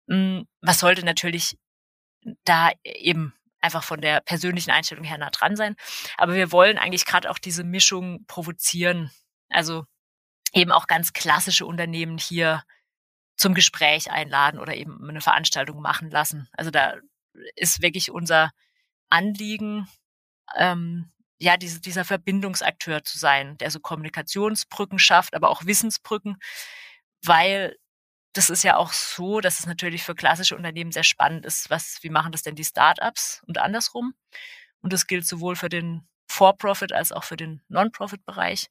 hm, 0.09 0.47
was 0.61 0.81
sollte 0.81 1.05
natürlich 1.05 1.59
da 2.45 2.71
eben 2.85 3.35
einfach 3.61 3.85
von 3.85 4.01
der 4.01 4.21
persönlichen 4.21 4.71
Einstellung 4.71 5.05
her 5.05 5.19
nah 5.19 5.31
dran 5.31 5.57
sein. 5.57 5.77
Aber 6.19 6.35
wir 6.35 6.53
wollen 6.53 6.79
eigentlich 6.79 7.07
gerade 7.07 7.31
auch 7.31 7.39
diese 7.39 7.65
Mischung 7.65 8.25
provozieren. 8.27 9.11
Also 9.49 9.87
eben 10.53 10.73
auch 10.73 10.87
ganz 10.87 11.13
klassische 11.13 11.67
Unternehmen 11.67 12.19
hier 12.19 12.63
zum 13.37 13.55
Gespräch 13.55 14.11
einladen 14.11 14.61
oder 14.61 14.75
eben 14.75 15.09
eine 15.09 15.21
Veranstaltung 15.21 15.81
machen 15.81 16.11
lassen. 16.11 16.49
Also 16.53 16.71
da 16.71 16.95
ist 17.57 17.83
wirklich 17.83 18.11
unser 18.11 18.53
Anliegen, 19.11 19.89
ähm, 20.57 21.11
ja, 21.45 21.59
diese, 21.59 21.79
dieser 21.81 22.05
Verbindungsakteur 22.07 23.05
zu 23.05 23.19
sein, 23.19 23.59
der 23.59 23.71
so 23.71 23.79
Kommunikationsbrücken 23.79 24.99
schafft, 24.99 25.35
aber 25.35 25.51
auch 25.51 25.67
Wissensbrücken, 25.67 26.39
weil 27.23 27.77
das 28.33 28.49
ist 28.49 28.65
ja 28.65 28.77
auch 28.77 28.93
so, 28.93 29.41
dass 29.41 29.61
es 29.61 29.67
natürlich 29.67 30.03
für 30.03 30.15
klassische 30.15 30.57
Unternehmen 30.57 30.91
sehr 30.91 31.05
spannend 31.05 31.45
ist, 31.45 31.69
was, 31.69 31.99
wie 32.01 32.09
machen 32.09 32.33
das 32.33 32.43
denn 32.43 32.57
die 32.57 32.65
Startups 32.65 33.43
und 33.47 33.59
andersrum. 33.59 34.15
Und 34.81 34.93
das 34.93 35.07
gilt 35.07 35.27
sowohl 35.27 35.55
für 35.55 35.69
den 35.69 36.09
For-Profit 36.29 36.93
als 36.93 37.13
auch 37.13 37.25
für 37.25 37.37
den 37.37 37.63
Non-Profit-Bereich. 37.69 38.71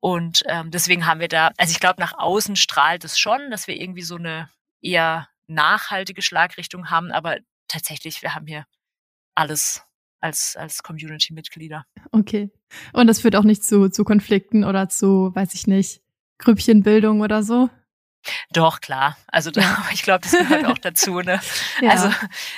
Und 0.00 0.42
ähm, 0.46 0.70
deswegen 0.70 1.06
haben 1.06 1.20
wir 1.20 1.28
da, 1.28 1.52
also 1.58 1.70
ich 1.70 1.80
glaube, 1.80 2.00
nach 2.00 2.14
außen 2.16 2.56
strahlt 2.56 3.04
es 3.04 3.18
schon, 3.18 3.50
dass 3.50 3.68
wir 3.68 3.76
irgendwie 3.76 4.02
so 4.02 4.16
eine 4.16 4.50
eher 4.80 5.28
nachhaltige 5.46 6.22
Schlagrichtung 6.22 6.90
haben, 6.90 7.12
aber 7.12 7.36
tatsächlich, 7.68 8.22
wir 8.22 8.34
haben 8.34 8.46
hier 8.46 8.66
alles 9.34 9.84
als, 10.24 10.56
als 10.56 10.82
Community-Mitglieder. 10.82 11.86
Okay. 12.10 12.50
Und 12.94 13.06
das 13.06 13.20
führt 13.20 13.36
auch 13.36 13.44
nicht 13.44 13.62
zu, 13.62 13.90
zu 13.90 14.04
Konflikten 14.04 14.64
oder 14.64 14.88
zu, 14.88 15.34
weiß 15.34 15.52
ich 15.52 15.66
nicht, 15.66 16.00
Grüppchenbildung 16.38 17.20
oder 17.20 17.42
so? 17.42 17.68
Doch, 18.50 18.80
klar. 18.80 19.18
Also 19.26 19.50
da, 19.50 19.86
ich 19.92 20.02
glaube, 20.02 20.22
das 20.22 20.32
gehört 20.32 20.64
auch 20.64 20.78
dazu. 20.78 21.20
Ne? 21.20 21.40
Ja. 21.82 21.90
Also 21.90 22.10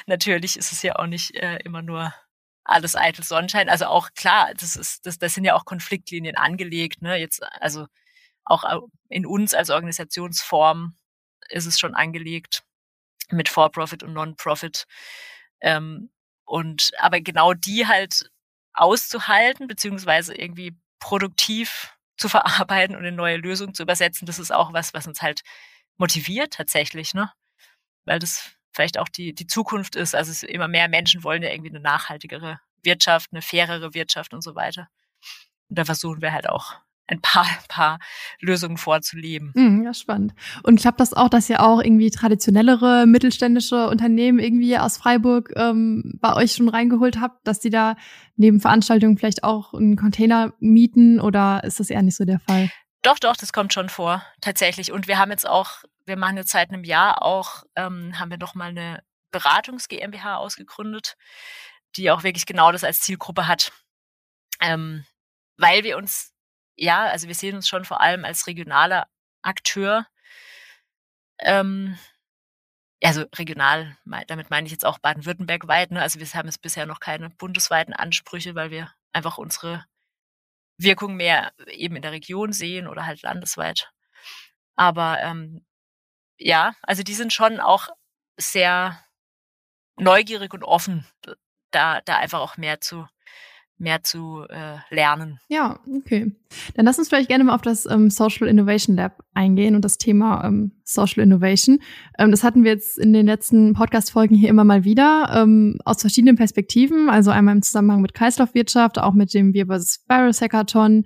natürlich 0.07 0.57
ist 0.57 0.71
es 0.71 0.83
ja 0.83 0.95
auch 0.97 1.07
nicht 1.07 1.35
äh, 1.35 1.59
immer 1.65 1.83
nur 1.83 2.15
alles 2.63 2.95
eitel 2.95 3.25
Sonnenschein. 3.25 3.69
Also 3.69 3.87
auch 3.87 4.11
klar, 4.15 4.53
das 4.55 4.77
ist, 4.77 5.05
das, 5.05 5.19
das 5.19 5.35
sind 5.35 5.45
ja 5.45 5.55
auch 5.55 5.65
Konfliktlinien 5.65 6.37
angelegt. 6.37 7.03
Ne? 7.03 7.17
Jetzt, 7.17 7.43
also 7.61 7.87
auch 8.45 8.63
in 9.09 9.27
uns 9.27 9.55
als 9.55 9.71
Organisationsform 9.71 10.95
ist 11.49 11.67
es 11.67 11.81
schon 11.81 11.97
angelegt 11.97 12.63
mit 13.31 13.49
For-Profit 13.49 14.05
und 14.05 14.13
Non-Profit. 14.13 14.87
Ähm, 15.61 16.11
und 16.47 16.93
aber 16.99 17.21
genau 17.21 17.53
die 17.53 17.87
halt 17.87 18.31
auszuhalten, 18.73 19.67
beziehungsweise 19.67 20.35
irgendwie 20.35 20.77
produktiv 21.01 21.93
zu 22.17 22.29
verarbeiten 22.29 22.97
und 22.97 23.05
in 23.05 23.15
neue 23.15 23.37
Lösungen 23.37 23.75
zu 23.75 23.83
übersetzen, 23.83 24.27
das 24.27 24.39
ist 24.39 24.53
auch 24.53 24.73
was, 24.73 24.95
was 24.95 25.07
uns 25.07 25.21
halt 25.23 25.43
motiviert 25.99 26.55
tatsächlich, 26.55 27.15
ne? 27.15 27.31
Weil 28.05 28.19
das 28.19 28.57
vielleicht 28.73 28.99
auch 28.99 29.09
die, 29.09 29.35
die 29.35 29.47
Zukunft 29.47 29.97
ist. 29.97 30.15
Also 30.15 30.47
immer 30.47 30.69
mehr 30.69 30.89
Menschen 30.89 31.25
wollen 31.25 31.43
ja 31.43 31.51
irgendwie 31.51 31.71
eine 31.71 31.81
nachhaltigere 31.81 32.61
Wirtschaft, 32.83 33.31
eine 33.33 33.43
fairere 33.43 33.95
Wirtschaft 33.95 34.33
und 34.35 34.43
so 34.43 34.55
weiter. 34.55 34.89
Und 35.69 35.79
da 35.79 35.85
versuchen 35.85 36.23
wir 36.23 36.33
halt 36.33 36.49
auch 36.49 36.77
ein 37.09 37.21
paar, 37.21 37.47
paar 37.69 37.99
Lösungen 38.41 38.77
vorzuleben. 38.77 39.53
Mhm, 39.55 39.85
ja, 39.85 39.95
spannend. 39.95 40.35
Und 40.63 40.81
ich 40.81 40.87
habe 40.87 40.97
das 40.97 41.13
auch, 41.13 41.29
dass 41.29 41.49
ihr 41.49 41.63
auch 41.63 41.81
irgendwie 41.81 42.11
traditionellere 42.11 43.07
mittelständische 43.07 43.89
Unternehmen 43.89 44.39
irgendwie 44.39 44.77
aus 44.79 44.97
Freiburg 44.97 45.53
ähm, 45.57 46.19
bei 46.21 46.35
euch 46.35 46.53
schon 46.53 46.69
reingeholt 46.69 47.21
habt, 47.21 47.47
dass 47.47 47.61
die 47.61 47.71
da 47.71 47.97
neben 48.37 48.61
Veranstaltungen 48.61 49.17
vielleicht 49.17 49.45
auch 49.45 49.73
einen 49.75 49.97
Container 49.97 50.53
mieten 50.59 51.21
oder 51.21 51.63
ist 51.65 51.81
das 51.81 51.91
eher 51.91 52.03
nicht 52.03 52.17
so 52.17 52.25
der 52.25 52.41
Fall? 52.41 52.71
Doch, 53.03 53.19
doch, 53.19 53.37
das 53.37 53.53
kommt 53.53 53.73
schon 53.73 53.89
vor, 53.89 54.25
tatsächlich. 54.41 54.91
Und 54.91 55.07
wir 55.07 55.19
haben 55.19 55.31
jetzt 55.31 55.49
auch, 55.49 55.85
wir 56.07 56.17
machen 56.17 56.37
jetzt 56.37 56.51
seit 56.51 56.71
einem 56.71 56.83
Jahr 56.83 57.23
auch, 57.23 57.63
ähm, 57.77 58.19
haben 58.19 58.31
wir 58.31 58.39
noch 58.39 58.55
mal 58.55 58.71
eine 58.71 59.01
Beratungs 59.31 59.89
GmbH 59.89 60.37
ausgegründet, 60.39 61.17
die 61.97 62.11
auch 62.11 62.25
wirklich 62.25 62.47
genau 62.47 62.73
das 62.73 62.85
als 62.85 63.01
Zielgruppe 63.01 63.47
hat. 63.47 63.71
Ähm, 64.61 65.05
weil 65.57 65.85
wir 65.85 65.97
uns 65.97 66.33
ja, 66.77 67.05
also 67.07 67.29
wir 67.29 67.35
sehen 67.35 67.57
uns 67.57 67.69
schon 67.69 67.85
vor 67.85 68.01
allem 68.01 68.25
als 68.25 68.47
regionaler 68.47 69.09
Akteur. 69.43 70.07
Ähm, 71.41 71.99
also 73.03 73.25
regional, 73.35 73.97
damit 74.27 74.51
meine 74.51 74.67
ich 74.67 74.73
jetzt 74.73 74.85
auch 74.85 74.99
Baden-Württemberg 74.99 75.69
weit. 75.69 75.91
Ne? 75.91 76.01
Also 76.01 76.19
wir 76.19 76.27
haben 76.27 76.47
jetzt 76.47 76.63
bisher 76.63 76.87
noch 76.87 77.01
keine 77.01 77.31
bundesweiten 77.31 77.95
Ansprüche, 77.95 78.55
weil 78.55 78.71
wir 78.71 78.93
einfach 79.13 79.39
unsere 79.39 79.85
Wirkung 80.79 81.17
mehr 81.17 81.53
eben 81.69 81.97
in 81.97 82.03
der 82.03 82.13
Region 82.13 82.53
sehen 82.53 82.87
oder 82.87 83.07
halt 83.07 83.23
landesweit. 83.23 83.91
Aber 84.77 85.21
ähm, 85.21 85.65
ja, 86.39 86.75
also 86.83 87.03
die 87.03 87.15
sind 87.15 87.33
schon 87.33 87.61
auch 87.61 87.89
sehr 88.39 89.03
neugierig 89.99 90.53
und 90.53 90.65
offen, 90.65 91.07
da, 91.71 92.01
da 92.03 92.19
einfach 92.19 92.41
auch 92.41 92.57
mehr 92.57 92.81
zu 92.81 93.07
mehr 93.79 94.03
zu 94.03 94.43
äh, 94.49 94.77
lernen. 94.95 95.39
Ja, 95.49 95.81
okay. 95.97 96.33
Dann 96.75 96.87
lass 96.87 96.99
uns 96.99 97.09
vielleicht 97.09 97.29
gerne 97.29 97.45
mal 97.45 97.55
auf 97.55 97.63
das 97.63 97.87
ähm, 97.87 98.11
Social 98.11 98.49
Innovation 98.49 98.97
Lab 98.97 99.23
eingehen 99.35 99.75
und 99.75 99.85
das 99.85 99.99
Thema 99.99 100.45
ähm, 100.45 100.73
Social 100.85 101.23
Innovation. 101.23 101.81
Ähm, 102.19 102.31
das 102.31 102.43
hatten 102.43 102.65
wir 102.65 102.73
jetzt 102.73 102.99
in 102.99 103.13
den 103.13 103.27
letzten 103.27 103.75
Podcast-Folgen 103.75 104.35
hier 104.35 104.49
immer 104.49 104.65
mal 104.65 104.85
wieder 104.85 105.31
ähm, 105.35 105.79
aus 105.85 106.01
verschiedenen 106.01 106.37
Perspektiven. 106.37 107.11
Also 107.11 107.31
einmal 107.31 107.55
im 107.55 107.63
Zusammenhang 107.63 108.01
mit 108.01 108.15
Kreislaufwirtschaft, 108.15 108.99
auch 108.99 109.13
mit 109.13 109.35
dem 109.35 109.53
Wir 109.53 109.67
vs. 109.67 110.05
Virus 110.09 110.41
Hackathon. 110.41 111.05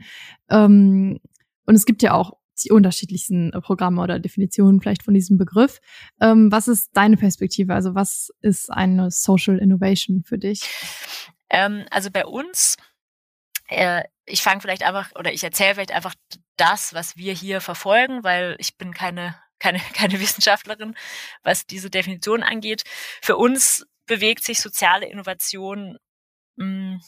Ähm, 0.48 1.18
und 1.66 1.74
es 1.74 1.86
gibt 1.86 2.02
ja 2.02 2.14
auch 2.14 2.34
die 2.64 2.70
unterschiedlichsten 2.70 3.52
äh, 3.52 3.60
Programme 3.60 4.02
oder 4.02 4.18
Definitionen 4.18 4.80
vielleicht 4.80 5.02
von 5.02 5.14
diesem 5.14 5.38
Begriff. 5.38 5.80
Ähm, 6.20 6.52
was 6.52 6.68
ist 6.68 6.90
deine 6.92 7.16
Perspektive? 7.16 7.74
Also 7.74 7.94
was 7.94 8.30
ist 8.42 8.70
eine 8.70 9.10
Social 9.10 9.58
Innovation 9.58 10.22
für 10.22 10.38
dich? 10.38 10.62
Ähm, 11.50 11.86
also 11.90 12.10
bei 12.10 12.24
uns, 12.26 12.76
äh, 13.68 14.04
ich 14.24 14.42
fange 14.42 14.60
vielleicht 14.60 14.82
einfach 14.82 15.10
oder 15.16 15.32
ich 15.32 15.44
erzähle 15.44 15.74
vielleicht 15.74 15.92
einfach 15.92 16.14
das, 16.56 16.94
was 16.94 17.16
wir 17.16 17.32
hier 17.34 17.60
verfolgen, 17.60 18.24
weil 18.24 18.56
ich 18.58 18.76
bin 18.76 18.94
keine 18.94 19.36
keine, 19.60 19.78
keine 19.94 20.18
Wissenschaftlerin, 20.20 20.96
was 21.44 21.66
diese 21.66 21.90
Definition 21.90 22.42
angeht. 22.42 22.82
Für 23.22 23.36
uns 23.36 23.86
bewegt 24.06 24.42
sich 24.42 24.60
soziale 24.60 25.06
Innovation 25.06 25.98
mh, 26.56 26.64
hm, 26.64 27.00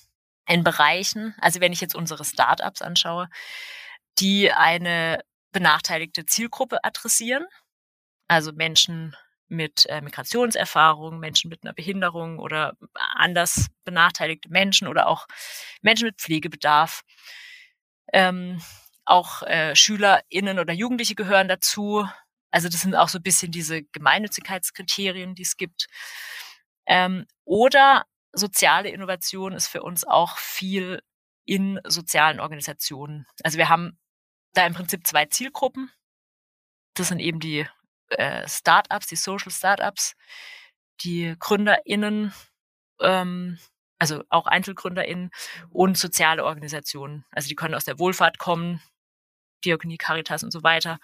in 0.49 0.65
Bereichen, 0.65 1.35
also 1.41 1.61
wenn 1.61 1.73
ich 1.73 1.81
jetzt 1.81 1.95
unsere 1.95 2.25
Startups 2.25 2.83
anschaue, 2.83 3.29
die 4.19 4.53
eine 4.53 5.23
benachteiligte 5.53 6.27
Zielgruppe 6.27 6.85
adressieren, 6.85 7.47
also 8.29 8.53
Menschen 8.53 9.17
mit 9.53 9.87
äh, 9.87 10.01
Migrationserfahrung, 10.01 11.19
Menschen 11.19 11.49
mit 11.49 11.63
einer 11.63 11.75
Behinderung 11.75 12.39
oder 12.39 12.75
anders 12.95 13.69
benachteiligte 13.85 14.49
Menschen 14.49 14.89
oder 14.89 15.07
auch 15.07 15.27
Menschen 15.83 16.07
mit 16.07 16.21
Pflegebedarf. 16.21 17.03
Ähm, 18.13 18.61
auch 19.05 19.43
äh, 19.43 19.75
SchülerInnen 19.77 20.59
oder 20.59 20.73
Jugendliche 20.73 21.15
gehören 21.15 21.49
dazu. 21.49 22.09
Also 22.51 22.69
das 22.69 22.81
sind 22.81 22.95
auch 22.95 23.09
so 23.09 23.19
ein 23.19 23.23
bisschen 23.23 23.53
diese 23.53 23.83
Gemeinnützigkeitskriterien, 23.83 25.35
die 25.35 25.43
es 25.43 25.57
gibt. 25.57 25.87
Ähm, 26.87 27.27
oder 27.45 28.05
soziale 28.33 28.91
Innovation 28.91 29.53
ist 29.53 29.69
für 29.69 29.83
uns 29.83 30.05
auch 30.05 30.39
viel 30.39 31.03
in 31.45 31.81
sozialen 31.85 32.41
Organisationen. 32.41 33.27
Also 33.43 33.59
wir 33.59 33.69
haben 33.69 33.99
da 34.55 34.67
im 34.67 34.75
Prinzip 34.75 35.07
zwei 35.07 35.27
Zielgruppen. 35.27 35.91
Das 36.95 37.09
sind 37.09 37.21
eben 37.21 37.41
die 37.41 37.67
äh, 38.11 38.47
Startups, 38.49 39.07
die 39.07 39.17
Social 39.17 39.51
Startups, 39.51 40.15
die 41.03 41.35
GründerInnen, 41.39 42.33
ähm, 43.01 43.59
also 43.99 44.25
auch 44.29 44.47
EinzelgründerInnen 44.47 45.31
und 45.71 45.97
soziale 45.97 46.45
Organisationen. 46.45 47.25
Also 47.31 47.49
die 47.49 47.55
können 47.55 47.75
aus 47.75 47.85
der 47.85 47.99
Wohlfahrt 47.99 48.39
kommen, 48.39 48.83
Diakonie, 49.65 49.99
Caritas 49.99 50.43
und 50.43 50.51
so 50.51 50.63
weiter, 50.63 50.99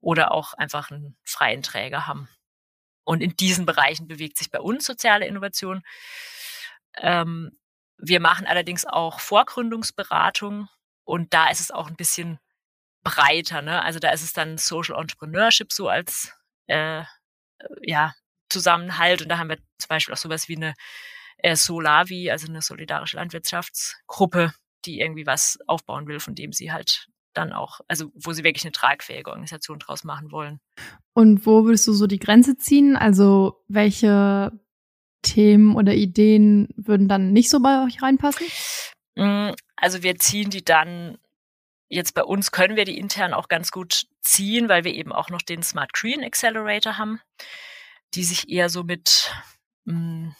oder 0.00 0.32
auch 0.32 0.54
einfach 0.54 0.90
einen 0.90 1.16
freien 1.24 1.62
Träger 1.62 2.06
haben. 2.06 2.28
Und 3.04 3.22
in 3.22 3.36
diesen 3.36 3.66
Bereichen 3.66 4.08
bewegt 4.08 4.36
sich 4.36 4.50
bei 4.50 4.60
uns 4.60 4.84
soziale 4.84 5.26
Innovation. 5.26 5.82
Ähm, 6.98 7.56
wir 7.98 8.20
machen 8.20 8.46
allerdings 8.46 8.84
auch 8.84 9.20
Vorgründungsberatung 9.20 10.68
und 11.04 11.32
da 11.32 11.48
ist 11.48 11.60
es 11.60 11.70
auch 11.70 11.86
ein 11.86 11.96
bisschen 11.96 12.38
breiter. 13.06 13.62
Ne? 13.62 13.82
Also 13.82 13.98
da 13.98 14.10
ist 14.10 14.22
es 14.22 14.32
dann 14.32 14.58
Social 14.58 15.00
Entrepreneurship 15.00 15.72
so 15.72 15.88
als 15.88 16.32
äh, 16.66 17.04
ja, 17.82 18.12
Zusammenhalt. 18.50 19.22
Und 19.22 19.28
da 19.28 19.38
haben 19.38 19.48
wir 19.48 19.58
zum 19.78 19.88
Beispiel 19.88 20.12
auch 20.12 20.18
sowas 20.18 20.48
wie 20.48 20.56
eine 20.56 20.74
äh, 21.38 21.56
Solavi, 21.56 22.30
also 22.30 22.48
eine 22.48 22.62
solidarische 22.62 23.16
Landwirtschaftsgruppe, 23.16 24.52
die 24.84 25.00
irgendwie 25.00 25.26
was 25.26 25.58
aufbauen 25.66 26.06
will, 26.06 26.20
von 26.20 26.34
dem 26.34 26.52
sie 26.52 26.72
halt 26.72 27.08
dann 27.32 27.52
auch, 27.52 27.80
also 27.86 28.10
wo 28.14 28.32
sie 28.32 28.44
wirklich 28.44 28.64
eine 28.64 28.72
tragfähige 28.72 29.30
Organisation 29.30 29.78
draus 29.78 30.04
machen 30.04 30.32
wollen. 30.32 30.58
Und 31.12 31.46
wo 31.46 31.64
würdest 31.64 31.86
du 31.86 31.92
so 31.92 32.06
die 32.06 32.18
Grenze 32.18 32.56
ziehen? 32.56 32.96
Also 32.96 33.62
welche 33.68 34.52
Themen 35.22 35.76
oder 35.76 35.94
Ideen 35.94 36.68
würden 36.76 37.08
dann 37.08 37.32
nicht 37.32 37.50
so 37.50 37.60
bei 37.60 37.84
euch 37.84 38.02
reinpassen? 38.02 38.46
Mm, 39.16 39.50
also 39.76 40.02
wir 40.02 40.16
ziehen 40.16 40.50
die 40.50 40.64
dann 40.64 41.18
Jetzt 41.88 42.14
bei 42.14 42.22
uns 42.22 42.50
können 42.50 42.76
wir 42.76 42.84
die 42.84 42.98
intern 42.98 43.32
auch 43.32 43.48
ganz 43.48 43.70
gut 43.70 44.06
ziehen, 44.22 44.68
weil 44.68 44.84
wir 44.84 44.94
eben 44.94 45.12
auch 45.12 45.30
noch 45.30 45.42
den 45.42 45.62
Smart 45.62 45.92
Green 45.92 46.24
Accelerator 46.24 46.98
haben. 46.98 47.20
die 48.14 48.24
sich 48.24 48.48
eher 48.48 48.70
so 48.70 48.84
mit, 48.84 49.32
mh, 49.84 49.94
hm, 49.94 50.36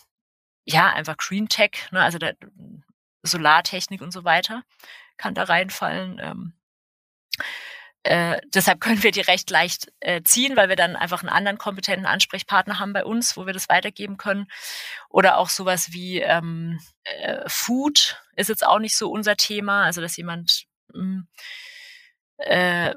ja, 0.64 0.92
einfach 0.92 1.16
Green 1.16 1.48
Tech, 1.48 1.88
ne, 1.90 2.00
also 2.02 2.18
der 2.18 2.37
Solartechnik 3.22 4.00
und 4.00 4.12
so 4.12 4.24
weiter, 4.24 4.62
kann 5.16 5.35
da 5.35 5.44
reinfallen. 5.44 6.18
Ähm, 6.20 6.54
äh, 8.04 8.40
deshalb 8.54 8.80
können 8.80 9.02
wir 9.02 9.11
die 9.11 9.20
recht 9.20 9.50
leicht 9.50 9.92
äh, 10.00 10.22
ziehen, 10.22 10.56
weil 10.56 10.68
wir 10.68 10.76
dann 10.76 10.94
einfach 10.94 11.22
einen 11.22 11.28
anderen 11.28 11.59
kompetenten 11.59 12.06
Ansprechpartner 12.06 12.78
haben 12.78 12.92
bei 12.92 13.04
uns, 13.04 13.37
wo 13.37 13.46
wir 13.46 13.52
das 13.52 13.68
weitergeben 13.68 14.16
können. 14.16 14.46
Oder 15.09 15.38
auch 15.38 15.48
sowas 15.48 15.92
wie 15.92 16.20
ähm, 16.20 16.78
äh, 17.02 17.42
Food 17.48 18.22
ist 18.37 18.48
jetzt 18.48 18.64
auch 18.64 18.78
nicht 18.78 18.96
so 18.96 19.11
unser 19.11 19.37
Thema, 19.37 19.85
also 19.85 20.00
dass 20.00 20.16
jemand 20.16 20.66
äh, 22.38 22.94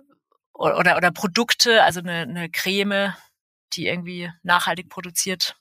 oder, 0.53 0.97
oder 0.97 1.11
Produkte, 1.11 1.83
also 1.83 1.99
eine, 1.99 2.21
eine 2.21 2.49
Creme, 2.49 3.13
die 3.73 3.87
irgendwie 3.87 4.31
nachhaltig 4.43 4.89
produziert 4.89 5.55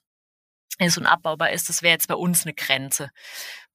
ist 0.79 0.99
und 0.99 1.07
abbaubar 1.07 1.51
ist, 1.51 1.69
das 1.69 1.83
wäre 1.83 1.93
jetzt 1.93 2.09
bei 2.09 2.15
uns 2.15 2.45
eine 2.45 2.55
Grenze. 2.55 3.11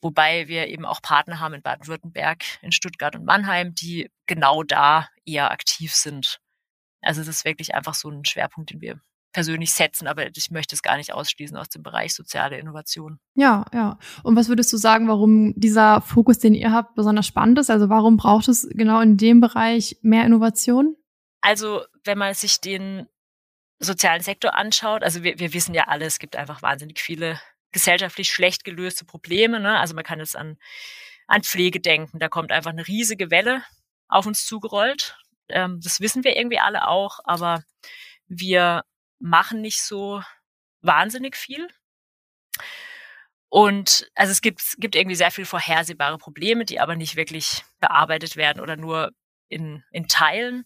Wobei 0.02 0.48
wir 0.48 0.68
eben 0.68 0.86
auch 0.86 1.02
Partner 1.02 1.40
haben 1.40 1.54
in 1.54 1.62
Baden-Württemberg, 1.62 2.44
in 2.62 2.72
Stuttgart 2.72 3.16
und 3.16 3.26
Mannheim, 3.26 3.74
die 3.74 4.10
genau 4.26 4.64
da 4.64 5.10
eher 5.26 5.52
aktiv 5.52 5.94
sind. 5.94 6.40
Also 7.02 7.22
das 7.22 7.30
ist 7.30 7.46
wirklich 7.46 7.76
einfach 7.76 7.94
so 7.94 8.10
ein 8.10 8.26
Schwerpunkt, 8.26 8.72
den 8.72 8.82
wir 8.82 9.02
persönlich 9.34 9.74
setzen, 9.74 10.08
aber 10.08 10.28
ich 10.36 10.52
möchte 10.52 10.76
es 10.76 10.82
gar 10.82 10.98
nicht 10.98 11.14
ausschließen 11.14 11.58
aus 11.58 11.70
dem 11.70 11.84
Bereich 11.84 12.14
soziale 12.14 12.58
Innovation. 12.58 13.20
Ja, 13.36 13.66
ja. 13.74 13.98
Und 14.24 14.36
was 14.36 14.48
würdest 14.48 14.72
du 14.72 14.78
sagen, 14.78 15.08
warum 15.08 15.54
dieser 15.60 16.02
Fokus, 16.02 16.40
den 16.40 16.54
ihr 16.54 16.72
habt, 16.72 16.96
besonders 16.96 17.28
spannend 17.28 17.60
ist? 17.60 17.70
Also 17.70 17.90
warum 17.90 18.16
braucht 18.18 18.48
es 18.48 18.68
genau 18.72 19.02
in 19.02 19.18
dem 19.18 19.42
Bereich 19.42 19.98
mehr 20.02 20.26
Innovation? 20.26 20.96
Also 21.42 21.82
wenn 22.04 22.18
man 22.18 22.34
sich 22.34 22.62
den 22.62 23.08
sozialen 23.80 24.22
Sektor 24.22 24.56
anschaut, 24.56 25.04
also 25.04 25.24
wir, 25.24 25.40
wir 25.40 25.54
wissen 25.54 25.74
ja 25.74 25.86
alle, 25.88 26.06
es 26.06 26.20
gibt 26.20 26.36
einfach 26.36 26.62
wahnsinnig 26.62 27.02
viele 27.02 27.40
gesellschaftlich 27.72 28.32
schlecht 28.32 28.64
gelöste 28.64 29.04
Probleme. 29.04 29.60
Ne? 29.60 29.78
Also 29.78 29.96
man 29.96 30.04
kann 30.04 30.20
jetzt 30.20 30.38
an, 30.38 30.58
an 31.28 31.44
Pflege 31.44 31.82
denken. 31.82 32.20
Da 32.20 32.30
kommt 32.30 32.52
einfach 32.52 32.72
eine 32.72 32.88
riesige 32.88 33.32
Welle 33.32 33.64
auf 34.08 34.26
uns 34.26 34.46
zugerollt. 34.46 35.18
Ähm, 35.50 35.80
das 35.84 36.00
wissen 36.00 36.24
wir 36.24 36.38
irgendwie 36.38 36.60
alle 36.60 36.88
auch, 36.88 37.20
aber 37.26 37.64
wir 38.28 38.84
machen 39.24 39.62
nicht 39.62 39.82
so 39.82 40.22
wahnsinnig 40.82 41.36
viel. 41.36 41.68
Und 43.50 44.10
also 44.16 44.32
es 44.32 44.42
gibt, 44.42 44.62
es 44.62 44.76
gibt 44.78 44.96
irgendwie 44.96 45.16
sehr 45.16 45.32
viel 45.32 45.46
vorhersehbare 45.46 46.18
Probleme, 46.18 46.66
die 46.66 46.80
aber 46.80 46.96
nicht 46.96 47.16
wirklich 47.16 47.64
bearbeitet 47.80 48.36
werden 48.36 48.62
oder 48.62 48.76
nur 48.76 49.12
in, 49.48 49.84
in 49.92 50.08
Teilen 50.08 50.66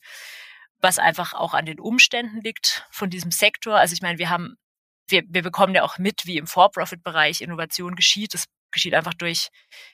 was 0.79 0.99
einfach 0.99 1.33
auch 1.33 1.53
an 1.53 1.65
den 1.65 1.79
Umständen 1.79 2.41
liegt 2.41 2.85
von 2.91 3.09
diesem 3.09 3.31
Sektor. 3.31 3.75
Also 3.75 3.93
ich 3.93 4.01
meine, 4.01 4.19
wir 4.19 4.29
haben, 4.29 4.57
wir, 5.07 5.23
wir 5.27 5.41
bekommen 5.41 5.73
ja 5.73 5.83
auch 5.83 5.97
mit, 5.97 6.25
wie 6.25 6.37
im 6.37 6.47
For-Profit-Bereich 6.47 7.41
Innovation 7.41 7.95
geschieht. 7.95 8.33
Das 8.33 8.45
geschieht 8.71 8.93
einfach 8.93 9.13
durch 9.13 9.49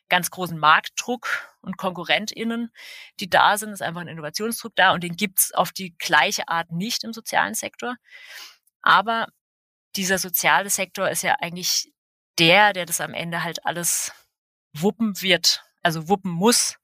ganz 0.10 0.30
großen 0.30 0.58
Marktdruck 0.58 1.28
und 1.62 1.78
KonkurrentInnen, 1.78 2.72
die 3.20 3.30
da 3.30 3.58
sind. 3.58 3.70
Es 3.70 3.76
ist 3.76 3.82
einfach 3.82 4.02
ein 4.02 4.08
Innovationsdruck 4.08 4.76
da 4.76 4.94
und 4.94 5.04
den 5.04 5.16
gibt's 5.16 5.54
auf 5.54 5.72
die 5.72 5.96
gleiche 5.98 6.48
Art 6.48 6.72
nicht 6.72 7.04
im 7.04 7.14
sozialen 7.14 7.54
Sektor. 7.54 7.96
Aber 8.84 9.28
dieser 9.96 10.20
soziale 10.20 10.70
Sektor 10.70 11.10
ist 11.10 11.24
ja 11.24 11.36
eigentlich 11.40 11.92
der, 12.38 12.74
der 12.74 12.86
das 12.86 13.02
am 13.02 13.14
Ende 13.14 13.44
halt 13.44 13.66
alles 13.66 14.12
wuppen 14.74 15.22
wird, 15.22 15.64
also 15.82 16.10
wuppen 16.10 16.32
muss. 16.32 16.78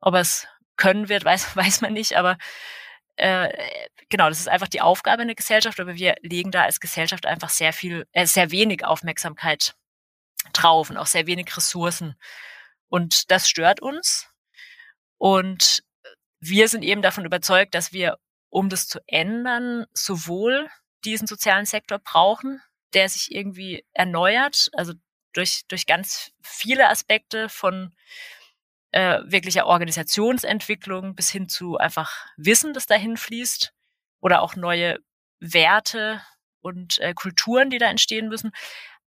Ob 0.00 0.14
er 0.14 0.20
es 0.20 0.46
können 0.76 1.08
wird, 1.08 1.24
weiß, 1.24 1.56
weiß 1.56 1.80
man 1.82 1.92
nicht, 1.92 2.16
aber 2.16 2.38
äh, 3.16 3.48
genau, 4.08 4.28
das 4.28 4.40
ist 4.40 4.48
einfach 4.48 4.68
die 4.68 4.80
Aufgabe 4.80 5.22
in 5.22 5.28
der 5.28 5.36
Gesellschaft, 5.36 5.78
aber 5.78 5.94
wir 5.94 6.16
legen 6.22 6.50
da 6.50 6.62
als 6.62 6.80
Gesellschaft 6.80 7.26
einfach 7.26 7.50
sehr 7.50 7.72
viel, 7.72 8.06
äh, 8.12 8.26
sehr 8.26 8.50
wenig 8.50 8.84
Aufmerksamkeit 8.84 9.74
drauf 10.52 10.90
und 10.90 10.96
auch 10.96 11.06
sehr 11.06 11.26
wenig 11.26 11.56
Ressourcen. 11.56 12.16
Und 12.88 13.30
das 13.30 13.48
stört 13.48 13.80
uns. 13.80 14.28
Und 15.18 15.82
wir 16.40 16.68
sind 16.68 16.82
eben 16.82 17.02
davon 17.02 17.24
überzeugt, 17.24 17.74
dass 17.74 17.92
wir, 17.92 18.18
um 18.50 18.68
das 18.68 18.86
zu 18.88 19.00
ändern, 19.06 19.86
sowohl 19.94 20.68
diesen 21.04 21.26
sozialen 21.26 21.66
Sektor 21.66 21.98
brauchen, 21.98 22.60
der 22.94 23.08
sich 23.08 23.34
irgendwie 23.34 23.84
erneuert, 23.92 24.70
also 24.72 24.94
durch, 25.32 25.62
durch 25.68 25.86
ganz 25.86 26.32
viele 26.42 26.88
Aspekte 26.88 27.48
von 27.48 27.94
äh, 28.92 29.20
wirklicher 29.24 29.66
Organisationsentwicklung 29.66 31.14
bis 31.16 31.30
hin 31.30 31.48
zu 31.48 31.76
einfach 31.76 32.26
Wissen, 32.36 32.72
das 32.72 32.86
dahin 32.86 33.16
fließt 33.16 33.72
oder 34.20 34.40
auch 34.40 34.54
neue 34.54 34.98
Werte 35.40 36.22
und 36.60 36.98
äh, 37.00 37.12
Kulturen, 37.12 37.70
die 37.70 37.78
da 37.78 37.90
entstehen 37.90 38.28
müssen. 38.28 38.52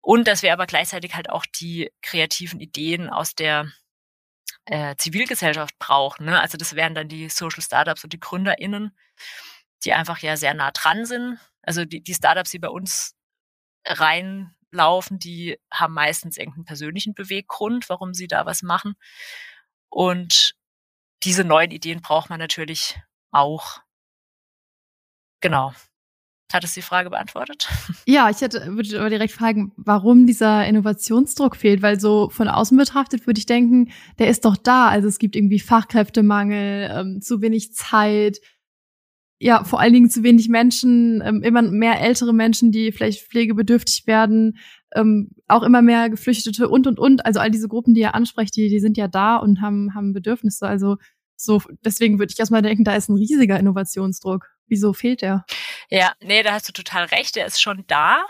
Und 0.00 0.26
dass 0.26 0.42
wir 0.42 0.52
aber 0.52 0.66
gleichzeitig 0.66 1.14
halt 1.14 1.30
auch 1.30 1.46
die 1.46 1.90
kreativen 2.00 2.60
Ideen 2.60 3.10
aus 3.10 3.34
der 3.34 3.70
äh, 4.64 4.96
Zivilgesellschaft 4.96 5.78
brauchen. 5.78 6.26
Ne? 6.26 6.40
Also 6.40 6.56
das 6.56 6.74
wären 6.74 6.94
dann 6.94 7.08
die 7.08 7.28
Social 7.28 7.62
Startups 7.62 8.04
und 8.04 8.12
die 8.12 8.20
GründerInnen, 8.20 8.96
die 9.84 9.92
einfach 9.92 10.18
ja 10.18 10.36
sehr 10.36 10.54
nah 10.54 10.70
dran 10.70 11.04
sind. 11.04 11.38
Also 11.62 11.84
die, 11.84 12.02
die 12.02 12.14
Startups, 12.14 12.50
die 12.50 12.58
bei 12.58 12.68
uns 12.68 13.14
reinlaufen, 13.86 15.18
die 15.18 15.58
haben 15.72 15.94
meistens 15.94 16.36
irgendeinen 16.36 16.64
persönlichen 16.64 17.14
Beweggrund, 17.14 17.88
warum 17.88 18.14
sie 18.14 18.28
da 18.28 18.46
was 18.46 18.62
machen. 18.62 18.94
Und 19.88 20.54
diese 21.24 21.44
neuen 21.44 21.70
Ideen 21.70 22.00
braucht 22.00 22.30
man 22.30 22.38
natürlich 22.38 23.00
auch. 23.30 23.80
Genau. 25.40 25.72
Hat 26.52 26.64
es 26.64 26.74
die 26.74 26.82
Frage 26.82 27.10
beantwortet? 27.10 27.68
Ja, 28.04 28.28
ich 28.28 28.40
hätte, 28.40 28.76
würde 28.76 28.98
aber 28.98 29.10
direkt 29.10 29.32
fragen, 29.32 29.72
warum 29.76 30.26
dieser 30.26 30.66
Innovationsdruck 30.66 31.54
fehlt, 31.54 31.82
weil 31.82 32.00
so 32.00 32.30
von 32.30 32.48
außen 32.48 32.76
betrachtet 32.76 33.28
würde 33.28 33.38
ich 33.38 33.46
denken, 33.46 33.92
der 34.18 34.26
ist 34.26 34.44
doch 34.44 34.56
da. 34.56 34.88
Also 34.88 35.06
es 35.06 35.20
gibt 35.20 35.36
irgendwie 35.36 35.60
Fachkräftemangel, 35.60 36.90
ähm, 36.92 37.20
zu 37.22 37.40
wenig 37.40 37.72
Zeit, 37.74 38.40
ja, 39.42 39.64
vor 39.64 39.80
allen 39.80 39.92
Dingen 39.92 40.08
zu 40.08 40.22
wenig 40.22 40.48
Menschen, 40.48 41.20
ähm, 41.20 41.42
immer 41.42 41.62
mehr 41.62 42.00
ältere 42.00 42.32
Menschen, 42.32 42.70
die 42.70 42.92
vielleicht 42.92 43.28
pflegebedürftig 43.28 44.06
werden, 44.06 44.56
ähm, 44.94 45.30
auch 45.48 45.64
immer 45.64 45.82
mehr 45.82 46.10
Geflüchtete 46.10 46.68
und 46.68 46.86
und 46.86 47.00
und. 47.00 47.26
Also 47.26 47.40
all 47.40 47.50
diese 47.50 47.66
Gruppen, 47.66 47.92
die 47.92 48.02
ihr 48.02 48.14
ansprecht, 48.14 48.54
die, 48.54 48.68
die 48.68 48.78
sind 48.78 48.96
ja 48.96 49.08
da 49.08 49.36
und 49.36 49.60
haben, 49.60 49.96
haben 49.96 50.12
Bedürfnisse. 50.12 50.68
Also 50.68 50.96
so, 51.34 51.60
deswegen 51.84 52.20
würde 52.20 52.32
ich 52.32 52.38
erstmal 52.38 52.62
denken, 52.62 52.84
da 52.84 52.94
ist 52.94 53.08
ein 53.08 53.16
riesiger 53.16 53.58
Innovationsdruck. 53.58 54.46
Wieso 54.68 54.92
fehlt 54.92 55.22
der? 55.22 55.44
Ja, 55.90 56.12
nee, 56.20 56.44
da 56.44 56.52
hast 56.52 56.68
du 56.68 56.72
total 56.72 57.06
recht. 57.06 57.34
Der 57.34 57.46
ist 57.46 57.60
schon 57.60 57.82
da. 57.88 58.24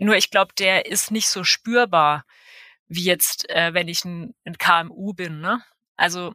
Nur 0.00 0.16
ich 0.16 0.30
glaube, 0.30 0.54
der 0.58 0.86
ist 0.86 1.12
nicht 1.12 1.28
so 1.28 1.44
spürbar 1.44 2.24
wie 2.88 3.04
jetzt, 3.04 3.48
äh, 3.50 3.74
wenn 3.74 3.86
ich 3.86 4.04
ein, 4.04 4.34
ein 4.44 4.58
KMU 4.58 5.12
bin. 5.12 5.40
Ne? 5.40 5.62
Also 5.96 6.32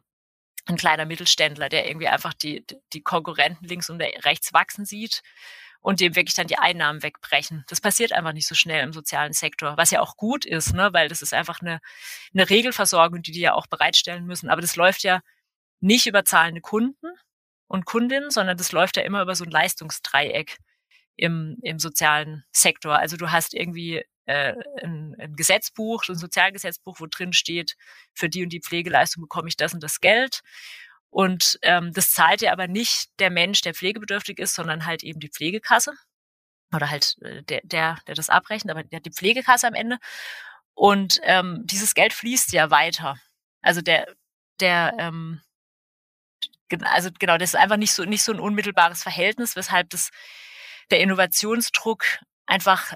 ein 0.66 0.76
kleiner 0.76 1.06
Mittelständler, 1.06 1.68
der 1.68 1.86
irgendwie 1.86 2.08
einfach 2.08 2.34
die, 2.34 2.64
die 2.92 3.02
Konkurrenten 3.02 3.66
links 3.66 3.88
und 3.88 4.00
rechts 4.00 4.52
wachsen 4.52 4.84
sieht 4.84 5.22
und 5.80 6.00
dem 6.00 6.16
wirklich 6.16 6.34
dann 6.34 6.48
die 6.48 6.58
Einnahmen 6.58 7.02
wegbrechen. 7.02 7.64
Das 7.68 7.80
passiert 7.80 8.12
einfach 8.12 8.32
nicht 8.32 8.48
so 8.48 8.54
schnell 8.54 8.82
im 8.82 8.92
sozialen 8.92 9.32
Sektor, 9.32 9.76
was 9.76 9.92
ja 9.92 10.00
auch 10.00 10.16
gut 10.16 10.44
ist, 10.44 10.74
ne? 10.74 10.92
weil 10.92 11.08
das 11.08 11.22
ist 11.22 11.32
einfach 11.32 11.60
eine, 11.60 11.80
eine 12.34 12.50
Regelversorgung, 12.50 13.22
die 13.22 13.30
die 13.30 13.40
ja 13.40 13.54
auch 13.54 13.68
bereitstellen 13.68 14.26
müssen. 14.26 14.50
Aber 14.50 14.60
das 14.60 14.76
läuft 14.76 15.04
ja 15.04 15.20
nicht 15.80 16.06
über 16.06 16.24
zahlende 16.24 16.60
Kunden 16.60 17.06
und 17.68 17.86
Kundinnen, 17.86 18.30
sondern 18.30 18.56
das 18.56 18.72
läuft 18.72 18.96
ja 18.96 19.04
immer 19.04 19.22
über 19.22 19.36
so 19.36 19.44
ein 19.44 19.50
Leistungsdreieck 19.50 20.58
im, 21.16 21.58
im 21.62 21.78
sozialen 21.78 22.44
Sektor. 22.50 22.98
Also 22.98 23.16
du 23.16 23.30
hast 23.30 23.54
irgendwie 23.54 24.04
äh, 24.26 24.54
ein, 24.82 25.16
ein 25.18 25.34
Gesetzbuch, 25.34 26.04
ein 26.08 26.16
Sozialgesetzbuch, 26.16 27.00
wo 27.00 27.06
drin 27.06 27.32
steht, 27.32 27.76
für 28.14 28.28
die 28.28 28.42
und 28.42 28.50
die 28.50 28.60
Pflegeleistung 28.60 29.22
bekomme 29.22 29.48
ich 29.48 29.56
das 29.56 29.74
und 29.74 29.82
das 29.82 30.00
Geld. 30.00 30.42
Und 31.10 31.58
ähm, 31.62 31.92
das 31.92 32.10
zahlt 32.10 32.42
ja 32.42 32.52
aber 32.52 32.68
nicht 32.68 33.08
der 33.18 33.30
Mensch, 33.30 33.62
der 33.62 33.74
pflegebedürftig 33.74 34.38
ist, 34.38 34.54
sondern 34.54 34.84
halt 34.86 35.02
eben 35.02 35.20
die 35.20 35.30
Pflegekasse 35.30 35.94
oder 36.74 36.90
halt 36.90 37.16
äh, 37.22 37.42
der, 37.44 37.60
der, 37.64 37.98
der 38.06 38.14
das 38.14 38.28
abrechnet, 38.28 38.70
aber 38.70 38.84
der 38.84 38.98
hat 38.98 39.06
die 39.06 39.12
Pflegekasse 39.12 39.66
am 39.66 39.74
Ende. 39.74 39.98
Und 40.74 41.20
ähm, 41.22 41.62
dieses 41.64 41.94
Geld 41.94 42.12
fließt 42.12 42.52
ja 42.52 42.70
weiter. 42.70 43.16
Also 43.62 43.80
der, 43.80 44.14
der, 44.60 44.94
ähm, 44.98 45.40
also 46.82 47.10
genau, 47.18 47.38
das 47.38 47.50
ist 47.50 47.60
einfach 47.60 47.76
nicht 47.76 47.92
so 47.92 48.04
nicht 48.04 48.22
so 48.22 48.32
ein 48.32 48.40
unmittelbares 48.40 49.02
Verhältnis, 49.02 49.56
weshalb 49.56 49.90
das 49.90 50.10
der 50.90 51.00
Innovationsdruck 51.00 52.04
einfach 52.46 52.94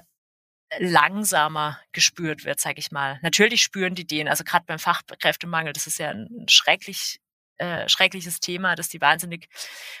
langsamer 0.79 1.79
gespürt 1.91 2.45
wird, 2.45 2.59
sage 2.59 2.79
ich 2.79 2.91
mal. 2.91 3.19
Natürlich 3.21 3.61
spüren 3.61 3.95
die 3.95 4.07
den, 4.07 4.27
also 4.27 4.43
gerade 4.43 4.65
beim 4.65 4.79
Fachkräftemangel, 4.79 5.73
das 5.73 5.87
ist 5.87 5.99
ja 5.99 6.09
ein 6.09 6.45
schrecklich 6.47 7.19
äh, 7.61 7.87
schreckliches 7.87 8.39
Thema, 8.39 8.75
das 8.75 8.89
die 8.89 9.01
wahnsinnig 9.01 9.47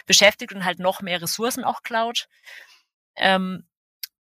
beschäftigt 0.07 0.51
und 0.53 0.65
halt 0.65 0.79
noch 0.79 1.01
mehr 1.01 1.21
Ressourcen 1.21 1.63
auch 1.63 1.83
klaut. 1.83 2.27
Ähm, 3.15 3.67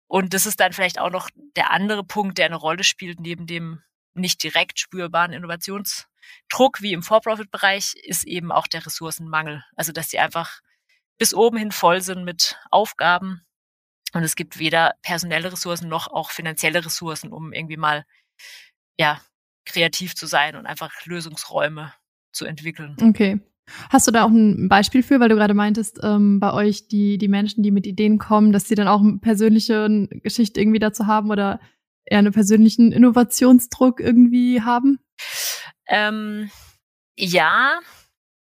und 0.09 0.35
das 0.35 0.47
ist 0.47 0.59
dann 0.59 0.73
vielleicht 0.73 0.99
auch 0.99 1.11
noch 1.11 1.31
der 1.55 1.71
andere 1.71 2.03
Punkt, 2.03 2.39
der 2.39 2.47
eine 2.47 2.57
Rolle 2.57 2.83
spielt, 2.83 3.21
neben 3.21 3.47
dem 3.47 3.83
nicht 4.15 4.43
direkt 4.43 4.81
spürbaren 4.81 5.33
Innovationsdruck 5.33 6.81
wie 6.81 6.93
im 6.93 7.05
For-Profit-Bereich, 7.05 7.95
ist 8.03 8.25
eben 8.25 8.51
auch 8.51 8.67
der 8.67 8.85
Ressourcenmangel. 8.85 9.65
Also 9.77 9.93
dass 9.93 10.11
sie 10.11 10.19
einfach 10.19 10.61
bis 11.17 11.33
oben 11.33 11.59
hin 11.59 11.71
voll 11.71 12.01
sind 12.01 12.25
mit 12.25 12.59
Aufgaben 12.73 13.47
Und 14.13 14.23
es 14.23 14.37
gibt 14.37 14.59
weder 14.59 14.95
personelle 15.03 15.53
Ressourcen 15.53 15.89
noch 15.89 16.09
auch 16.09 16.31
finanzielle 16.31 16.85
Ressourcen, 16.85 17.33
um 17.33 17.53
irgendwie 17.53 17.77
mal, 17.77 18.05
ja, 18.99 19.21
kreativ 19.65 20.15
zu 20.15 20.27
sein 20.27 20.57
und 20.57 20.67
einfach 20.67 21.07
Lösungsräume 21.07 21.93
zu 22.33 22.45
entwickeln. 22.45 22.97
Okay. 23.01 23.41
Hast 23.89 24.07
du 24.09 24.11
da 24.11 24.25
auch 24.25 24.31
ein 24.31 24.69
Beispiel 24.69 25.03
für, 25.03 25.21
weil 25.21 25.29
du 25.29 25.37
gerade 25.37 25.55
meintest, 25.55 26.01
ähm, 26.03 26.41
bei 26.41 26.53
euch 26.53 26.89
die, 26.89 27.19
die 27.19 27.29
Menschen, 27.29 27.63
die 27.63 27.71
mit 27.71 27.87
Ideen 27.87 28.19
kommen, 28.19 28.53
dass 28.53 28.67
sie 28.67 28.75
dann 28.75 28.89
auch 28.89 29.01
eine 29.01 29.19
persönliche 29.19 30.09
Geschichte 30.23 30.61
irgendwie 30.61 30.81
dazu 30.81 31.07
haben 31.07 31.31
oder 31.31 31.61
eher 32.05 32.19
einen 32.19 32.33
persönlichen 32.33 32.93
Innovationsdruck 32.93 34.01
irgendwie 34.01 34.63
haben? 34.63 34.99
Ähm, 35.87 36.51
ja, 37.17 37.79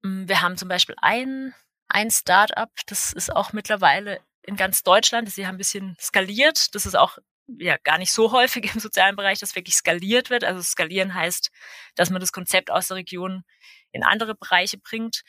mm, 0.04 0.28
wir 0.28 0.42
haben 0.42 0.58
zum 0.58 0.68
Beispiel 0.68 0.96
ein, 1.02 1.54
ein 1.88 2.12
Startup, 2.12 2.70
das 2.88 3.14
ist 3.14 3.34
auch 3.34 3.54
mittlerweile 3.54 4.20
in 4.46 4.56
ganz 4.56 4.84
Deutschland. 4.84 5.30
Sie 5.30 5.46
haben 5.46 5.56
ein 5.56 5.60
bisschen 5.60 5.98
skaliert. 6.00 6.74
Das 6.76 6.86
ist 6.86 6.96
auch 6.96 7.18
ja 7.48 7.78
gar 7.84 7.98
nicht 7.98 8.12
so 8.12 8.32
häufig 8.32 8.74
im 8.74 8.80
sozialen 8.80 9.16
Bereich, 9.16 9.40
dass 9.40 9.56
wirklich 9.56 9.76
skaliert 9.76 10.30
wird. 10.30 10.44
Also 10.44 10.62
skalieren 10.62 11.14
heißt, 11.14 11.52
dass 11.96 12.10
man 12.10 12.22
das 12.22 12.32
Konzept 12.32 12.72
aus 12.72 12.88
der 12.88 12.98
Region 12.98 13.44
in 13.92 14.04
andere 14.04 14.36
Bereiche 14.36 14.78
bringt. 14.78 15.24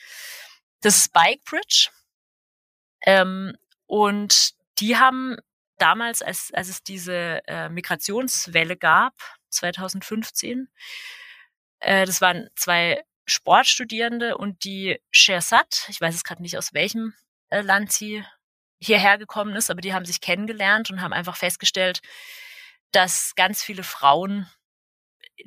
Das 0.81 0.97
ist 0.97 1.13
Bikebridge. 1.13 1.91
Ähm, 3.03 3.57
und 3.87 4.51
die 4.79 4.97
haben 4.97 5.37
damals, 5.79 6.23
als, 6.23 6.51
als 6.53 6.69
es 6.69 6.83
diese 6.83 7.43
äh, 7.47 7.69
Migrationswelle 7.69 8.77
gab, 8.77 9.15
2015, 9.51 10.69
äh, 11.81 12.05
das 12.05 12.21
waren 12.21 12.49
zwei 12.57 13.05
Sportstudierende 13.27 14.37
und 14.37 14.65
die 14.65 15.01
Shersat, 15.11 15.87
ich 15.89 16.01
weiß 16.01 16.15
es 16.15 16.25
gerade 16.25 16.43
nicht 16.43 16.57
aus 16.57 16.75
welchem 16.75 17.15
äh, 17.49 17.61
Land 17.61 17.93
sie 17.93 18.25
hierher 18.79 19.19
gekommen 19.19 19.55
ist, 19.55 19.71
aber 19.71 19.81
die 19.81 19.95
haben 19.95 20.05
sich 20.05 20.21
kennengelernt 20.21 20.91
und 20.91 21.01
haben 21.01 21.13
einfach 21.13 21.37
festgestellt, 21.37 22.01
dass 22.93 23.35
ganz 23.35 23.63
viele 23.63 23.83
Frauen 23.83 24.51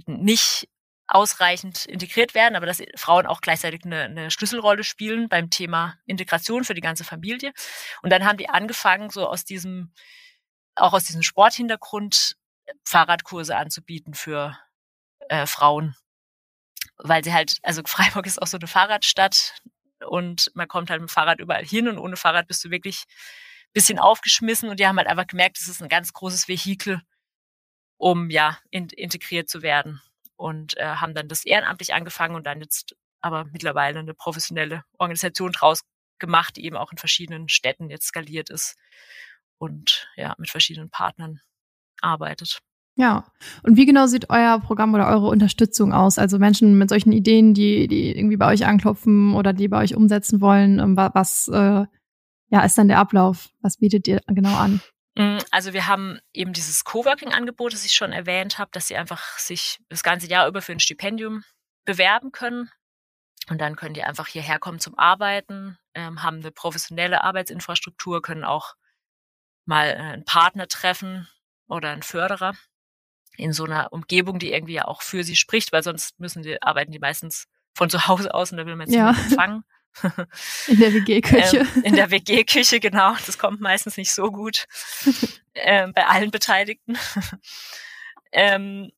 nicht 0.05 0.67
ausreichend 1.07 1.85
integriert 1.85 2.35
werden, 2.35 2.55
aber 2.55 2.67
dass 2.67 2.83
Frauen 2.95 3.25
auch 3.25 3.41
gleichzeitig 3.41 3.83
eine, 3.83 4.03
eine 4.03 4.31
Schlüsselrolle 4.31 4.83
spielen 4.83 5.27
beim 5.27 5.49
Thema 5.49 5.97
Integration 6.05 6.63
für 6.63 6.75
die 6.75 6.81
ganze 6.81 7.03
Familie. 7.03 7.51
Und 8.03 8.11
dann 8.11 8.25
haben 8.25 8.37
die 8.37 8.49
angefangen, 8.49 9.09
so 9.09 9.27
aus 9.27 9.43
diesem, 9.43 9.91
auch 10.75 10.93
aus 10.93 11.05
diesem 11.05 11.23
Sporthintergrund 11.23 12.35
Fahrradkurse 12.83 13.57
anzubieten 13.57 14.13
für 14.13 14.57
äh, 15.29 15.47
Frauen. 15.47 15.95
Weil 16.97 17.23
sie 17.23 17.33
halt, 17.33 17.57
also 17.63 17.81
Freiburg 17.85 18.27
ist 18.27 18.41
auch 18.41 18.47
so 18.47 18.57
eine 18.57 18.67
Fahrradstadt 18.67 19.55
und 20.07 20.51
man 20.53 20.67
kommt 20.67 20.89
halt 20.89 21.01
mit 21.01 21.09
dem 21.09 21.13
Fahrrad 21.13 21.39
überall 21.39 21.65
hin 21.65 21.87
und 21.87 21.97
ohne 21.97 22.15
Fahrrad 22.15 22.47
bist 22.47 22.63
du 22.63 22.71
wirklich 22.71 23.05
bisschen 23.73 23.99
aufgeschmissen 23.99 24.69
und 24.69 24.79
die 24.79 24.87
haben 24.87 24.97
halt 24.97 25.07
einfach 25.07 25.27
gemerkt, 25.27 25.59
es 25.59 25.67
ist 25.67 25.81
ein 25.81 25.89
ganz 25.89 26.13
großes 26.13 26.47
Vehikel, 26.47 27.01
um 27.97 28.29
ja 28.29 28.57
in, 28.71 28.89
integriert 28.89 29.49
zu 29.49 29.61
werden 29.61 30.01
und 30.35 30.77
äh, 30.77 30.85
haben 30.85 31.13
dann 31.13 31.27
das 31.27 31.45
ehrenamtlich 31.45 31.93
angefangen 31.93 32.35
und 32.35 32.47
dann 32.47 32.61
jetzt 32.61 32.95
aber 33.21 33.45
mittlerweile 33.45 33.99
eine 33.99 34.13
professionelle 34.13 34.83
Organisation 34.97 35.51
draus 35.51 35.81
gemacht, 36.17 36.55
die 36.55 36.65
eben 36.65 36.77
auch 36.77 36.91
in 36.91 36.97
verschiedenen 36.97 37.49
Städten 37.49 37.89
jetzt 37.89 38.07
skaliert 38.07 38.49
ist 38.49 38.75
und 39.57 40.09
ja, 40.15 40.35
mit 40.37 40.49
verschiedenen 40.49 40.89
Partnern 40.89 41.41
arbeitet. 42.01 42.61
Ja. 42.99 43.23
Und 43.63 43.77
wie 43.77 43.85
genau 43.85 44.07
sieht 44.07 44.29
euer 44.29 44.59
Programm 44.59 44.93
oder 44.93 45.07
eure 45.07 45.27
Unterstützung 45.27 45.93
aus? 45.93 46.19
Also 46.19 46.37
Menschen 46.37 46.77
mit 46.77 46.89
solchen 46.89 47.13
Ideen, 47.13 47.53
die, 47.53 47.87
die 47.87 48.11
irgendwie 48.11 48.35
bei 48.35 48.51
euch 48.51 48.65
anklopfen 48.65 49.35
oder 49.35 49.53
die 49.53 49.69
bei 49.69 49.81
euch 49.81 49.95
umsetzen 49.95 50.41
wollen, 50.41 50.79
ähm, 50.79 50.97
was 50.97 51.47
äh, 51.47 51.85
ja, 52.49 52.61
ist 52.65 52.77
dann 52.77 52.89
der 52.89 52.99
Ablauf? 52.99 53.51
Was 53.61 53.77
bietet 53.77 54.05
ihr 54.09 54.19
genau 54.27 54.53
an? 54.53 54.81
Mm, 55.15 55.37
also 55.49 55.71
wir 55.71 55.87
haben 55.87 56.19
eben 56.33 56.51
dieses 56.51 56.83
Coworking-Angebot, 56.83 57.71
das 57.71 57.85
ich 57.85 57.93
schon 57.93 58.11
erwähnt 58.11 58.59
habe, 58.59 58.71
dass 58.73 58.89
sie 58.89 58.97
einfach 58.97 59.37
sich 59.37 59.79
das 59.87 60.03
ganze 60.03 60.27
Jahr 60.27 60.49
über 60.49 60.61
für 60.61 60.73
ein 60.73 60.81
Stipendium 60.81 61.45
bewerben 61.85 62.33
können. 62.33 62.69
Und 63.49 63.61
dann 63.61 63.77
können 63.77 63.93
die 63.93 64.03
einfach 64.03 64.27
hierher 64.27 64.59
kommen 64.59 64.79
zum 64.79 64.99
Arbeiten, 64.99 65.77
ähm, 65.93 66.21
haben 66.21 66.39
eine 66.39 66.51
professionelle 66.51 67.23
Arbeitsinfrastruktur, 67.23 68.21
können 68.21 68.43
auch 68.43 68.75
mal 69.65 69.87
äh, 69.87 69.95
einen 69.95 70.25
Partner 70.25 70.67
treffen 70.67 71.29
oder 71.69 71.91
einen 71.91 72.03
Förderer 72.03 72.55
in 73.39 73.53
so 73.53 73.65
einer 73.65 73.91
Umgebung, 73.93 74.39
die 74.39 74.51
irgendwie 74.51 74.73
ja 74.73 74.85
auch 74.85 75.01
für 75.01 75.23
sie 75.23 75.35
spricht, 75.35 75.71
weil 75.71 75.83
sonst 75.83 76.19
müssen 76.19 76.43
die, 76.43 76.61
arbeiten 76.61 76.91
die 76.91 76.99
meistens 76.99 77.47
von 77.73 77.89
zu 77.89 78.07
Hause 78.07 78.33
aus 78.33 78.51
und 78.51 78.57
da 78.57 78.65
will 78.65 78.75
man 78.75 78.87
jetzt 78.87 78.95
ja. 78.95 79.09
empfangen. 79.11 79.63
In 80.67 80.79
der 80.79 80.93
WG-Küche. 80.93 81.57
Ähm, 81.57 81.83
in 81.83 81.95
der 81.95 82.11
WG-Küche, 82.11 82.79
genau. 82.79 83.15
Das 83.25 83.37
kommt 83.37 83.59
meistens 83.59 83.97
nicht 83.97 84.11
so 84.11 84.31
gut 84.31 84.65
ähm, 85.55 85.93
bei 85.93 86.05
allen 86.05 86.31
Beteiligten. 86.31 86.97
ähm, 88.31 88.91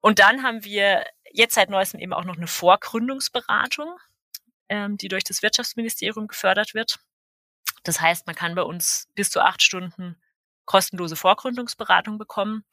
und 0.00 0.18
dann 0.18 0.42
haben 0.42 0.64
wir 0.64 1.04
jetzt 1.32 1.54
seit 1.54 1.70
neuestem 1.70 2.00
eben 2.00 2.12
auch 2.12 2.24
noch 2.24 2.36
eine 2.36 2.48
Vorgründungsberatung, 2.48 3.96
ähm, 4.68 4.96
die 4.96 5.08
durch 5.08 5.24
das 5.24 5.42
Wirtschaftsministerium 5.42 6.26
gefördert 6.26 6.74
wird. 6.74 6.98
Das 7.84 8.00
heißt, 8.00 8.26
man 8.26 8.34
kann 8.34 8.54
bei 8.54 8.62
uns 8.62 9.08
bis 9.14 9.30
zu 9.30 9.40
acht 9.40 9.62
Stunden 9.62 10.16
kostenlose 10.64 11.16
Vorgründungsberatung 11.16 12.18
bekommen, 12.18 12.64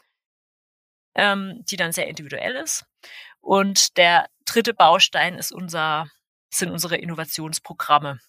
ähm, 1.16 1.64
die 1.66 1.78
dann 1.78 1.92
sehr 1.92 2.08
individuell 2.08 2.56
ist. 2.56 2.86
Und 3.42 3.98
der 3.98 4.28
dritte 4.46 4.74
Baustein 4.74 5.36
ist 5.36 5.52
unser 5.52 6.10
sind 6.52 6.72
unsere 6.72 6.98
Innovationsprogramme. 6.98 8.20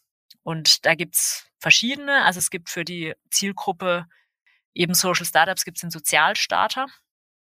Und 0.43 0.85
da 0.87 0.95
gibt's 0.95 1.47
verschiedene. 1.59 2.25
Also 2.25 2.39
es 2.39 2.51
gibt 2.51 2.71
für 2.71 2.85
die 2.85 3.15
Zielgruppe 3.31 4.07
eben 4.75 4.95
Social 4.95 5.27
Startups 5.27 5.65
gibt 5.65 5.79
es 5.79 5.83
den 5.83 5.91
Sozialstarter. 5.91 6.87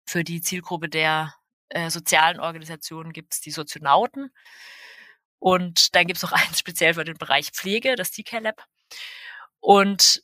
Für 0.07 0.25
die 0.25 0.41
Zielgruppe 0.41 0.89
der 0.89 1.35
äh, 1.71 1.91
sozialen 1.91 2.41
Organisationen 2.41 3.13
gibt 3.13 3.35
es 3.35 3.41
die 3.41 3.51
Socionauten. 3.51 4.31
Und 5.39 5.95
dann 5.95 6.07
gibt 6.07 6.19
es 6.19 6.23
noch 6.23 6.33
eins 6.33 6.59
speziell 6.59 6.95
für 6.95 7.05
den 7.05 7.19
Bereich 7.19 7.51
Pflege, 7.51 7.97
das 7.97 8.11
TK 8.11 8.41
Lab. 8.41 8.65
Und 9.61 10.23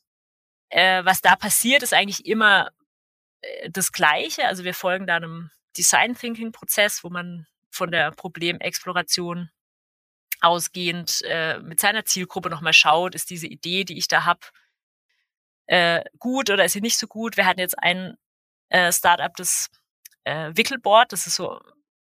äh, 0.71 1.05
was 1.05 1.21
da 1.21 1.37
passiert, 1.37 1.83
ist 1.83 1.95
eigentlich 1.95 2.27
immer 2.27 2.71
das 3.71 3.93
Gleiche. 3.93 4.47
Also 4.47 4.65
wir 4.65 4.75
folgen 4.75 5.07
da 5.07 5.17
einem 5.17 5.51
Design 5.77 6.15
Thinking 6.15 6.53
Prozess, 6.53 7.05
wo 7.05 7.11
man 7.11 7.47
von 7.71 7.91
der 7.91 8.13
Problemexploration 8.13 9.51
ausgehend 10.41 11.23
äh, 11.25 11.59
mit 11.61 11.81
seiner 11.81 12.05
Zielgruppe 12.05 12.51
nochmal 12.51 12.73
schaut, 12.73 13.15
ist 13.15 13.31
diese 13.31 13.47
Idee, 13.47 13.85
die 13.85 13.99
ich 13.99 14.09
da 14.09 14.25
habe, 14.25 14.41
äh, 15.67 16.05
gut 16.19 16.51
oder 16.51 16.65
ist 16.65 16.73
sie 16.73 16.81
nicht 16.81 16.99
so 16.99 17.07
gut. 17.07 17.37
Wir 17.37 17.47
hatten 17.47 17.61
jetzt 17.61 17.79
ein 17.79 18.17
äh, 18.69 18.93
Startup, 18.93 19.35
das 19.37 19.71
äh, 20.25 20.53
Wickelboard, 20.55 21.13
das 21.13 21.27
ist 21.27 21.37
so, 21.37 21.61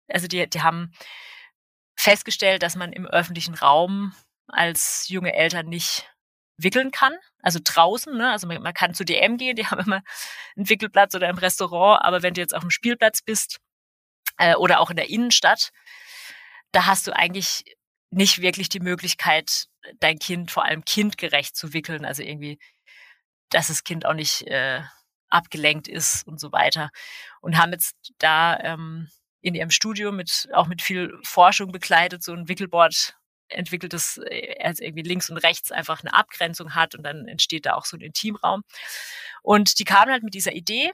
also 0.08 0.28
die, 0.28 0.48
die 0.48 0.62
haben 0.62 0.92
festgestellt, 1.96 2.62
dass 2.62 2.76
man 2.76 2.92
im 2.92 3.06
öffentlichen 3.06 3.54
Raum 3.54 4.14
als 4.46 5.08
junge 5.08 5.34
Eltern 5.34 5.66
nicht 5.66 6.08
wickeln 6.58 6.90
kann, 6.90 7.14
also 7.40 7.60
draußen, 7.62 8.16
ne? 8.16 8.30
also 8.30 8.46
man, 8.46 8.60
man 8.62 8.74
kann 8.74 8.92
zu 8.92 9.04
DM 9.04 9.38
gehen, 9.38 9.56
die 9.56 9.66
haben 9.70 9.80
immer 9.80 10.02
einen 10.56 10.68
Wickelplatz 10.68 11.14
oder 11.14 11.28
im 11.28 11.38
Restaurant, 11.38 12.04
aber 12.04 12.22
wenn 12.22 12.34
du 12.34 12.40
jetzt 12.40 12.54
auf 12.54 12.62
dem 12.62 12.70
Spielplatz 12.70 13.22
bist 13.22 13.58
äh, 14.36 14.54
oder 14.56 14.80
auch 14.80 14.90
in 14.90 14.96
der 14.96 15.08
Innenstadt, 15.08 15.70
da 16.72 16.86
hast 16.86 17.06
du 17.06 17.16
eigentlich 17.16 17.64
nicht 18.10 18.40
wirklich 18.40 18.68
die 18.68 18.80
Möglichkeit, 18.80 19.66
dein 20.00 20.18
Kind 20.18 20.50
vor 20.50 20.64
allem 20.64 20.84
kindgerecht 20.84 21.56
zu 21.56 21.72
wickeln. 21.72 22.04
Also 22.04 22.22
irgendwie, 22.22 22.58
dass 23.50 23.68
das 23.68 23.84
Kind 23.84 24.06
auch 24.06 24.14
nicht 24.14 24.42
äh, 24.46 24.82
abgelenkt 25.28 25.88
ist 25.88 26.26
und 26.26 26.40
so 26.40 26.52
weiter. 26.52 26.90
Und 27.40 27.58
haben 27.58 27.72
jetzt 27.72 27.96
da 28.18 28.58
ähm, 28.60 29.10
in 29.40 29.54
ihrem 29.54 29.70
Studio 29.70 30.12
mit 30.12 30.48
auch 30.52 30.66
mit 30.66 30.82
viel 30.82 31.18
Forschung 31.22 31.70
begleitet 31.72 32.22
so 32.22 32.32
ein 32.32 32.48
Wickelboard 32.48 33.17
entwickelt, 33.48 33.94
äh, 33.94 34.62
also 34.62 34.84
irgendwie 34.84 35.02
links 35.02 35.30
und 35.30 35.38
rechts 35.38 35.72
einfach 35.72 36.02
eine 36.02 36.14
Abgrenzung 36.14 36.74
hat 36.74 36.94
und 36.94 37.02
dann 37.02 37.26
entsteht 37.28 37.66
da 37.66 37.74
auch 37.74 37.84
so 37.84 37.96
ein 37.96 38.00
Intimraum. 38.00 38.62
Und 39.42 39.78
die 39.78 39.84
kamen 39.84 40.12
halt 40.12 40.22
mit 40.22 40.34
dieser 40.34 40.52
Idee, 40.52 40.92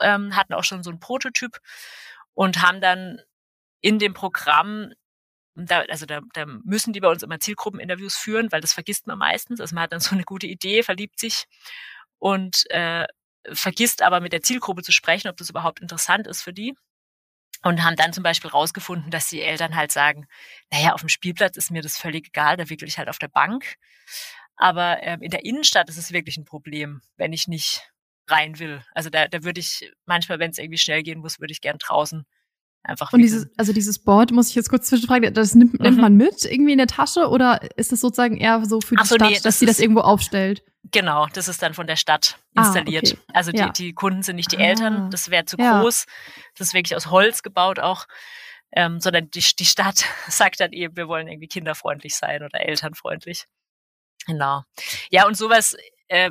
ähm, 0.00 0.36
hatten 0.36 0.54
auch 0.54 0.64
schon 0.64 0.82
so 0.82 0.90
einen 0.90 1.00
Prototyp 1.00 1.58
und 2.34 2.62
haben 2.62 2.80
dann 2.80 3.20
in 3.80 3.98
dem 3.98 4.14
Programm 4.14 4.92
da, 5.56 5.80
also 5.82 6.06
da, 6.06 6.20
da 6.32 6.46
müssen 6.46 6.92
die 6.92 7.00
bei 7.00 7.08
uns 7.08 7.22
immer 7.22 7.38
Zielgruppeninterviews 7.38 8.16
führen, 8.16 8.50
weil 8.50 8.60
das 8.60 8.72
vergisst 8.72 9.06
man 9.06 9.18
meistens. 9.18 9.60
Also 9.60 9.74
man 9.74 9.84
hat 9.84 9.92
dann 9.92 10.00
so 10.00 10.14
eine 10.14 10.24
gute 10.24 10.46
Idee, 10.46 10.82
verliebt 10.82 11.18
sich 11.18 11.44
und 12.18 12.68
äh, 12.70 13.06
vergisst 13.52 14.02
aber 14.02 14.20
mit 14.20 14.32
der 14.32 14.42
Zielgruppe 14.42 14.82
zu 14.82 14.92
sprechen, 14.92 15.28
ob 15.28 15.36
das 15.36 15.50
überhaupt 15.50 15.80
interessant 15.80 16.26
ist 16.26 16.42
für 16.42 16.52
die. 16.52 16.74
Und 17.64 17.82
haben 17.82 17.96
dann 17.96 18.12
zum 18.12 18.22
Beispiel 18.22 18.50
rausgefunden, 18.50 19.10
dass 19.10 19.28
die 19.28 19.42
Eltern 19.42 19.74
halt 19.74 19.90
sagen, 19.90 20.26
naja, 20.70 20.92
auf 20.92 21.00
dem 21.00 21.08
Spielplatz 21.08 21.56
ist 21.56 21.70
mir 21.70 21.82
das 21.82 21.96
völlig 21.96 22.28
egal, 22.28 22.56
da 22.56 22.68
wickel 22.68 22.86
ich 22.86 22.98
halt 22.98 23.08
auf 23.08 23.18
der 23.18 23.28
Bank. 23.28 23.76
Aber 24.56 25.02
ähm, 25.02 25.22
in 25.22 25.30
der 25.30 25.44
Innenstadt 25.44 25.88
ist 25.88 25.96
es 25.96 26.12
wirklich 26.12 26.36
ein 26.36 26.44
Problem, 26.44 27.00
wenn 27.16 27.32
ich 27.32 27.48
nicht 27.48 27.90
rein 28.28 28.58
will. 28.58 28.84
Also 28.92 29.10
da, 29.10 29.28
da 29.28 29.42
würde 29.44 29.60
ich 29.60 29.90
manchmal, 30.06 30.38
wenn 30.38 30.50
es 30.50 30.58
irgendwie 30.58 30.78
schnell 30.78 31.02
gehen 31.02 31.20
muss, 31.20 31.40
würde 31.40 31.52
ich 31.52 31.60
gern 31.60 31.78
draußen 31.78 32.26
einfach. 32.84 33.12
Und 33.12 33.20
dieses, 33.20 33.48
also 33.56 33.72
dieses 33.72 33.98
Board, 33.98 34.30
muss 34.32 34.50
ich 34.50 34.54
jetzt 34.54 34.68
kurz 34.68 34.86
zwischenfragen, 34.86 35.32
das 35.34 35.54
nimmt, 35.54 35.74
mhm. 35.74 35.82
nimmt 35.82 35.98
man 35.98 36.14
mit 36.14 36.44
irgendwie 36.44 36.72
in 36.72 36.78
der 36.78 36.86
Tasche 36.86 37.28
oder 37.28 37.60
ist 37.76 37.92
das 37.92 38.00
sozusagen 38.00 38.36
eher 38.36 38.64
so 38.64 38.80
für 38.80 38.96
die 38.96 39.06
so, 39.06 39.16
Stadt, 39.16 39.30
nee, 39.30 39.40
dass 39.42 39.58
sie 39.58 39.66
das 39.66 39.80
irgendwo 39.80 40.00
aufstellt? 40.00 40.62
Genau, 40.92 41.26
das 41.32 41.48
ist 41.48 41.62
dann 41.62 41.74
von 41.74 41.86
der 41.86 41.96
Stadt 41.96 42.38
installiert. 42.54 43.08
Ah, 43.08 43.12
okay. 43.12 43.32
Also 43.32 43.52
die, 43.52 43.58
ja. 43.58 43.68
die 43.70 43.94
Kunden 43.94 44.22
sind 44.22 44.36
nicht 44.36 44.52
die 44.52 44.58
Eltern, 44.58 44.94
ah. 44.94 45.08
das 45.10 45.30
wäre 45.30 45.44
zu 45.44 45.56
ja. 45.58 45.80
groß. 45.80 46.06
Das 46.56 46.68
ist 46.68 46.74
wirklich 46.74 46.94
aus 46.94 47.10
Holz 47.10 47.42
gebaut 47.42 47.78
auch. 47.78 48.06
Ähm, 48.76 48.98
sondern 48.98 49.30
die, 49.30 49.44
die 49.58 49.64
Stadt 49.64 50.04
sagt 50.28 50.60
dann 50.60 50.72
eben, 50.72 50.96
wir 50.96 51.08
wollen 51.08 51.28
irgendwie 51.28 51.46
kinderfreundlich 51.46 52.16
sein 52.16 52.42
oder 52.42 52.60
elternfreundlich. 52.60 53.46
Genau. 54.26 54.62
Ja, 55.10 55.26
und 55.26 55.36
sowas, 55.36 55.76
äh, 56.08 56.30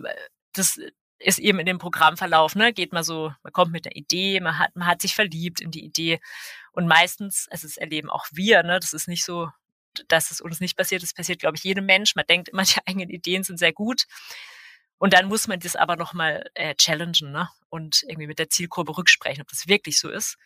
das 0.54 0.80
ist 1.24 1.40
eben 1.40 1.60
in 1.60 1.66
dem 1.66 1.78
Programmverlauf, 1.80 2.56
ne, 2.56 2.74
geht 2.74 2.94
man 2.94 3.04
so, 3.04 3.34
man 3.44 3.54
kommt 3.54 3.72
mit 3.72 3.86
der 3.86 3.96
Idee, 3.96 4.40
man 4.40 4.60
hat, 4.60 4.76
man 4.76 4.88
hat 4.88 5.02
sich 5.02 5.16
verliebt 5.16 5.62
in 5.62 5.72
die 5.72 5.84
Idee. 5.84 6.20
Und 6.72 6.88
meistens, 6.88 7.48
also 7.50 7.68
das 7.68 7.78
erleben 7.78 8.10
auch 8.10 8.26
wir, 8.32 8.64
ne, 8.64 8.80
das 8.80 8.94
ist 8.94 9.08
nicht 9.08 9.24
so, 9.24 9.50
dass 10.08 10.32
es 10.32 10.42
uns 10.42 10.60
nicht 10.60 10.78
passiert, 10.78 11.04
das 11.04 11.14
passiert, 11.14 11.40
glaube 11.40 11.58
ich, 11.58 11.64
jedem 11.64 11.86
Mensch. 11.86 12.16
Man 12.16 12.26
denkt 12.26 12.50
immer, 12.50 12.64
die 12.64 12.80
eigenen 12.86 13.10
Ideen 13.10 13.44
sind 13.44 13.58
sehr 13.58 13.74
gut. 13.74 14.06
Und 14.98 15.14
dann 15.14 15.28
muss 15.28 15.48
man 15.48 15.60
das 15.60 15.76
aber 15.76 15.96
nochmal 15.96 16.50
äh, 16.54 16.76
challengen, 16.76 17.32
ne? 17.32 17.50
Und 17.70 18.04
irgendwie 18.04 18.28
mit 18.28 18.40
der 18.40 18.50
Zielgruppe 18.50 18.98
rücksprechen, 18.98 19.42
ob 19.42 19.50
das 19.50 19.68
wirklich 19.68 20.00
so 20.00 20.10
ist. 20.10 20.38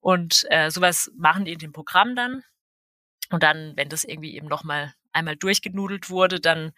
Und 0.00 0.44
äh, 0.50 0.70
sowas 0.70 1.10
machen 1.16 1.44
die 1.44 1.52
in 1.52 1.58
dem 1.58 1.72
Programm 1.72 2.14
dann. 2.14 2.44
Und 3.30 3.42
dann, 3.42 3.72
wenn 3.76 3.88
das 3.88 4.04
irgendwie 4.04 4.36
eben 4.36 4.46
nochmal 4.46 4.94
einmal 5.12 5.36
durchgenudelt 5.36 6.10
wurde, 6.10 6.38
dann 6.38 6.72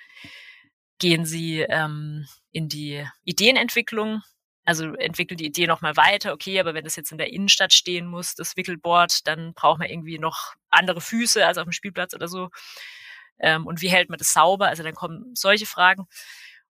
gehen 0.99 1.24
sie 1.24 1.61
ähm, 1.61 2.26
in 2.51 2.68
die 2.68 3.07
Ideenentwicklung, 3.24 4.22
also 4.64 4.95
entwickeln 4.95 5.36
die 5.36 5.47
Idee 5.47 5.66
nochmal 5.66 5.97
weiter, 5.97 6.32
okay, 6.32 6.59
aber 6.59 6.74
wenn 6.74 6.84
das 6.84 6.97
jetzt 6.97 7.12
in 7.12 7.18
der 7.18 7.32
Innenstadt 7.32 7.72
stehen 7.72 8.07
muss, 8.07 8.34
das 8.34 8.57
Wickelboard, 8.57 9.26
dann 9.26 9.53
braucht 9.55 9.78
man 9.78 9.90
irgendwie 9.90 10.18
noch 10.18 10.55
andere 10.70 11.01
Füße 11.01 11.45
als 11.47 11.59
auf 11.59 11.64
dem 11.64 11.72
Spielplatz 11.72 12.14
oder 12.14 12.28
so. 12.28 12.51
Ähm, 13.38 13.66
und 13.66 13.82
wie 13.82 13.90
hält 13.90 14.09
man 14.09 14.18
das 14.18 14.30
sauber? 14.30 14.68
Also 14.68 14.82
dann 14.82 14.95
kommen 14.95 15.34
solche 15.34 15.66
Fragen. 15.66 16.07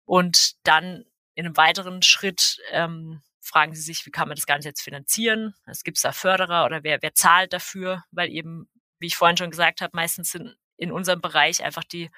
Und 0.05 0.55
dann 0.65 1.05
in 1.35 1.47
einem 1.47 1.57
weiteren 1.57 2.03
Schritt 2.03 2.59
ähm, 2.71 3.23
fragen 3.41 3.75
sie 3.75 3.83
sich, 3.83 4.07
wie 4.07 4.11
kann 4.11 4.29
man 4.29 4.37
das 4.37 4.47
Ganze 4.47 4.69
jetzt 4.69 4.83
finanzieren? 4.83 5.55
Es 5.67 5.85
gibt 5.85 6.03
da 6.03 6.13
Förderer 6.13 6.65
oder 6.65 6.83
wer, 6.83 7.03
wer 7.03 7.15
zahlt 7.15 7.53
dafür? 7.53 8.05
Weil 8.11 8.31
eben, 8.31 8.69
wie 8.99 9.07
ich 9.07 9.17
vorhin 9.17 9.37
schon 9.37 9.51
gesagt 9.51 9.81
habe, 9.81 9.91
meistens 9.95 10.31
sind 10.31 10.57
in 10.77 10.91
unserem 10.91 11.21
Bereich 11.21 11.63
einfach 11.63 11.85
die 11.85 12.11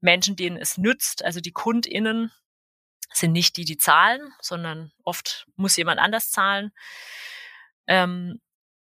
Menschen, 0.00 0.36
denen 0.36 0.56
es 0.56 0.78
nützt, 0.78 1.24
also 1.24 1.40
die 1.40 1.52
KundInnen, 1.52 2.32
sind 3.12 3.32
nicht 3.32 3.56
die, 3.56 3.64
die 3.64 3.76
zahlen, 3.76 4.32
sondern 4.40 4.92
oft 5.02 5.46
muss 5.56 5.76
jemand 5.76 6.00
anders 6.00 6.30
zahlen. 6.30 6.72
Ähm, 7.86 8.40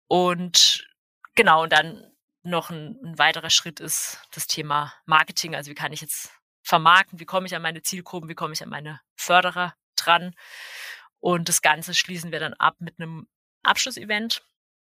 und 0.08 0.88
genau, 1.36 1.64
und 1.64 1.72
dann 1.74 2.12
noch 2.44 2.70
ein, 2.70 2.98
ein, 3.04 3.18
weiterer 3.18 3.50
Schritt 3.50 3.80
ist 3.80 4.20
das 4.32 4.48
Thema 4.48 4.94
Marketing. 5.06 5.56
Also 5.56 5.70
wie 5.70 5.76
kann 5.76 5.94
ich 5.94 6.02
jetzt 6.02 6.32
vermarkten? 6.64 7.20
Wie 7.20 7.26
komme 7.26 7.48
ich 7.48 7.56
an 7.56 7.62
meine 7.62 7.82
Zielgruppen? 7.82 8.30
Wie 8.30 8.36
komme 8.36 8.54
ich 8.54 8.64
an 8.64 8.70
meine 8.70 9.00
Förderer 9.16 9.76
dran? 9.96 10.36
Und 11.20 11.50
das 11.50 11.62
Ganze 11.62 11.94
schließen 11.94 12.32
wir 12.32 12.40
dann 12.40 12.54
ab 12.54 12.76
mit 12.80 13.00
einem 13.00 13.28
Abschlussevent, 13.64 14.44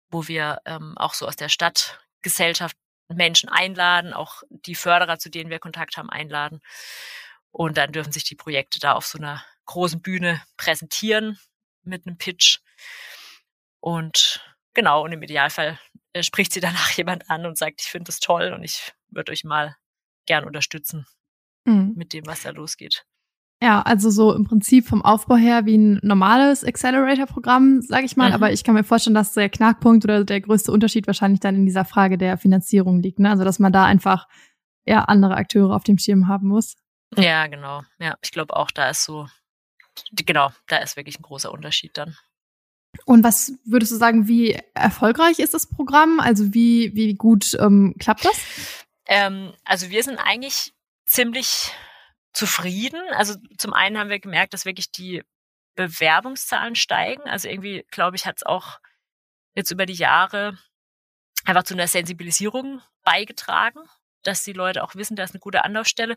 wo 0.09 0.29
wir 0.29 0.61
ähm, 0.65 0.97
auch 0.97 1.15
so 1.15 1.27
aus 1.27 1.37
der 1.37 1.49
Stadtgesellschaft 1.49 2.77
Menschen 3.17 3.49
einladen, 3.49 4.13
auch 4.13 4.43
die 4.51 4.75
Förderer, 4.75 5.19
zu 5.19 5.31
denen 5.31 5.51
wir 5.51 5.59
Kontakt 5.59 5.97
haben, 5.97 6.11
einladen. 6.11 6.61
Und 7.51 7.77
dann 7.77 7.93
dürfen 7.93 8.13
sich 8.13 8.25
die 8.25 8.35
Projekte 8.35 8.79
da 8.81 8.93
auf 8.93 9.07
so 9.07 9.19
einer 9.19 9.45
großen 9.67 10.01
Bühne 10.01 10.43
präsentieren 10.57 11.39
mit 11.83 12.07
einem 12.07 12.17
Pitch. 12.17 12.61
Und 13.81 14.41
genau, 14.75 15.05
und 15.05 15.13
im 15.13 15.23
Idealfall 15.23 15.79
äh, 16.13 16.23
spricht 16.23 16.53
sie 16.53 16.61
danach 16.61 16.91
jemand 16.97 17.31
an 17.31 17.47
und 17.47 17.59
sagt, 17.59 17.83
ich 17.83 17.89
finde 17.89 18.07
das 18.07 18.21
toll 18.21 18.53
und 18.53 18.65
ich 18.65 18.93
würde 19.09 19.33
euch 19.33 19.45
mal 19.45 19.77
gern 20.27 20.45
unterstützen 20.45 21.07
mhm. 21.65 21.93
mit 21.97 22.13
dem, 22.13 22.27
was 22.27 22.43
da 22.43 22.51
losgeht. 22.51 23.05
Ja, 23.63 23.81
also 23.81 24.11
so 24.11 24.35
im 24.35 24.43
Prinzip 24.43 24.89
vom 24.89 25.03
Aufbau 25.03 25.37
her 25.37 25.67
wie 25.67 25.79
ein 25.79 26.01
normales 26.03 26.65
Accelerator-Programm, 26.65 27.81
sage 27.81 28.07
ich 28.07 28.17
mal. 28.17 28.31
Mhm. 28.31 28.35
Aber 28.35 28.53
ich 28.53 28.65
kann 28.65 28.75
mir 28.75 28.83
vorstellen, 28.83 29.15
dass 29.15 29.35
der 29.35 29.49
Knackpunkt 29.49 30.03
oder 30.03 30.25
der 30.25 30.41
größte 30.41 30.73
Unterschied 30.73 31.07
wahrscheinlich 31.07 31.39
dann 31.39 31.55
in 31.55 31.65
dieser 31.65 31.85
Frage 31.85 32.19
der 32.19 32.39
Finanzierung 32.39 33.01
liegt. 33.01 33.21
Ne? 33.21 33.31
Also 33.31 33.45
dass 33.45 33.61
man 33.61 33.73
da 33.73 33.85
einfach 33.85 34.27
eher 34.85 35.09
andere 35.09 35.37
Akteure 35.37 35.77
auf 35.77 35.85
dem 35.85 35.97
Schirm 35.97 36.27
haben 36.27 36.49
muss. 36.49 36.75
Ja, 37.17 37.47
genau. 37.47 37.83
Ja, 38.01 38.17
ich 38.21 38.33
glaube 38.33 38.57
auch, 38.57 38.73
da 38.73 38.91
ist 38.91 39.05
so, 39.05 39.29
genau, 40.11 40.51
da 40.67 40.79
ist 40.79 40.97
wirklich 40.97 41.21
ein 41.21 41.23
großer 41.23 41.53
Unterschied 41.53 41.97
dann. 41.97 42.17
Und 43.05 43.23
was 43.23 43.53
würdest 43.65 43.93
du 43.93 43.97
sagen, 43.97 44.27
wie 44.27 44.59
erfolgreich 44.75 45.39
ist 45.39 45.55
das 45.55 45.69
Programm? 45.69 46.19
Also 46.19 46.53
wie, 46.53 46.97
wie 46.97 47.15
gut 47.15 47.57
ähm, 47.61 47.95
klappt 48.01 48.25
das? 48.25 48.41
Ähm, 49.07 49.53
also 49.65 49.89
wir 49.91 50.03
sind 50.03 50.19
eigentlich 50.19 50.73
ziemlich 51.07 51.71
zufrieden. 52.33 53.01
Also 53.13 53.37
zum 53.59 53.73
einen 53.73 53.99
haben 53.99 54.11
wir 54.11 54.21
gemerkt, 54.21 54.55
dass 54.55 54.65
wirklich 54.65 54.91
die 54.91 55.23
Bewerbungszahlen 55.75 56.75
steigen. 56.75 57.23
Also 57.23 57.49
irgendwie, 57.49 57.85
glaube 57.91 58.17
ich, 58.17 58.27
hat 58.27 58.37
es 58.39 58.43
auch 58.43 58.79
jetzt 59.55 59.71
über 59.71 59.87
die 59.87 59.95
Jahre 59.95 60.59
einfach 61.45 61.65
zu 61.65 61.75
einer 61.75 61.89
Sensibilisierung 61.89 62.81
beigetragen, 63.03 63.81
dass 64.23 64.45
die 64.45 64.53
Leute 64.53 64.83
auch 64.83 64.95
wissen, 64.95 65.17
da 65.17 65.25
ist 65.25 65.33
eine 65.33 65.41
gute 65.41 65.65
Anlaufstelle. 65.65 66.17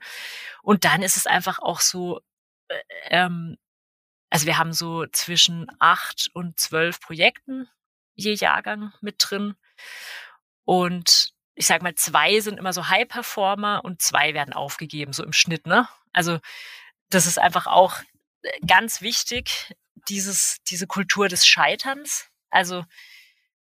Und 0.61 0.86
dann 0.86 1.01
ist 1.01 1.18
es 1.18 1.28
einfach 1.28 1.59
auch 1.59 1.80
so, 1.80 2.22
äh, 2.68 2.76
ähm, 3.09 3.57
also 4.30 4.45
wir 4.45 4.57
haben 4.57 4.74
so 4.74 5.05
zwischen 5.07 5.68
acht 5.80 6.30
und 6.34 6.59
zwölf 6.59 6.99
Projekten 6.99 7.70
je 8.16 8.34
Jahrgang 8.34 8.93
mit 9.01 9.16
drin. 9.20 9.55
Und 10.63 11.34
ich 11.55 11.68
sag 11.68 11.82
mal, 11.82 11.95
zwei 11.95 12.39
sind 12.39 12.59
immer 12.59 12.74
so 12.74 12.89
High-Performer 12.89 13.84
und 13.84 14.01
zwei 14.01 14.34
werden 14.34 14.53
aufgegeben, 14.53 15.13
so 15.13 15.24
im 15.24 15.34
Schnitt, 15.34 15.68
ne? 15.68 15.88
Also 16.16 16.39
das 17.09 17.28
ist 17.28 17.38
einfach 17.38 17.68
auch 17.68 17.99
äh, 18.41 18.49
ganz 18.66 19.01
wichtig, 19.01 19.76
dieses, 20.07 20.57
diese 20.68 20.88
Kultur 20.88 21.28
des 21.28 21.45
Scheiterns. 21.45 22.30
Also, 22.49 22.86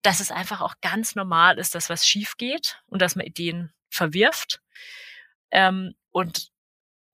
dass 0.02 0.20
es 0.20 0.30
einfach 0.30 0.60
auch 0.60 0.74
ganz 0.80 1.16
normal 1.16 1.58
ist, 1.58 1.74
dass 1.74 1.90
was 1.90 2.06
schief 2.06 2.36
geht 2.36 2.80
und 2.86 3.02
dass 3.02 3.16
man 3.16 3.26
Ideen 3.26 3.72
verwirft. 3.90 4.60
Ähm, 5.50 5.94
und 6.10 6.50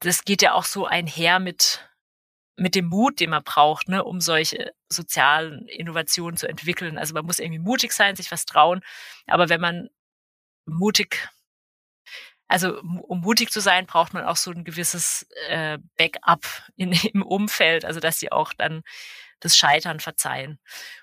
das 0.01 0.25
geht 0.25 0.43
ja 0.43 0.53
auch 0.53 0.65
so 0.65 0.87
einher 0.87 1.39
mit, 1.39 1.89
mit 2.57 2.75
dem 2.75 2.87
Mut, 2.87 3.21
den 3.21 3.31
man 3.31 3.43
braucht, 3.43 3.89
ne, 3.89 4.05
um 4.05 4.21
solche 4.21 4.75
sozialen 4.91 5.67
Innovationen 5.69 6.37
zu 6.37 6.47
entwickeln. 6.47 6.99
Also 6.99 7.15
man 7.15 7.25
muss 7.25 7.39
irgendwie 7.39 7.61
mutig 7.61 7.93
sein, 7.93 8.15
sich 8.17 8.31
was 8.31 8.45
trauen. 8.45 8.83
Aber 9.27 9.49
wenn 9.49 9.61
man 9.61 9.89
mutig 10.67 11.29
also 12.55 12.81
um 12.81 13.21
mutig 13.21 13.51
zu 13.51 13.59
sein, 13.59 13.85
braucht 13.85 14.15
man 14.15 14.23
auch 14.25 14.37
so 14.37 14.53
ein 14.53 14.63
gewisses 14.63 15.27
äh, 15.49 15.79
Backup 15.99 16.47
in, 16.77 16.93
im 17.13 17.23
Umfeld, 17.23 17.85
also 17.85 17.99
dass 17.99 18.21
sie 18.21 18.31
auch 18.31 18.53
dann 18.53 18.83
das 19.41 19.57
Scheitern 19.57 19.99
verzeihen. 19.99 20.61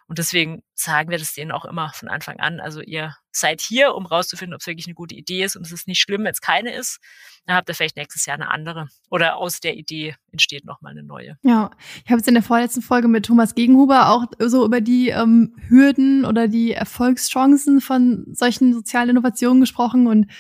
Und 0.07 0.17
deswegen 0.17 0.63
sagen 0.73 1.09
wir 1.09 1.17
das 1.17 1.33
denen 1.33 1.51
auch 1.51 1.65
immer 1.65 1.91
von 1.93 2.07
Anfang 2.07 2.39
an. 2.39 2.61
Also 2.61 2.79
ihr 2.79 3.15
seid 3.31 3.59
hier, 3.59 3.93
um 3.93 4.05
rauszufinden, 4.05 4.55
ob 4.55 4.61
es 4.61 4.67
wirklich 4.67 4.87
eine 4.87 4.95
gute 4.95 5.13
Idee 5.13 5.43
ist. 5.43 5.57
Und 5.57 5.65
es 5.65 5.73
ist 5.73 5.87
nicht 5.87 5.99
schlimm, 5.99 6.23
wenn 6.23 6.31
es 6.31 6.39
keine 6.39 6.73
ist. 6.73 6.99
Dann 7.45 7.57
habt 7.57 7.69
ihr 7.69 7.75
vielleicht 7.75 7.97
nächstes 7.97 8.25
Jahr 8.25 8.35
eine 8.35 8.49
andere. 8.49 8.87
Oder 9.09 9.35
aus 9.35 9.59
der 9.59 9.75
Idee 9.75 10.15
entsteht 10.31 10.65
nochmal 10.65 10.93
eine 10.93 11.03
neue. 11.03 11.37
Ja, 11.43 11.71
ich 12.03 12.09
habe 12.09 12.19
jetzt 12.19 12.27
in 12.29 12.33
der 12.33 12.43
vorletzten 12.43 12.81
Folge 12.81 13.09
mit 13.09 13.25
Thomas 13.25 13.55
Gegenhuber 13.55 14.09
auch 14.09 14.25
so 14.39 14.65
über 14.65 14.79
die 14.79 15.09
ähm, 15.09 15.55
Hürden 15.67 16.25
oder 16.25 16.47
die 16.47 16.71
Erfolgschancen 16.71 17.81
von 17.81 18.25
solchen 18.31 18.73
sozialen 18.73 19.09
Innovationen 19.09 19.59
gesprochen. 19.59 20.07
Und 20.07 20.31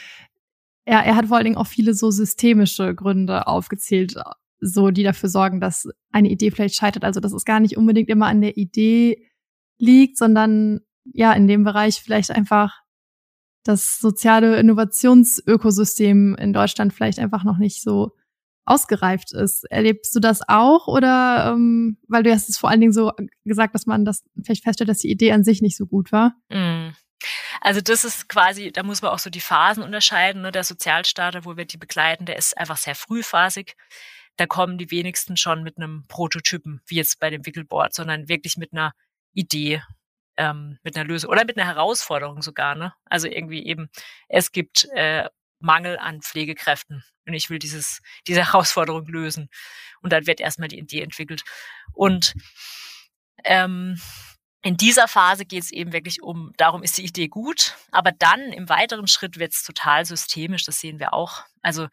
er, 0.85 0.99
er 0.99 1.15
hat 1.15 1.27
vor 1.27 1.37
allen 1.37 1.45
Dingen 1.45 1.57
auch 1.57 1.67
viele 1.67 1.93
so 1.93 2.11
systemische 2.11 2.95
Gründe 2.95 3.47
aufgezählt, 3.47 4.15
so 4.59 4.91
die 4.91 5.03
dafür 5.03 5.29
sorgen, 5.29 5.59
dass 5.59 5.87
eine 6.11 6.29
Idee 6.29 6.51
vielleicht 6.51 6.75
scheitert. 6.75 7.03
Also 7.03 7.19
dass 7.19 7.33
es 7.33 7.45
gar 7.45 7.59
nicht 7.59 7.77
unbedingt 7.77 8.09
immer 8.09 8.27
an 8.27 8.41
der 8.41 8.57
Idee 8.57 9.27
liegt, 9.79 10.17
sondern 10.17 10.81
ja 11.05 11.33
in 11.33 11.47
dem 11.47 11.63
Bereich 11.63 12.01
vielleicht 12.01 12.31
einfach 12.31 12.81
das 13.63 13.99
soziale 13.99 14.59
Innovationsökosystem 14.59 16.35
in 16.35 16.53
Deutschland 16.53 16.93
vielleicht 16.93 17.19
einfach 17.19 17.43
noch 17.43 17.57
nicht 17.57 17.81
so 17.81 18.11
ausgereift 18.65 19.33
ist. 19.33 19.65
Erlebst 19.69 20.15
du 20.15 20.19
das 20.19 20.41
auch 20.47 20.87
oder 20.87 21.51
ähm, 21.53 21.97
weil 22.07 22.23
du 22.23 22.31
hast 22.31 22.49
es 22.49 22.57
vor 22.57 22.69
allen 22.69 22.81
Dingen 22.81 22.93
so 22.93 23.11
gesagt, 23.43 23.75
dass 23.75 23.85
man 23.85 24.05
das 24.05 24.23
vielleicht 24.43 24.63
feststellt, 24.63 24.89
dass 24.89 24.99
die 24.99 25.11
Idee 25.11 25.31
an 25.31 25.43
sich 25.43 25.61
nicht 25.61 25.77
so 25.77 25.85
gut 25.85 26.11
war? 26.11 26.35
Mm. 26.49 26.91
Also 27.61 27.79
das 27.79 28.03
ist 28.03 28.27
quasi, 28.27 28.71
da 28.71 28.81
muss 28.81 29.03
man 29.03 29.11
auch 29.11 29.19
so 29.19 29.29
die 29.29 29.39
Phasen 29.39 29.83
unterscheiden. 29.83 30.41
Ne? 30.41 30.51
Der 30.51 30.63
Sozialstarter, 30.63 31.45
wo 31.45 31.57
wir 31.57 31.65
die 31.65 31.77
begleiten, 31.77 32.25
der 32.25 32.35
ist 32.35 32.57
einfach 32.57 32.77
sehr 32.77 32.95
frühphasig. 32.95 33.75
Da 34.35 34.47
kommen 34.47 34.79
die 34.79 34.89
wenigsten 34.89 35.37
schon 35.37 35.61
mit 35.61 35.77
einem 35.77 36.05
Prototypen, 36.07 36.81
wie 36.87 36.95
jetzt 36.95 37.19
bei 37.19 37.29
dem 37.29 37.45
Wickelboard, 37.45 37.93
sondern 37.93 38.27
wirklich 38.27 38.57
mit 38.57 38.73
einer 38.73 38.93
Idee, 39.33 39.83
ähm, 40.37 40.79
mit 40.81 40.97
einer 40.97 41.05
Lösung 41.05 41.29
oder 41.29 41.45
mit 41.45 41.55
einer 41.57 41.67
Herausforderung 41.67 42.41
sogar. 42.41 42.73
Ne? 42.73 42.93
Also 43.05 43.27
irgendwie 43.27 43.63
eben, 43.63 43.89
es 44.27 44.51
gibt 44.51 44.87
äh, 44.95 45.29
Mangel 45.59 45.99
an 45.99 46.21
Pflegekräften 46.21 47.03
und 47.27 47.33
ich 47.35 47.51
will 47.51 47.59
dieses, 47.59 48.01
diese 48.25 48.47
Herausforderung 48.47 49.05
lösen. 49.05 49.49
Und 50.01 50.11
dann 50.11 50.25
wird 50.25 50.39
erstmal 50.39 50.67
die 50.67 50.79
Idee 50.79 51.01
entwickelt. 51.01 51.43
Und 51.93 52.33
ähm, 53.43 54.01
in 54.63 54.77
dieser 54.77 55.07
Phase 55.07 55.45
geht 55.45 55.63
es 55.63 55.71
eben 55.71 55.91
wirklich 55.91 56.21
um, 56.21 56.53
darum 56.57 56.83
ist 56.83 56.97
die 56.97 57.05
Idee 57.05 57.27
gut, 57.27 57.75
aber 57.91 58.11
dann 58.11 58.39
im 58.53 58.69
weiteren 58.69 59.07
Schritt 59.07 59.39
wird 59.39 59.53
es 59.53 59.63
total 59.63 60.05
systemisch, 60.05 60.63
das 60.65 60.79
sehen 60.79 60.99
wir 60.99 61.13
auch. 61.13 61.43
Also 61.61 61.87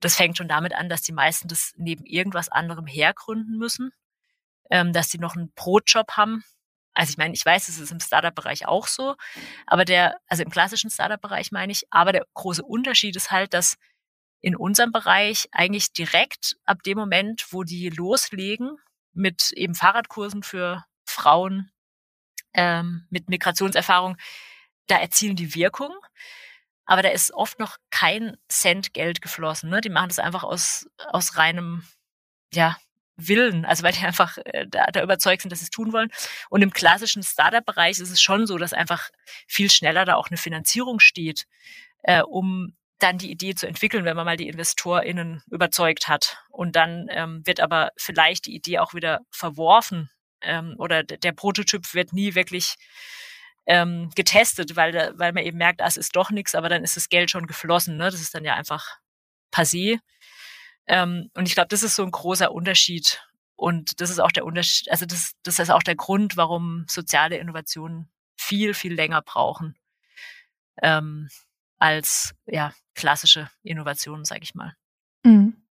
das 0.00 0.16
fängt 0.16 0.36
schon 0.36 0.48
damit 0.48 0.74
an, 0.74 0.88
dass 0.88 1.02
die 1.02 1.12
meisten 1.12 1.48
das 1.48 1.72
neben 1.76 2.04
irgendwas 2.04 2.48
anderem 2.48 2.86
hergründen 2.86 3.58
müssen, 3.58 3.90
ähm, 4.70 4.92
dass 4.92 5.10
sie 5.10 5.18
noch 5.18 5.34
einen 5.34 5.52
Brotjob 5.54 6.12
haben. 6.12 6.44
Also 6.92 7.10
ich 7.10 7.16
meine, 7.16 7.34
ich 7.34 7.44
weiß, 7.44 7.68
es 7.68 7.80
ist 7.80 7.90
im 7.90 7.98
Startup-Bereich 7.98 8.66
auch 8.66 8.86
so, 8.86 9.16
aber 9.66 9.84
der, 9.84 10.20
also 10.28 10.44
im 10.44 10.50
klassischen 10.50 10.90
Startup-Bereich 10.90 11.50
meine 11.50 11.72
ich, 11.72 11.86
aber 11.90 12.12
der 12.12 12.24
große 12.34 12.62
Unterschied 12.62 13.16
ist 13.16 13.32
halt, 13.32 13.52
dass 13.52 13.76
in 14.40 14.54
unserem 14.54 14.92
Bereich 14.92 15.48
eigentlich 15.50 15.92
direkt 15.92 16.56
ab 16.66 16.82
dem 16.84 16.98
Moment, 16.98 17.46
wo 17.50 17.64
die 17.64 17.88
loslegen 17.88 18.76
mit 19.12 19.52
eben 19.52 19.74
Fahrradkursen 19.74 20.42
für 20.44 20.84
Frauen 21.04 21.70
ähm, 22.54 23.06
mit 23.10 23.28
Migrationserfahrung, 23.28 24.16
da 24.86 24.98
erzielen 24.98 25.36
die 25.36 25.54
Wirkung. 25.54 25.94
Aber 26.86 27.02
da 27.02 27.08
ist 27.08 27.32
oft 27.32 27.58
noch 27.58 27.76
kein 27.90 28.36
Cent 28.48 28.92
Geld 28.92 29.22
geflossen. 29.22 29.70
Ne? 29.70 29.80
Die 29.80 29.88
machen 29.88 30.08
das 30.08 30.18
einfach 30.18 30.44
aus, 30.44 30.86
aus 30.98 31.36
reinem, 31.36 31.84
ja, 32.52 32.76
Willen, 33.16 33.64
also 33.64 33.84
weil 33.84 33.92
die 33.92 34.00
einfach 34.04 34.38
äh, 34.44 34.66
da, 34.68 34.86
da 34.86 35.02
überzeugt 35.02 35.42
sind, 35.42 35.50
dass 35.50 35.60
sie 35.60 35.66
es 35.66 35.70
tun 35.70 35.92
wollen. 35.92 36.10
Und 36.50 36.62
im 36.62 36.72
klassischen 36.72 37.22
Startup-Bereich 37.22 38.00
ist 38.00 38.10
es 38.10 38.20
schon 38.20 38.46
so, 38.46 38.58
dass 38.58 38.72
einfach 38.72 39.10
viel 39.46 39.70
schneller 39.70 40.04
da 40.04 40.16
auch 40.16 40.28
eine 40.28 40.36
Finanzierung 40.36 41.00
steht, 41.00 41.46
äh, 42.02 42.22
um 42.22 42.76
dann 42.98 43.18
die 43.18 43.30
Idee 43.30 43.54
zu 43.54 43.66
entwickeln, 43.66 44.04
wenn 44.04 44.16
man 44.16 44.24
mal 44.24 44.36
die 44.36 44.48
InvestorInnen 44.48 45.42
überzeugt 45.50 46.08
hat. 46.08 46.38
Und 46.50 46.76
dann 46.76 47.06
ähm, 47.10 47.46
wird 47.46 47.60
aber 47.60 47.90
vielleicht 47.96 48.46
die 48.46 48.54
Idee 48.54 48.78
auch 48.78 48.94
wieder 48.94 49.20
verworfen 49.30 50.10
ähm, 50.44 50.74
oder 50.78 51.02
der 51.02 51.32
Prototyp 51.32 51.94
wird 51.94 52.12
nie 52.12 52.34
wirklich 52.34 52.76
ähm, 53.66 54.10
getestet, 54.14 54.76
weil, 54.76 55.12
weil 55.16 55.32
man 55.32 55.44
eben 55.44 55.58
merkt, 55.58 55.80
ah, 55.80 55.86
es 55.86 55.96
ist 55.96 56.14
doch 56.16 56.30
nichts, 56.30 56.54
aber 56.54 56.68
dann 56.68 56.84
ist 56.84 56.96
das 56.96 57.08
Geld 57.08 57.30
schon 57.30 57.46
geflossen. 57.46 57.96
Ne? 57.96 58.04
Das 58.04 58.20
ist 58.20 58.34
dann 58.34 58.44
ja 58.44 58.54
einfach 58.54 58.98
passé. 59.52 59.98
Ähm, 60.86 61.30
und 61.34 61.48
ich 61.48 61.54
glaube, 61.54 61.68
das 61.68 61.82
ist 61.82 61.96
so 61.96 62.02
ein 62.02 62.10
großer 62.10 62.52
Unterschied. 62.52 63.22
Und 63.56 64.00
das 64.00 64.10
ist 64.10 64.18
auch 64.18 64.32
der 64.32 64.44
Unterschied, 64.44 64.90
also 64.90 65.06
das, 65.06 65.32
das 65.44 65.58
ist 65.58 65.70
auch 65.70 65.82
der 65.82 65.94
Grund, 65.94 66.36
warum 66.36 66.84
soziale 66.88 67.38
Innovationen 67.38 68.10
viel, 68.36 68.74
viel 68.74 68.92
länger 68.94 69.22
brauchen 69.22 69.76
ähm, 70.82 71.28
als 71.78 72.34
ja, 72.46 72.72
klassische 72.94 73.48
Innovationen, 73.62 74.24
sage 74.24 74.42
ich 74.42 74.54
mal. 74.54 74.74
Mhm. 75.22 75.63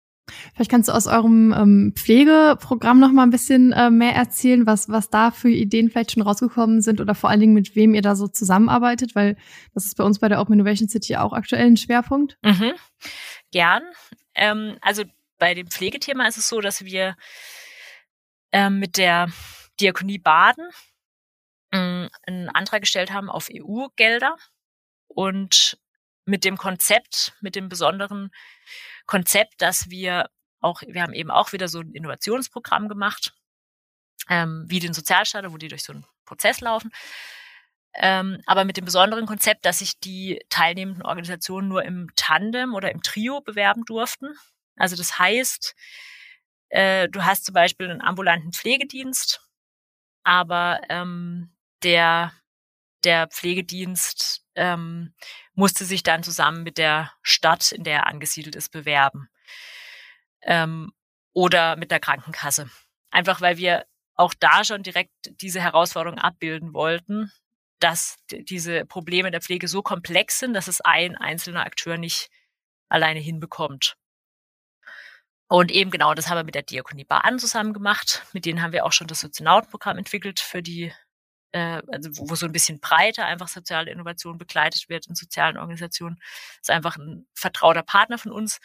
Vielleicht 0.53 0.71
kannst 0.71 0.87
du 0.87 0.93
aus 0.93 1.07
eurem 1.07 1.53
ähm, 1.53 1.93
Pflegeprogramm 1.95 2.99
noch 2.99 3.11
mal 3.11 3.23
ein 3.23 3.29
bisschen 3.29 3.73
äh, 3.73 3.89
mehr 3.89 4.13
erzählen, 4.13 4.65
was, 4.65 4.87
was 4.89 5.09
da 5.09 5.31
für 5.31 5.49
Ideen 5.49 5.89
vielleicht 5.89 6.11
schon 6.11 6.23
rausgekommen 6.23 6.81
sind 6.81 7.01
oder 7.01 7.13
vor 7.13 7.29
allen 7.29 7.41
Dingen 7.41 7.53
mit 7.53 7.75
wem 7.75 7.93
ihr 7.93 8.01
da 8.01 8.15
so 8.15 8.27
zusammenarbeitet, 8.27 9.15
weil 9.15 9.35
das 9.73 9.85
ist 9.85 9.97
bei 9.97 10.03
uns 10.03 10.19
bei 10.19 10.29
der 10.29 10.39
Open 10.39 10.53
Innovation 10.53 10.87
City 10.87 11.17
auch 11.17 11.33
aktuell 11.33 11.65
ein 11.65 11.77
Schwerpunkt. 11.77 12.37
Mhm. 12.41 12.73
Gern. 13.51 13.83
Ähm, 14.35 14.77
also 14.81 15.03
bei 15.37 15.53
dem 15.53 15.67
Pflegethema 15.67 16.25
ist 16.27 16.37
es 16.37 16.47
so, 16.47 16.61
dass 16.61 16.85
wir 16.85 17.17
ähm, 18.53 18.79
mit 18.79 18.97
der 18.97 19.29
Diakonie 19.79 20.19
Baden 20.19 20.69
äh, 21.71 22.07
einen 22.27 22.49
Antrag 22.49 22.81
gestellt 22.81 23.11
haben 23.11 23.29
auf 23.29 23.49
EU-Gelder 23.53 24.37
und 25.07 25.77
mit 26.25 26.45
dem 26.45 26.55
Konzept, 26.55 27.33
mit 27.41 27.55
dem 27.55 27.67
besonderen 27.67 28.31
Konzept, 29.05 29.61
dass 29.61 29.89
wir 29.89 30.29
auch, 30.59 30.81
wir 30.81 31.01
haben 31.01 31.13
eben 31.13 31.31
auch 31.31 31.51
wieder 31.51 31.67
so 31.67 31.79
ein 31.79 31.91
Innovationsprogramm 31.91 32.87
gemacht, 32.87 33.33
ähm, 34.29 34.65
wie 34.67 34.79
den 34.79 34.93
Sozialstarter, 34.93 35.51
wo 35.51 35.57
die 35.57 35.67
durch 35.67 35.83
so 35.83 35.93
einen 35.93 36.05
Prozess 36.25 36.61
laufen. 36.61 36.91
Ähm, 37.95 38.41
aber 38.47 38.65
mit 38.65 38.77
dem 38.77 38.85
besonderen 38.85 39.27
Konzept, 39.27 39.65
dass 39.65 39.79
sich 39.79 39.99
die 39.99 40.43
teilnehmenden 40.49 41.03
Organisationen 41.03 41.67
nur 41.67 41.83
im 41.83 42.09
Tandem 42.15 42.73
oder 42.73 42.91
im 42.91 43.03
Trio 43.03 43.41
bewerben 43.41 43.85
durften. 43.85 44.33
Also 44.75 44.95
das 44.95 45.19
heißt, 45.19 45.75
äh, 46.69 47.07
du 47.09 47.23
hast 47.23 47.45
zum 47.45 47.53
Beispiel 47.53 47.91
einen 47.91 48.01
ambulanten 48.01 48.51
Pflegedienst, 48.51 49.47
aber 50.23 50.81
ähm, 50.89 51.53
der, 51.83 52.33
der 53.03 53.27
Pflegedienst 53.27 54.43
ähm, 54.55 55.13
musste 55.55 55.85
sich 55.85 56.03
dann 56.03 56.23
zusammen 56.23 56.63
mit 56.63 56.77
der 56.77 57.11
Stadt, 57.21 57.71
in 57.71 57.83
der 57.83 57.99
er 57.99 58.07
angesiedelt 58.07 58.55
ist, 58.55 58.69
bewerben. 58.69 59.29
Ähm, 60.41 60.91
oder 61.33 61.75
mit 61.75 61.91
der 61.91 61.99
Krankenkasse. 61.99 62.69
Einfach 63.11 63.41
weil 63.41 63.57
wir 63.57 63.85
auch 64.15 64.33
da 64.39 64.63
schon 64.63 64.83
direkt 64.83 65.11
diese 65.41 65.61
Herausforderung 65.61 66.19
abbilden 66.19 66.73
wollten, 66.73 67.31
dass 67.79 68.17
diese 68.29 68.85
Probleme 68.85 69.31
der 69.31 69.41
Pflege 69.41 69.67
so 69.67 69.81
komplex 69.81 70.39
sind, 70.39 70.53
dass 70.53 70.67
es 70.67 70.81
ein 70.81 71.17
einzelner 71.17 71.65
Akteur 71.65 71.97
nicht 71.97 72.29
alleine 72.89 73.19
hinbekommt. 73.19 73.97
Und 75.47 75.71
eben 75.71 75.91
genau 75.91 76.13
das 76.13 76.29
haben 76.29 76.37
wir 76.37 76.43
mit 76.43 76.55
der 76.55 76.63
Diakonie 76.63 77.03
Bahn 77.03 77.37
zusammen 77.39 77.73
gemacht. 77.73 78.25
Mit 78.33 78.45
denen 78.45 78.61
haben 78.61 78.71
wir 78.71 78.85
auch 78.85 78.91
schon 78.91 79.07
das 79.07 79.19
Sozialnautenprogramm 79.19 79.97
entwickelt 79.97 80.39
für 80.39 80.63
die 80.63 80.93
äh, 81.53 81.81
also 81.87 82.09
wo, 82.17 82.31
wo 82.31 82.35
so 82.35 82.45
ein 82.45 82.51
bisschen 82.51 82.79
breiter 82.79 83.25
einfach 83.25 83.47
soziale 83.47 83.91
Innovation 83.91 84.37
begleitet 84.37 84.89
wird 84.89 85.07
in 85.07 85.15
sozialen 85.15 85.57
Organisationen. 85.57 86.19
ist 86.59 86.69
einfach 86.69 86.97
ein 86.97 87.27
vertrauter 87.33 87.83
Partner 87.83 88.17
von 88.17 88.31
uns. 88.31 88.59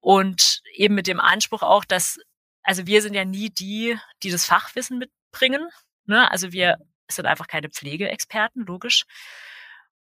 Und 0.00 0.62
eben 0.72 0.94
mit 0.94 1.06
dem 1.06 1.20
Anspruch 1.20 1.62
auch, 1.62 1.84
dass, 1.84 2.18
also 2.62 2.86
wir 2.86 3.02
sind 3.02 3.14
ja 3.14 3.24
nie 3.24 3.50
die, 3.50 3.98
die 4.22 4.30
das 4.30 4.46
Fachwissen 4.46 4.98
mitbringen. 4.98 5.68
Ne? 6.06 6.30
Also 6.30 6.52
wir 6.52 6.78
sind 7.10 7.26
einfach 7.26 7.48
keine 7.48 7.68
Pflegeexperten, 7.68 8.64
logisch. 8.64 9.04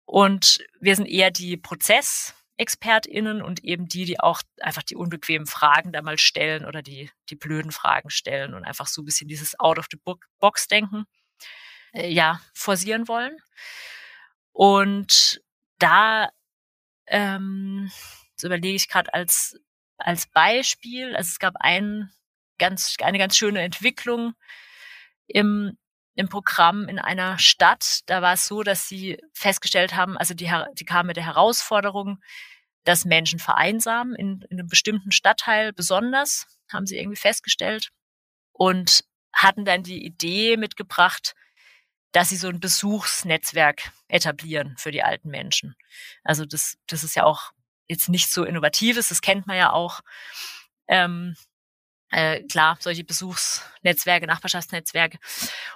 Und 0.05 0.59
wir 0.79 0.95
sind 0.95 1.07
eher 1.07 1.31
die 1.31 1.55
ProzessexpertInnen 1.57 3.41
und 3.41 3.63
eben 3.63 3.87
die, 3.87 4.05
die 4.05 4.19
auch 4.19 4.41
einfach 4.59 4.83
die 4.83 4.95
unbequemen 4.95 5.47
Fragen 5.47 5.91
da 5.93 6.01
mal 6.01 6.19
stellen 6.19 6.65
oder 6.65 6.81
die, 6.81 7.09
die 7.29 7.35
blöden 7.35 7.71
Fragen 7.71 8.09
stellen 8.09 8.53
und 8.53 8.65
einfach 8.65 8.87
so 8.87 9.01
ein 9.01 9.05
bisschen 9.05 9.27
dieses 9.27 9.59
Out-of-the-Box-Denken 9.59 11.05
äh, 11.95 12.09
ja, 12.09 12.41
forcieren 12.53 13.07
wollen. 13.07 13.37
Und 14.51 15.41
da 15.79 16.29
ähm, 17.07 17.91
so 18.35 18.47
überlege 18.47 18.75
ich 18.75 18.89
gerade 18.89 19.13
als, 19.13 19.57
als 19.97 20.27
Beispiel, 20.27 21.15
also 21.15 21.27
es 21.29 21.39
gab 21.39 21.55
ein 21.59 22.11
ganz, 22.57 22.95
eine 23.01 23.17
ganz 23.17 23.37
schöne 23.37 23.61
Entwicklung 23.61 24.33
im, 25.27 25.77
im 26.15 26.29
Programm 26.29 26.87
in 26.87 26.99
einer 26.99 27.37
Stadt. 27.37 28.01
Da 28.05 28.21
war 28.21 28.33
es 28.33 28.45
so, 28.45 28.63
dass 28.63 28.87
sie 28.87 29.17
festgestellt 29.33 29.95
haben, 29.95 30.17
also 30.17 30.33
die, 30.33 30.51
die 30.73 30.85
kamen 30.85 31.07
mit 31.07 31.17
der 31.17 31.25
Herausforderung, 31.25 32.21
dass 32.83 33.03
Menschen 33.03 33.39
vereinsamen, 33.39 34.15
in, 34.15 34.45
in 34.49 34.59
einem 34.59 34.67
bestimmten 34.67 35.11
Stadtteil 35.11 35.73
besonders, 35.73 36.45
haben 36.71 36.85
sie 36.85 36.97
irgendwie 36.97 37.19
festgestellt. 37.19 37.89
Und 38.51 39.03
hatten 39.33 39.65
dann 39.65 39.83
die 39.83 40.05
Idee 40.05 40.55
mitgebracht, 40.55 41.35
dass 42.15 42.29
sie 42.29 42.37
so 42.37 42.47
ein 42.47 42.61
Besuchsnetzwerk 42.61 43.91
etablieren 44.07 44.75
für 44.77 44.91
die 44.91 45.03
alten 45.03 45.29
Menschen. 45.29 45.75
Also 46.23 46.45
das, 46.45 46.77
das 46.87 47.03
ist 47.03 47.15
ja 47.15 47.25
auch 47.25 47.51
jetzt 47.89 48.07
nicht 48.07 48.31
so 48.31 48.45
innovatives, 48.45 49.09
das 49.09 49.21
kennt 49.21 49.47
man 49.47 49.57
ja 49.57 49.73
auch. 49.73 49.99
Ähm, 50.87 51.35
äh, 52.11 52.43
klar, 52.43 52.77
solche 52.79 53.03
Besuchsnetzwerke, 53.03 54.27
Nachbarschaftsnetzwerke 54.27 55.17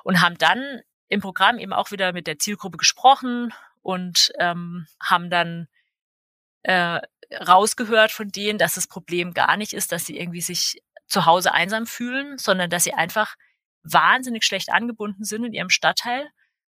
und 0.03 0.21
haben 0.21 0.37
dann 0.37 0.81
im 1.09 1.19
Programm 1.19 1.59
eben 1.59 1.73
auch 1.73 1.91
wieder 1.91 2.13
mit 2.13 2.25
der 2.25 2.39
Zielgruppe 2.39 2.77
gesprochen 2.77 3.53
und 3.81 4.31
ähm, 4.39 4.87
haben 5.01 5.29
dann 5.29 5.67
äh, 6.63 7.01
rausgehört 7.35 8.11
von 8.11 8.29
denen, 8.29 8.59
dass 8.59 8.75
das 8.75 8.87
Problem 8.87 9.33
gar 9.33 9.57
nicht 9.57 9.73
ist, 9.73 9.91
dass 9.91 10.05
sie 10.05 10.17
irgendwie 10.17 10.41
sich 10.41 10.81
zu 11.07 11.25
Hause 11.25 11.53
einsam 11.53 11.85
fühlen, 11.85 12.37
sondern 12.37 12.69
dass 12.69 12.85
sie 12.85 12.93
einfach 12.93 13.35
wahnsinnig 13.91 14.43
schlecht 14.43 14.69
angebunden 14.71 15.23
sind 15.23 15.43
in 15.43 15.53
ihrem 15.53 15.69
Stadtteil 15.69 16.29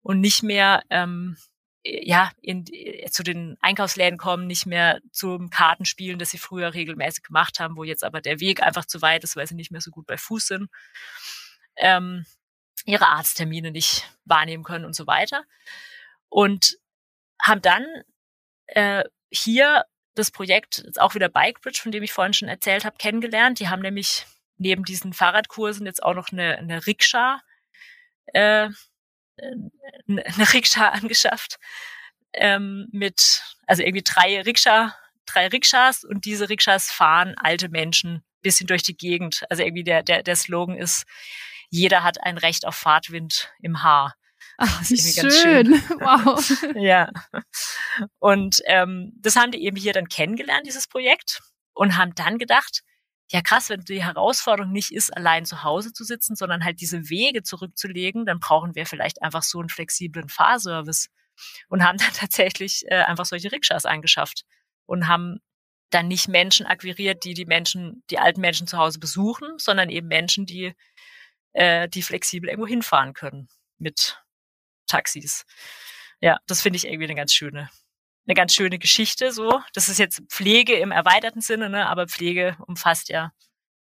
und 0.01 0.19
nicht 0.19 0.43
mehr 0.43 0.83
ähm, 0.89 1.37
ja 1.83 2.31
in, 2.41 2.65
zu 3.09 3.23
den 3.23 3.57
Einkaufsläden 3.61 4.17
kommen, 4.17 4.47
nicht 4.47 4.65
mehr 4.65 4.99
zum 5.11 5.49
Kartenspielen, 5.49 6.19
das 6.19 6.29
sie 6.29 6.37
früher 6.37 6.73
regelmäßig 6.73 7.23
gemacht 7.23 7.59
haben, 7.59 7.75
wo 7.75 7.83
jetzt 7.83 8.03
aber 8.03 8.21
der 8.21 8.39
Weg 8.39 8.61
einfach 8.61 8.85
zu 8.85 9.01
weit 9.01 9.23
ist, 9.23 9.35
weil 9.35 9.47
sie 9.47 9.55
nicht 9.55 9.71
mehr 9.71 9.81
so 9.81 9.91
gut 9.91 10.05
bei 10.05 10.17
Fuß 10.17 10.47
sind, 10.47 10.69
ähm, 11.77 12.25
ihre 12.85 13.07
Arzttermine 13.07 13.71
nicht 13.71 14.11
wahrnehmen 14.25 14.63
können 14.63 14.85
und 14.85 14.95
so 14.95 15.07
weiter. 15.07 15.43
Und 16.29 16.77
haben 17.41 17.61
dann 17.61 17.85
äh, 18.67 19.03
hier 19.31 19.85
das 20.15 20.31
Projekt, 20.31 20.83
jetzt 20.85 20.99
auch 20.99 21.15
wieder 21.15 21.29
Bikebridge, 21.29 21.79
von 21.81 21.91
dem 21.91 22.03
ich 22.03 22.13
vorhin 22.13 22.33
schon 22.33 22.47
erzählt 22.47 22.85
habe, 22.85 22.97
kennengelernt. 22.97 23.59
Die 23.59 23.69
haben 23.69 23.81
nämlich 23.81 24.25
neben 24.61 24.83
diesen 24.83 25.13
Fahrradkursen 25.13 25.85
jetzt 25.85 26.03
auch 26.03 26.13
noch 26.13 26.31
eine, 26.31 26.57
eine 26.57 26.85
Rikscha, 26.85 27.41
äh, 28.27 28.69
eine 29.37 30.53
Rikscha 30.53 30.89
angeschafft 30.89 31.57
ähm, 32.33 32.87
mit, 32.91 33.43
also 33.67 33.83
irgendwie 33.83 34.03
drei 34.03 34.41
Rikscha, 34.41 34.95
drei 35.25 35.47
Rikschas 35.47 36.03
und 36.03 36.25
diese 36.25 36.49
Rikschas 36.49 36.91
fahren 36.91 37.35
alte 37.37 37.69
Menschen 37.69 38.23
bisschen 38.41 38.67
durch 38.67 38.83
die 38.83 38.97
Gegend. 38.97 39.43
Also 39.49 39.63
irgendwie 39.63 39.83
der, 39.83 40.03
der, 40.03 40.23
der 40.23 40.35
Slogan 40.35 40.77
ist, 40.77 41.05
jeder 41.69 42.03
hat 42.03 42.23
ein 42.23 42.37
Recht 42.37 42.65
auf 42.65 42.75
Fahrtwind 42.75 43.51
im 43.61 43.83
Haar. 43.83 44.15
Ach, 44.57 44.81
wie 44.89 44.97
schön. 44.97 45.31
schön. 45.31 45.73
Wow. 45.99 46.75
ja. 46.75 47.09
Und 48.19 48.61
ähm, 48.65 49.13
das 49.17 49.35
haben 49.35 49.51
die 49.51 49.63
eben 49.63 49.77
hier 49.77 49.93
dann 49.93 50.07
kennengelernt, 50.07 50.65
dieses 50.65 50.87
Projekt 50.87 51.41
und 51.73 51.97
haben 51.97 52.13
dann 52.15 52.37
gedacht, 52.37 52.81
ja 53.31 53.41
krass, 53.41 53.69
wenn 53.69 53.81
die 53.81 54.03
Herausforderung 54.03 54.71
nicht 54.71 54.91
ist, 54.91 55.15
allein 55.15 55.45
zu 55.45 55.63
Hause 55.63 55.93
zu 55.93 56.03
sitzen, 56.03 56.35
sondern 56.35 56.65
halt 56.65 56.81
diese 56.81 57.09
Wege 57.09 57.43
zurückzulegen, 57.43 58.25
dann 58.25 58.39
brauchen 58.39 58.75
wir 58.75 58.85
vielleicht 58.85 59.21
einfach 59.21 59.43
so 59.43 59.59
einen 59.59 59.69
flexiblen 59.69 60.29
Fahrservice 60.29 61.09
und 61.69 61.83
haben 61.83 61.97
dann 61.97 62.13
tatsächlich 62.13 62.83
äh, 62.87 63.03
einfach 63.03 63.25
solche 63.25 63.51
Rikschas 63.51 63.85
angeschafft 63.85 64.43
und 64.85 65.07
haben 65.07 65.39
dann 65.91 66.07
nicht 66.07 66.27
Menschen 66.27 66.65
akquiriert, 66.65 67.23
die 67.23 67.33
die 67.33 67.45
Menschen, 67.45 68.03
die 68.09 68.19
alten 68.19 68.41
Menschen 68.41 68.67
zu 68.67 68.77
Hause 68.77 68.99
besuchen, 68.99 69.57
sondern 69.57 69.89
eben 69.89 70.07
Menschen, 70.07 70.45
die, 70.45 70.73
äh, 71.53 71.87
die 71.89 72.01
flexibel 72.01 72.49
irgendwo 72.49 72.67
hinfahren 72.67 73.13
können 73.13 73.49
mit 73.77 74.21
Taxis. 74.87 75.45
Ja, 76.21 76.39
das 76.47 76.61
finde 76.61 76.77
ich 76.77 76.85
irgendwie 76.85 77.05
eine 77.05 77.15
ganz 77.15 77.33
schöne, 77.33 77.69
eine 78.27 78.35
ganz 78.35 78.53
schöne 78.53 78.79
Geschichte. 78.79 79.31
So, 79.31 79.61
das 79.73 79.89
ist 79.89 79.99
jetzt 79.99 80.21
Pflege 80.29 80.73
im 80.73 80.91
erweiterten 80.91 81.41
Sinne, 81.41 81.69
ne? 81.69 81.87
Aber 81.87 82.07
Pflege 82.07 82.55
umfasst 82.67 83.09
ja 83.09 83.31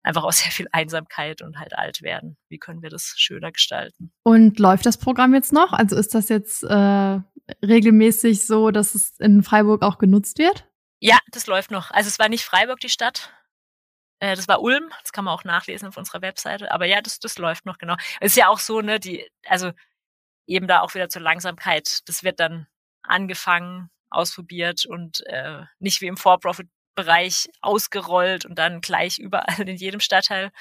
einfach 0.04 0.24
auch 0.24 0.32
sehr 0.34 0.52
viel 0.52 0.68
Einsamkeit 0.72 1.42
und 1.42 1.60
halt 1.60 1.78
alt 1.78 2.02
werden. 2.02 2.38
Wie 2.50 2.58
können 2.58 2.82
wir 2.82 2.90
das 2.90 3.14
schöner 3.18 3.52
gestalten? 3.52 4.12
Und 4.24 4.60
läuft 4.60 4.86
das 4.86 4.98
Programm 4.98 5.34
jetzt 5.34 5.54
noch? 5.54 5.74
Also 5.74 5.96
ist 5.96 6.16
das 6.16 6.30
jetzt 6.30 6.64
äh, 6.64 7.20
regelmäßig 7.66 8.46
so, 8.46 8.72
dass 8.72 8.96
es 8.96 9.20
in 9.20 9.44
Freiburg 9.44 9.84
auch 9.84 9.98
genutzt 9.98 10.40
wird? 10.40 10.66
Ja, 11.00 11.18
das 11.32 11.48
läuft 11.48 11.72
noch. 11.72 11.92
Also 11.92 12.08
es 12.08 12.20
war 12.20 12.30
nicht 12.30 12.44
Freiburg 12.44 12.80
die 12.80 12.90
Stadt. 12.90 13.34
Äh, 14.20 14.36
das 14.36 14.48
war 14.48 14.62
Ulm. 14.62 14.90
Das 15.02 15.12
kann 15.12 15.26
man 15.26 15.34
auch 15.34 15.44
nachlesen 15.44 15.88
auf 15.88 15.98
unserer 15.98 16.22
Webseite. 16.22 16.72
Aber 16.72 16.86
ja, 16.86 17.02
das, 17.02 17.20
das 17.20 17.38
läuft 17.38 17.66
noch 17.66 17.78
genau. 17.78 17.96
Es 18.20 18.34
ist 18.34 18.38
ja 18.38 18.50
auch 18.50 18.60
so, 18.60 18.82
ne, 18.82 19.00
die, 19.00 19.26
also 19.48 19.72
eben 20.46 20.68
da 20.68 20.82
auch 20.82 20.94
wieder 20.94 21.10
zur 21.10 21.22
Langsamkeit. 21.22 22.02
Das 22.06 22.24
wird 22.24 22.40
dann 22.40 22.68
angefangen, 23.04 23.90
ausprobiert 24.10 24.86
und 24.86 25.26
äh, 25.28 25.62
nicht 25.80 26.02
wie 26.02 26.08
im 26.08 26.18
For-Profit-Bereich 26.18 27.50
ausgerollt 27.62 28.46
und 28.46 28.58
dann 28.58 28.82
gleich 28.82 29.18
überall 29.20 29.68
in 29.68 29.76
jedem 29.76 30.00
Stadtteil, 30.00 30.52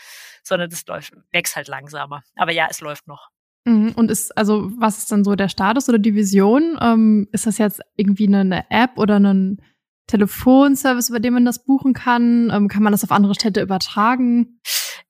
sondern 0.42 0.70
das 0.70 0.86
läuft, 0.86 1.12
wächst 1.32 1.56
halt 1.56 1.68
langsamer. 1.68 2.22
Aber 2.36 2.52
ja, 2.52 2.66
es 2.70 2.80
läuft 2.80 3.06
noch. 3.06 3.30
Mhm. 3.64 3.92
Und 3.96 4.10
ist, 4.10 4.36
also, 4.36 4.70
was 4.78 4.98
ist 4.98 5.12
dann 5.12 5.24
so 5.24 5.34
der 5.34 5.48
Status 5.48 5.88
oder 5.88 5.98
die 5.98 6.14
Vision? 6.14 6.78
Ähm, 6.80 7.28
ist 7.32 7.46
das 7.46 7.58
jetzt 7.58 7.80
irgendwie 7.96 8.26
eine 8.26 8.70
App 8.70 8.96
oder 8.96 9.20
ein 9.20 9.62
Telefonservice, 10.06 11.10
über 11.10 11.20
den 11.20 11.34
man 11.34 11.44
das 11.44 11.64
buchen 11.64 11.92
kann? 11.92 12.50
Ähm, 12.50 12.68
kann 12.68 12.82
man 12.82 12.92
das 12.92 13.04
auf 13.04 13.12
andere 13.12 13.34
Städte 13.34 13.60
übertragen? 13.60 14.60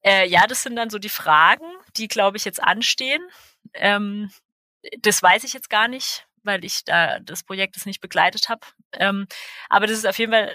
Äh, 0.03 0.28
ja, 0.28 0.47
das 0.47 0.62
sind 0.62 0.76
dann 0.76 0.91
so 0.91 0.99
die 0.99 1.09
Fragen, 1.09 1.66
die, 1.97 2.09
glaube 2.09 2.36
ich, 2.36 2.45
jetzt 2.45 2.62
anstehen. 2.62 3.22
Ähm, 3.74 4.30
das 5.01 5.22
weiß 5.22 5.45
ich 5.45 5.53
jetzt 5.53 5.70
gar 5.70 5.89
nicht, 5.89 6.26
weil 6.49 6.64
ich 6.64 6.84
da 6.84 7.20
das 7.20 7.44
Projekt 7.44 7.76
das 7.76 7.86
nicht 7.86 8.01
begleitet 8.01 8.49
habe. 8.49 8.66
Ähm, 8.94 9.28
aber 9.68 9.86
das 9.86 9.99
ist 9.99 10.07
auf 10.07 10.18
jeden 10.18 10.32
Fall, 10.32 10.53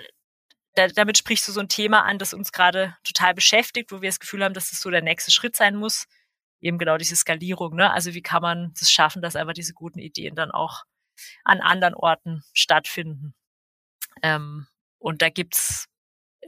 da, 0.76 0.88
damit 0.88 1.18
sprichst 1.18 1.48
du 1.48 1.54
so 1.54 1.62
ein 1.62 1.70
Thema 1.70 2.04
an, 2.04 2.18
das 2.18 2.34
uns 2.34 2.52
gerade 2.52 2.98
total 3.04 3.34
beschäftigt, 3.34 3.92
wo 3.92 4.02
wir 4.02 4.10
das 4.10 4.20
Gefühl 4.20 4.44
haben, 4.44 4.54
dass 4.54 4.72
das 4.72 4.82
so 4.82 4.90
der 4.90 5.02
nächste 5.02 5.32
Schritt 5.32 5.56
sein 5.56 5.76
muss 5.78 6.08
eben 6.64 6.78
genau 6.78 6.98
diese 6.98 7.16
Skalierung. 7.16 7.76
Ne? 7.76 7.92
Also 7.92 8.14
wie 8.14 8.22
kann 8.22 8.42
man 8.42 8.74
das 8.80 8.92
schaffen, 8.92 9.22
dass 9.22 9.36
einfach 9.36 9.54
diese 9.54 9.74
guten 9.74 10.00
Ideen 10.00 10.36
dann 10.36 10.52
auch 10.52 10.84
an 11.44 11.62
anderen 11.62 11.94
Orten 11.94 12.44
stattfinden. 12.54 13.36
Ähm, 14.22 14.68
und 14.98 15.22
da 15.22 15.30
gibt's 15.30 15.88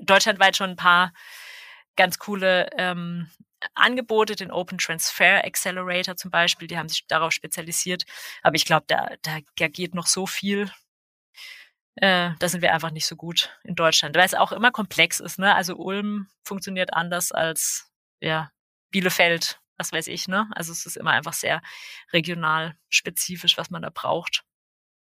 deutschlandweit 0.02 0.56
schon 0.56 0.72
ein 0.72 0.76
paar 0.76 1.14
ganz 1.96 2.18
coole 2.18 2.70
ähm, 2.78 3.30
Angebote, 3.74 4.36
den 4.36 4.52
Open 4.52 4.78
Transfer 4.78 5.44
Accelerator 5.44 6.16
zum 6.16 6.32
Beispiel, 6.32 6.68
die 6.68 6.78
haben 6.78 6.90
sich 6.90 7.06
darauf 7.08 7.32
spezialisiert. 7.32 8.04
Aber 8.44 8.56
ich 8.56 8.66
glaube, 8.66 8.86
da, 8.88 9.10
da, 9.22 9.40
da 9.58 9.68
geht 9.68 9.96
noch 9.96 10.08
so 10.08 10.28
viel. 10.28 10.72
Äh, 11.96 12.32
da 12.40 12.50
sind 12.50 12.62
wir 12.62 12.74
einfach 12.74 12.92
nicht 12.92 13.06
so 13.06 13.16
gut 13.16 13.58
in 13.64 13.76
Deutschland, 13.76 14.16
weil 14.16 14.26
es 14.26 14.34
auch 14.34 14.52
immer 14.52 14.72
komplex 14.72 15.20
ist. 15.20 15.40
Ne? 15.40 15.56
Also 15.56 15.76
Ulm 15.76 16.28
funktioniert 16.44 16.94
anders 16.94 17.32
als 17.32 17.90
ja, 18.20 18.52
Bielefeld 18.92 19.60
was 19.78 19.92
weiß 19.92 20.08
ich, 20.08 20.28
ne? 20.28 20.48
Also 20.52 20.72
es 20.72 20.86
ist 20.86 20.98
immer 20.98 21.12
einfach 21.12 21.34
sehr 21.34 21.62
regional 22.14 22.76
spezifisch, 22.90 23.58
was 23.58 23.70
man 23.70 23.82
da 23.82 23.90
braucht. 23.94 24.44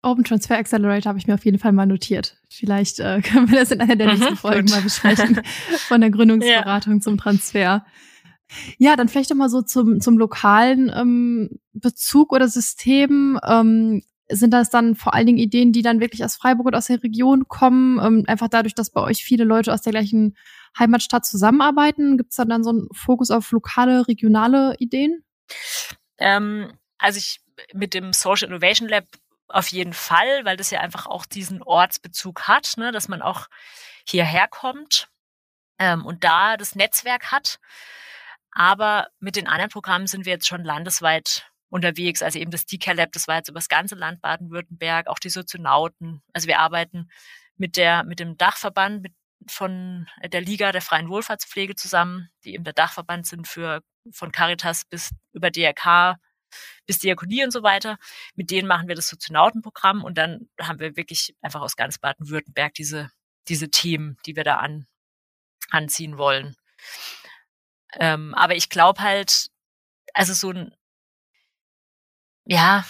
Open 0.04 0.24
Transfer 0.24 0.58
Accelerator 0.58 1.10
habe 1.10 1.20
ich 1.20 1.28
mir 1.28 1.34
auf 1.34 1.46
jeden 1.46 1.60
Fall 1.60 1.72
mal 1.72 1.86
notiert. 1.86 2.38
Vielleicht 2.50 3.00
äh, 3.00 3.22
können 3.26 3.50
wir 3.50 3.60
das 3.60 3.72
in 3.72 3.82
einer 3.82 3.96
der 3.96 4.08
nächsten 4.08 4.34
mhm, 4.34 4.38
Folgen 4.38 4.68
gut. 4.68 4.76
mal 4.76 4.82
besprechen. 4.82 5.42
Von 5.88 6.02
der 6.02 6.10
Gründungsberatung 6.12 6.96
ja. 6.96 7.00
zum 7.00 7.18
Transfer. 7.18 7.86
Ja, 8.78 8.96
dann 8.96 9.10
vielleicht 9.10 9.30
noch 9.30 9.38
mal 9.38 9.50
so 9.50 9.62
zum, 9.62 10.00
zum 10.00 10.18
lokalen 10.18 10.92
ähm, 10.96 11.60
Bezug 11.74 12.32
oder 12.32 12.48
System. 12.48 13.40
Ähm, 13.46 14.04
sind 14.30 14.52
das 14.52 14.70
dann 14.70 14.96
vor 14.96 15.14
allen 15.14 15.26
Dingen 15.26 15.38
Ideen, 15.38 15.72
die 15.72 15.82
dann 15.82 16.00
wirklich 16.00 16.24
aus 16.24 16.36
Freiburg 16.36 16.68
und 16.68 16.76
aus 16.76 16.88
der 16.88 17.04
Region 17.04 17.48
kommen? 17.48 18.00
Ähm, 18.00 18.24
einfach 18.28 18.48
dadurch, 18.48 18.76
dass 18.76 18.90
bei 18.90 19.02
euch 19.02 19.24
viele 19.24 19.44
Leute 19.44 19.74
aus 19.74 19.82
der 19.82 19.92
gleichen 19.92 20.36
Heimatstadt 20.78 21.26
zusammenarbeiten? 21.26 22.18
Gibt 22.18 22.32
es 22.32 22.38
dann, 22.38 22.50
dann 22.50 22.64
so 22.64 22.72
einen 22.72 22.88
Fokus 22.94 23.32
auf 23.32 23.52
lokale, 23.52 24.08
regionale 24.08 24.76
Ideen? 24.80 25.24
Ähm, 26.18 26.72
also 26.98 27.18
ich 27.20 27.42
mit 27.74 27.94
dem 27.94 28.14
Social 28.14 28.50
Innovation 28.50 28.90
Lab 28.90 29.06
auf 29.48 29.70
jeden 29.70 29.94
Fall, 29.94 30.44
weil 30.44 30.58
das 30.58 30.72
ja 30.72 30.82
einfach 30.82 31.08
auch 31.08 31.26
diesen 31.26 31.62
Ortsbezug 31.64 32.44
hat, 32.44 32.74
ne, 32.78 32.92
dass 32.92 33.08
man 33.08 33.22
auch 33.22 33.48
hierher 34.06 34.48
kommt 34.48 35.10
ähm, 35.80 36.06
und 36.06 36.24
da 36.24 36.58
das 36.58 36.76
Netzwerk 36.76 37.32
hat. 37.32 37.60
Aber 38.58 39.10
mit 39.20 39.36
den 39.36 39.46
anderen 39.46 39.70
Programmen 39.70 40.08
sind 40.08 40.26
wir 40.26 40.34
jetzt 40.34 40.48
schon 40.48 40.64
landesweit 40.64 41.48
unterwegs. 41.70 42.24
Also 42.24 42.40
eben 42.40 42.50
das 42.50 42.66
DK 42.66 42.94
Lab, 42.94 43.12
das 43.12 43.28
war 43.28 43.36
jetzt 43.36 43.50
über 43.50 43.60
das 43.60 43.70
ganze 43.70 43.94
Land 43.94 44.20
Baden-Württemberg, 44.20 45.06
auch 45.06 45.20
die 45.20 45.30
Sozonauten. 45.30 46.24
Also 46.34 46.48
wir 46.48 46.58
arbeiten 46.58 47.08
mit 47.58 47.78
der, 47.78 48.04
mit 48.04 48.20
dem 48.20 48.36
Dachverband, 48.36 49.04
mit 49.04 49.14
von 49.48 50.08
der 50.26 50.42
Liga 50.42 50.72
der 50.72 50.82
freien 50.82 51.08
Wohlfahrtspflege 51.08 51.76
zusammen, 51.76 52.30
die 52.46 52.56
eben 52.56 52.64
der 52.64 52.74
Dachverband 52.74 53.28
sind 53.28 53.48
für 53.48 53.84
von 54.12 54.32
Caritas 54.32 54.86
bis 54.86 55.12
über 55.34 55.52
DRK 55.52 56.16
bis 56.88 56.98
Diakonie 56.98 57.44
und 57.44 57.52
so 57.52 57.62
weiter. 57.62 58.00
Mit 58.34 58.50
denen 58.50 58.68
machen 58.68 58.88
wir 58.88 58.96
das 58.96 59.08
Sozianautenprogramm 59.08 60.04
und 60.04 60.18
dann 60.18 60.50
haben 60.60 60.80
wir 60.80 60.98
wirklich 60.98 61.36
einfach 61.42 61.62
aus 61.62 61.76
ganz 61.76 62.00
Baden-Württemberg 62.00 62.74
diese, 62.74 63.12
diese 63.50 63.70
Themen, 63.70 64.18
die 64.26 64.36
wir 64.36 64.44
da 64.44 64.58
an, 64.58 64.88
anziehen 65.70 66.18
wollen. 66.18 66.56
Ähm, 67.94 68.34
aber 68.36 68.56
ich 68.56 68.70
glaube 68.70 69.02
halt, 69.02 69.50
also 70.14 70.34
so 70.34 70.52
ein, 70.52 70.76
ja, 72.46 72.86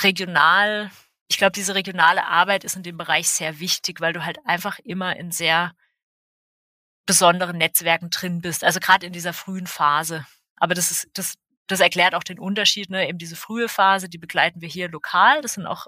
regional 0.00 0.90
ich 1.28 1.36
glaube, 1.36 1.52
diese 1.52 1.74
regionale 1.74 2.26
Arbeit 2.26 2.64
ist 2.64 2.74
in 2.74 2.82
dem 2.82 2.96
Bereich 2.96 3.28
sehr 3.28 3.60
wichtig, 3.60 4.00
weil 4.00 4.14
du 4.14 4.24
halt 4.24 4.38
einfach 4.46 4.78
immer 4.78 5.14
in 5.16 5.30
sehr 5.30 5.74
besonderen 7.06 7.58
Netzwerken 7.58 8.10
drin 8.10 8.40
bist. 8.40 8.64
Also 8.64 8.80
gerade 8.80 9.06
in 9.06 9.12
dieser 9.12 9.34
frühen 9.34 9.66
Phase. 9.66 10.26
Aber 10.56 10.74
das 10.74 10.90
ist, 10.90 11.08
das, 11.12 11.34
das 11.66 11.80
erklärt 11.80 12.14
auch 12.14 12.24
den 12.24 12.38
Unterschied, 12.38 12.88
ne? 12.90 13.08
Eben 13.08 13.18
diese 13.18 13.36
frühe 13.36 13.68
Phase, 13.68 14.08
die 14.08 14.18
begleiten 14.18 14.62
wir 14.62 14.68
hier 14.68 14.88
lokal. 14.88 15.42
Das 15.42 15.54
sind 15.54 15.66
auch 15.66 15.86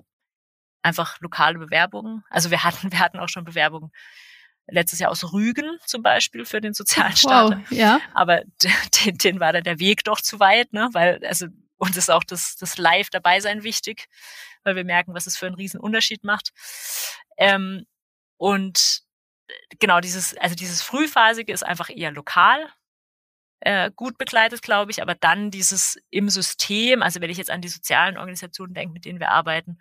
einfach 0.82 1.18
lokale 1.20 1.59
Bewerbungen. 1.59 2.22
Also 2.28 2.51
wir 2.51 2.62
hatten, 2.62 2.93
wir 2.93 3.01
hatten 3.01 3.18
auch 3.18 3.28
schon 3.28 3.45
Bewerbungen 3.45 3.91
letztes 4.67 4.99
Jahr 4.99 5.11
aus 5.11 5.33
Rügen 5.33 5.79
zum 5.87 6.03
Beispiel 6.03 6.45
für 6.45 6.61
den 6.61 6.75
Sozialstaat. 6.75 7.57
Wow, 7.57 7.71
ja. 7.71 8.01
Aber 8.15 8.43
den, 9.05 9.19
den 9.19 9.41
war 9.41 9.53
dann 9.53 9.65
der 9.65 9.79
Weg 9.79 10.05
doch 10.05 10.21
zu 10.21 10.41
weit, 10.41 10.73
ne? 10.73 10.89
Weil, 10.93 11.25
also 11.27 11.47
uns 11.77 11.97
ist 11.97 12.11
auch 12.11 12.25
das, 12.25 12.57
das 12.57 12.79
Live 12.79 13.11
dabei 13.11 13.41
sein 13.41 13.63
wichtig 13.63 14.07
weil 14.65 14.77
wir 14.77 14.85
merken, 14.85 15.15
was 15.15 15.27
es 15.27 15.37
für 15.37 15.47
einen 15.47 15.55
riesen 15.55 15.81
Unterschied 15.81 16.25
macht. 16.25 16.53
Ähm, 17.37 17.87
und 18.37 19.03
genau 19.79 20.01
dieses, 20.01 20.37
also 20.37 20.55
dieses 20.55 20.83
Frühphasige 20.83 21.53
ist 21.53 21.65
einfach 21.65 21.91
eher 21.91 22.13
lokal 22.13 22.69
äh, 23.61 23.91
gut 23.95 24.17
begleitet, 24.17 24.63
glaube 24.63 24.91
ich, 24.91 25.03
aber 25.03 25.15
dann 25.15 25.51
dieses 25.51 25.99
im 26.11 26.31
System, 26.31 27.03
also 27.03 27.21
wenn 27.21 27.31
ich 27.31 27.39
jetzt 27.39 27.51
an 27.51 27.61
die 27.61 27.69
sozialen 27.69 28.17
Organisationen 28.17 28.75
denke, 28.75 28.93
mit 28.93 29.05
denen 29.05 29.21
wir 29.21 29.31
arbeiten, 29.31 29.79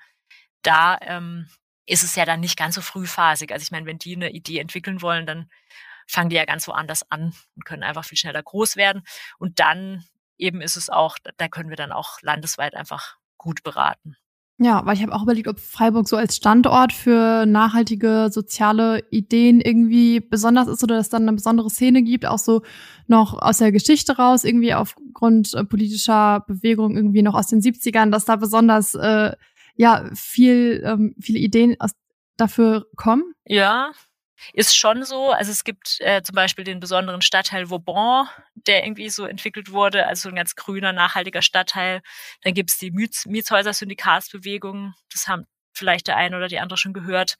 da 0.64 0.98
ähm, 1.02 1.50
ist 1.90 2.04
es 2.04 2.16
ja 2.16 2.26
dann 2.26 2.40
nicht 2.40 2.58
ganz 2.58 2.76
so 2.76 2.82
frühphasig. 2.82 3.52
Also 3.52 3.64
ich 3.64 3.72
meine, 3.72 3.86
wenn 3.86 3.98
die 3.98 4.16
eine 4.16 4.32
Idee 4.32 4.60
entwickeln 4.60 5.02
wollen, 5.02 5.26
dann 5.26 5.50
fangen 6.08 6.30
die 6.30 6.36
ja 6.36 6.46
ganz 6.46 6.68
woanders 6.68 7.10
an 7.12 7.34
und 7.56 7.66
können 7.66 7.84
einfach 7.84 8.06
viel 8.06 8.18
schneller 8.18 8.44
groß 8.44 8.76
werden. 8.76 9.04
Und 9.38 9.60
dann 9.60 10.06
eben 10.38 10.62
ist 10.62 10.78
es 10.78 10.90
auch, 10.90 11.18
da 11.38 11.48
können 11.48 11.70
wir 11.70 11.78
dann 11.78 11.92
auch 11.92 12.22
landesweit 12.22 12.76
einfach 12.76 13.18
gut 13.38 13.64
beraten. 13.64 14.16
Ja, 14.62 14.86
weil 14.86 14.98
ich 14.98 15.02
habe 15.02 15.14
auch 15.14 15.24
überlegt, 15.24 15.48
ob 15.48 15.58
Freiburg 15.58 16.10
so 16.10 16.18
als 16.18 16.36
Standort 16.36 16.92
für 16.92 17.46
nachhaltige 17.46 18.28
soziale 18.30 19.06
Ideen 19.10 19.62
irgendwie 19.62 20.20
besonders 20.20 20.68
ist 20.68 20.84
oder 20.84 20.98
dass 20.98 21.08
dann 21.08 21.22
eine 21.22 21.34
besondere 21.34 21.70
Szene 21.70 22.04
gibt, 22.04 22.26
auch 22.26 22.40
so 22.40 22.62
noch 23.08 23.42
aus 23.42 23.60
der 23.60 23.72
Geschichte 23.72 24.18
raus, 24.18 24.44
irgendwie 24.44 24.74
aufgrund 24.74 25.54
äh, 25.54 25.64
politischer 25.64 26.44
Bewegung 26.46 26.98
irgendwie 26.98 27.22
noch 27.22 27.36
aus 27.36 27.48
den 27.48 27.62
70ern, 27.62 28.12
dass 28.12 28.26
da 28.26 28.36
besonders 28.36 28.96
äh, 28.96 29.32
ja 29.80 30.10
viel 30.14 30.84
ähm, 30.86 31.16
viele 31.20 31.40
Ideen 31.40 31.76
aus, 31.80 31.92
dafür 32.38 32.86
kommen. 32.96 33.34
Ja, 33.46 33.92
ist 34.54 34.76
schon 34.78 35.04
so. 35.04 35.32
Also 35.32 35.52
es 35.52 35.64
gibt 35.64 35.98
äh, 36.02 36.22
zum 36.22 36.36
Beispiel 36.36 36.64
den 36.66 36.80
besonderen 36.80 37.22
Stadtteil 37.22 37.70
Vauban, 37.70 38.28
der 38.56 38.84
irgendwie 38.86 39.10
so 39.10 39.26
entwickelt 39.26 39.72
wurde, 39.72 40.06
also 40.08 40.30
ein 40.30 40.36
ganz 40.36 40.56
grüner, 40.56 40.94
nachhaltiger 40.94 41.42
Stadtteil. 41.42 42.02
Dann 42.44 42.54
gibt 42.54 42.70
es 42.72 42.78
die 42.78 42.92
Miets 42.92 43.26
Mietshäuser-Syndikatsbewegung. 43.26 44.94
Das 45.12 45.28
haben 45.28 45.46
vielleicht 45.74 46.08
der 46.08 46.18
eine 46.18 46.38
oder 46.38 46.48
die 46.48 46.60
andere 46.60 46.78
schon 46.78 46.94
gehört. 46.94 47.38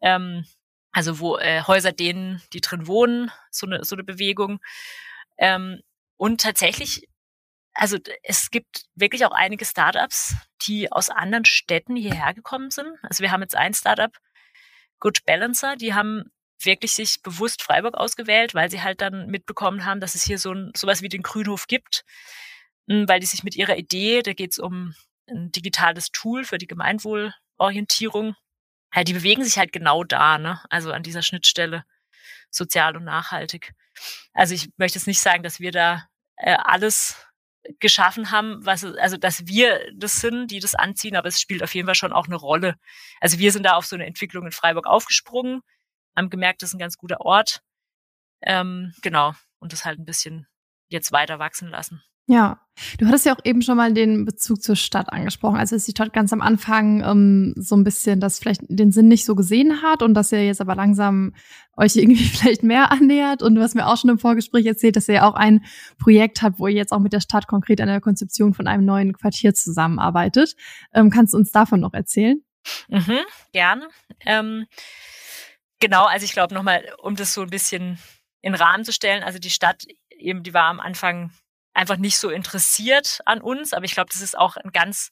Ähm, 0.00 0.44
Also 0.92 1.18
wo 1.18 1.38
äh, 1.38 1.62
Häuser 1.66 1.92
denen, 1.92 2.40
die 2.52 2.60
drin 2.60 2.86
wohnen, 2.86 3.30
so 3.50 3.66
eine, 3.66 3.84
so 3.84 3.96
eine 3.96 4.04
Bewegung. 4.04 4.60
Ähm, 5.38 5.80
und 6.16 6.40
tatsächlich, 6.40 7.08
also 7.74 7.98
es 8.22 8.50
gibt 8.50 8.84
wirklich 8.94 9.26
auch 9.26 9.32
einige 9.32 9.64
Startups, 9.64 10.36
die 10.62 10.90
aus 10.90 11.10
anderen 11.10 11.44
Städten 11.44 11.96
hierher 11.96 12.32
gekommen 12.32 12.70
sind. 12.70 12.96
Also 13.02 13.22
wir 13.22 13.30
haben 13.30 13.42
jetzt 13.42 13.56
ein 13.56 13.74
Startup, 13.74 14.16
Good 15.00 15.24
Balancer, 15.26 15.76
die 15.76 15.92
haben 15.92 16.30
wirklich 16.62 16.92
sich 16.92 17.20
bewusst 17.22 17.62
Freiburg 17.62 17.94
ausgewählt, 17.94 18.54
weil 18.54 18.70
sie 18.70 18.82
halt 18.82 19.00
dann 19.00 19.26
mitbekommen 19.26 19.84
haben, 19.84 20.00
dass 20.00 20.14
es 20.14 20.22
hier 20.22 20.38
so 20.38 20.52
ein, 20.52 20.72
sowas 20.76 21.02
wie 21.02 21.08
den 21.08 21.22
Grünhof 21.22 21.66
gibt, 21.66 22.04
hm, 22.88 23.08
weil 23.08 23.20
die 23.20 23.26
sich 23.26 23.42
mit 23.42 23.56
ihrer 23.56 23.76
Idee, 23.76 24.22
da 24.22 24.32
geht 24.32 24.52
es 24.52 24.58
um 24.58 24.94
ein 25.28 25.50
digitales 25.50 26.10
Tool 26.12 26.44
für 26.44 26.58
die 26.58 26.66
Gemeinwohlorientierung, 26.66 28.36
ja, 28.94 29.04
die 29.04 29.14
bewegen 29.14 29.44
sich 29.44 29.58
halt 29.58 29.72
genau 29.72 30.04
da, 30.04 30.38
ne? 30.38 30.60
Also 30.70 30.92
an 30.92 31.02
dieser 31.02 31.22
Schnittstelle 31.22 31.84
sozial 32.50 32.96
und 32.96 33.04
nachhaltig. 33.04 33.74
Also 34.32 34.54
ich 34.54 34.68
möchte 34.76 34.98
jetzt 34.98 35.06
nicht 35.08 35.20
sagen, 35.20 35.42
dass 35.42 35.58
wir 35.60 35.72
da 35.72 36.08
äh, 36.36 36.54
alles 36.54 37.16
geschaffen 37.80 38.30
haben, 38.30 38.64
was 38.64 38.84
also 38.84 39.16
dass 39.16 39.46
wir 39.46 39.80
das 39.94 40.20
sind, 40.20 40.50
die 40.50 40.60
das 40.60 40.74
anziehen, 40.74 41.16
aber 41.16 41.28
es 41.28 41.40
spielt 41.40 41.62
auf 41.62 41.74
jeden 41.74 41.86
Fall 41.86 41.94
schon 41.94 42.12
auch 42.12 42.26
eine 42.26 42.36
Rolle. 42.36 42.76
Also 43.20 43.38
wir 43.38 43.52
sind 43.52 43.64
da 43.64 43.74
auf 43.74 43.86
so 43.86 43.96
eine 43.96 44.06
Entwicklung 44.06 44.46
in 44.46 44.52
Freiburg 44.52 44.86
aufgesprungen, 44.86 45.62
haben 46.16 46.30
gemerkt, 46.30 46.62
das 46.62 46.70
ist 46.70 46.74
ein 46.74 46.78
ganz 46.78 46.96
guter 46.98 47.20
Ort. 47.20 47.62
Ähm, 48.42 48.94
genau, 49.02 49.34
und 49.58 49.72
das 49.72 49.84
halt 49.84 49.98
ein 49.98 50.04
bisschen 50.04 50.46
jetzt 50.88 51.12
weiter 51.12 51.38
wachsen 51.38 51.68
lassen. 51.68 52.02
Ja, 52.26 52.60
du 52.98 53.06
hattest 53.06 53.26
ja 53.26 53.34
auch 53.34 53.44
eben 53.44 53.62
schon 53.62 53.76
mal 53.76 53.92
den 53.92 54.24
Bezug 54.24 54.62
zur 54.62 54.76
Stadt 54.76 55.12
angesprochen. 55.12 55.56
Also 55.56 55.76
dass 55.76 55.84
die 55.84 55.90
Stadt 55.90 56.12
ganz 56.12 56.32
am 56.32 56.40
Anfang 56.40 57.02
ähm, 57.02 57.54
so 57.56 57.76
ein 57.76 57.84
bisschen 57.84 58.20
das 58.20 58.38
vielleicht 58.38 58.62
den 58.68 58.92
Sinn 58.92 59.08
nicht 59.08 59.24
so 59.24 59.34
gesehen 59.34 59.82
hat 59.82 60.02
und 60.02 60.14
dass 60.14 60.32
ihr 60.32 60.44
jetzt 60.44 60.60
aber 60.60 60.74
langsam 60.74 61.34
euch 61.76 61.96
irgendwie 61.96 62.24
vielleicht 62.24 62.62
mehr 62.62 62.90
annähert. 62.90 63.42
Und 63.42 63.54
du 63.54 63.62
hast 63.62 63.74
mir 63.74 63.86
auch 63.86 63.96
schon 63.96 64.10
im 64.10 64.18
Vorgespräch 64.18 64.66
erzählt, 64.66 64.96
dass 64.96 65.08
ihr 65.08 65.16
ja 65.16 65.28
auch 65.28 65.34
ein 65.34 65.64
Projekt 65.98 66.42
habt, 66.42 66.58
wo 66.58 66.66
ihr 66.66 66.74
jetzt 66.74 66.92
auch 66.92 67.00
mit 67.00 67.12
der 67.12 67.20
Stadt 67.20 67.46
konkret 67.46 67.80
an 67.80 67.88
der 67.88 68.00
Konzeption 68.00 68.54
von 68.54 68.66
einem 68.66 68.84
neuen 68.84 69.12
Quartier 69.12 69.54
zusammenarbeitet. 69.54 70.54
Ähm, 70.92 71.10
kannst 71.10 71.34
du 71.34 71.38
uns 71.38 71.52
davon 71.52 71.80
noch 71.80 71.92
erzählen? 71.92 72.42
Mhm, 72.88 73.20
gerne. 73.52 73.88
Ähm, 74.24 74.66
genau, 75.78 76.06
also 76.06 76.24
ich 76.24 76.32
glaube 76.32 76.54
nochmal, 76.54 76.84
um 77.02 77.16
das 77.16 77.34
so 77.34 77.42
ein 77.42 77.50
bisschen 77.50 77.98
in 78.40 78.54
Rahmen 78.54 78.84
zu 78.84 78.92
stellen, 78.92 79.22
also 79.22 79.38
die 79.38 79.50
Stadt 79.50 79.84
eben, 80.10 80.42
die 80.42 80.54
war 80.54 80.70
am 80.70 80.80
Anfang 80.80 81.30
einfach 81.74 81.96
nicht 81.96 82.18
so 82.18 82.30
interessiert 82.30 83.20
an 83.26 83.40
uns. 83.40 83.72
Aber 83.72 83.84
ich 83.84 83.94
glaube, 83.94 84.10
das 84.12 84.22
ist 84.22 84.38
auch 84.38 84.56
ein 84.56 84.70
ganz 84.72 85.10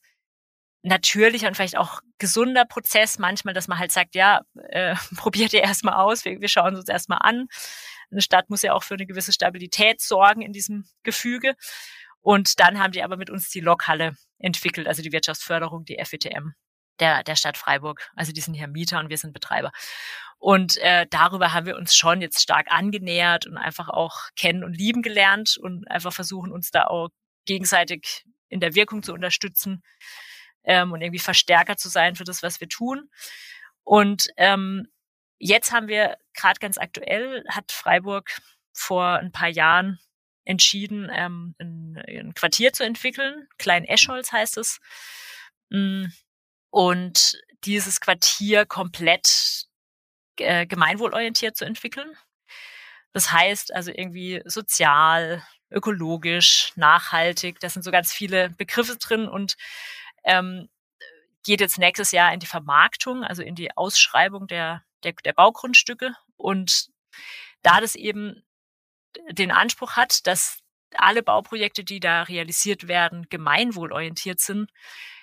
natürlicher 0.81 1.47
und 1.47 1.55
vielleicht 1.55 1.77
auch 1.77 2.01
gesunder 2.17 2.65
Prozess 2.65 3.17
manchmal, 3.19 3.53
dass 3.53 3.67
man 3.67 3.79
halt 3.79 3.91
sagt, 3.91 4.15
ja, 4.15 4.41
äh, 4.69 4.95
probiert 5.15 5.53
ihr 5.53 5.61
erstmal 5.61 5.95
aus, 5.95 6.25
wir, 6.25 6.41
wir 6.41 6.49
schauen 6.49 6.75
uns 6.75 6.89
erstmal 6.89 7.19
an. 7.21 7.47
Eine 8.11 8.21
Stadt 8.21 8.49
muss 8.49 8.61
ja 8.61 8.73
auch 8.73 8.83
für 8.83 8.95
eine 8.95 9.05
gewisse 9.05 9.33
Stabilität 9.33 10.01
sorgen 10.01 10.41
in 10.41 10.51
diesem 10.51 10.85
Gefüge. 11.03 11.55
Und 12.21 12.59
dann 12.59 12.79
haben 12.79 12.91
die 12.91 13.03
aber 13.03 13.17
mit 13.17 13.29
uns 13.29 13.49
die 13.49 13.59
Lokhalle 13.59 14.15
entwickelt, 14.39 14.87
also 14.87 15.01
die 15.01 15.11
Wirtschaftsförderung, 15.11 15.85
die 15.85 15.97
FETM 16.03 16.53
der, 16.99 17.23
der 17.23 17.35
Stadt 17.35 17.57
Freiburg. 17.57 18.09
Also 18.15 18.31
die 18.31 18.41
sind 18.41 18.53
hier 18.53 18.67
Mieter 18.67 18.99
und 18.99 19.09
wir 19.09 19.17
sind 19.17 19.33
Betreiber. 19.33 19.71
Und 20.37 20.77
äh, 20.77 21.07
darüber 21.09 21.53
haben 21.53 21.65
wir 21.65 21.77
uns 21.77 21.95
schon 21.95 22.21
jetzt 22.21 22.41
stark 22.41 22.67
angenähert 22.69 23.47
und 23.47 23.57
einfach 23.57 23.89
auch 23.89 24.29
kennen 24.35 24.63
und 24.63 24.73
lieben 24.73 25.01
gelernt 25.01 25.57
und 25.57 25.89
einfach 25.89 26.11
versuchen, 26.11 26.51
uns 26.51 26.69
da 26.69 26.85
auch 26.87 27.09
gegenseitig 27.45 28.25
in 28.49 28.59
der 28.59 28.75
Wirkung 28.75 29.03
zu 29.03 29.13
unterstützen 29.13 29.83
ähm, 30.63 30.91
und 30.91 31.01
irgendwie 31.01 31.19
Verstärker 31.19 31.77
zu 31.77 31.89
sein 31.89 32.15
für 32.15 32.23
das, 32.23 32.43
was 32.43 32.59
wir 32.59 32.67
tun. 32.67 33.09
Und 33.83 34.27
ähm, 34.37 34.87
jetzt 35.39 35.71
haben 35.71 35.87
wir 35.87 36.17
gerade 36.33 36.59
ganz 36.59 36.77
aktuell, 36.77 37.43
hat 37.49 37.71
Freiburg 37.71 38.29
vor 38.73 39.19
ein 39.19 39.31
paar 39.31 39.49
Jahren 39.49 39.99
entschieden, 40.45 41.09
ähm, 41.13 41.55
ein, 41.59 42.03
ein 42.07 42.33
Quartier 42.33 42.73
zu 42.73 42.83
entwickeln. 42.83 43.47
Klein 43.57 43.85
Eschholz 43.85 44.31
heißt 44.31 44.57
es. 44.57 44.79
Mm, 45.69 46.07
und 46.73 47.39
dieses 47.65 48.01
Quartier 48.01 48.65
komplett 48.65 49.67
äh, 50.39 50.65
gemeinwohlorientiert 50.65 51.55
zu 51.55 51.65
entwickeln. 51.65 52.17
Das 53.11 53.31
heißt 53.31 53.71
also 53.75 53.91
irgendwie 53.91 54.41
sozial, 54.45 55.43
ökologisch, 55.69 56.73
nachhaltig. 56.75 57.59
Da 57.59 57.69
sind 57.69 57.83
so 57.83 57.91
ganz 57.91 58.11
viele 58.11 58.49
Begriffe 58.49 58.97
drin 58.97 59.27
und 59.27 59.55
ähm, 60.23 60.67
geht 61.45 61.61
jetzt 61.61 61.77
nächstes 61.77 62.11
Jahr 62.11 62.33
in 62.33 62.39
die 62.39 62.47
Vermarktung, 62.47 63.23
also 63.23 63.43
in 63.43 63.53
die 63.53 63.77
Ausschreibung 63.77 64.47
der, 64.47 64.83
der, 65.03 65.13
der 65.23 65.33
Baugrundstücke. 65.33 66.15
Und 66.37 66.87
da 67.61 67.81
das 67.81 67.93
eben 67.93 68.43
den 69.29 69.51
Anspruch 69.51 69.91
hat, 69.91 70.25
dass 70.25 70.63
alle 70.95 71.21
Bauprojekte, 71.21 71.83
die 71.83 71.99
da 71.99 72.23
realisiert 72.23 72.87
werden, 72.87 73.27
gemeinwohlorientiert 73.29 74.39
sind, 74.39 74.71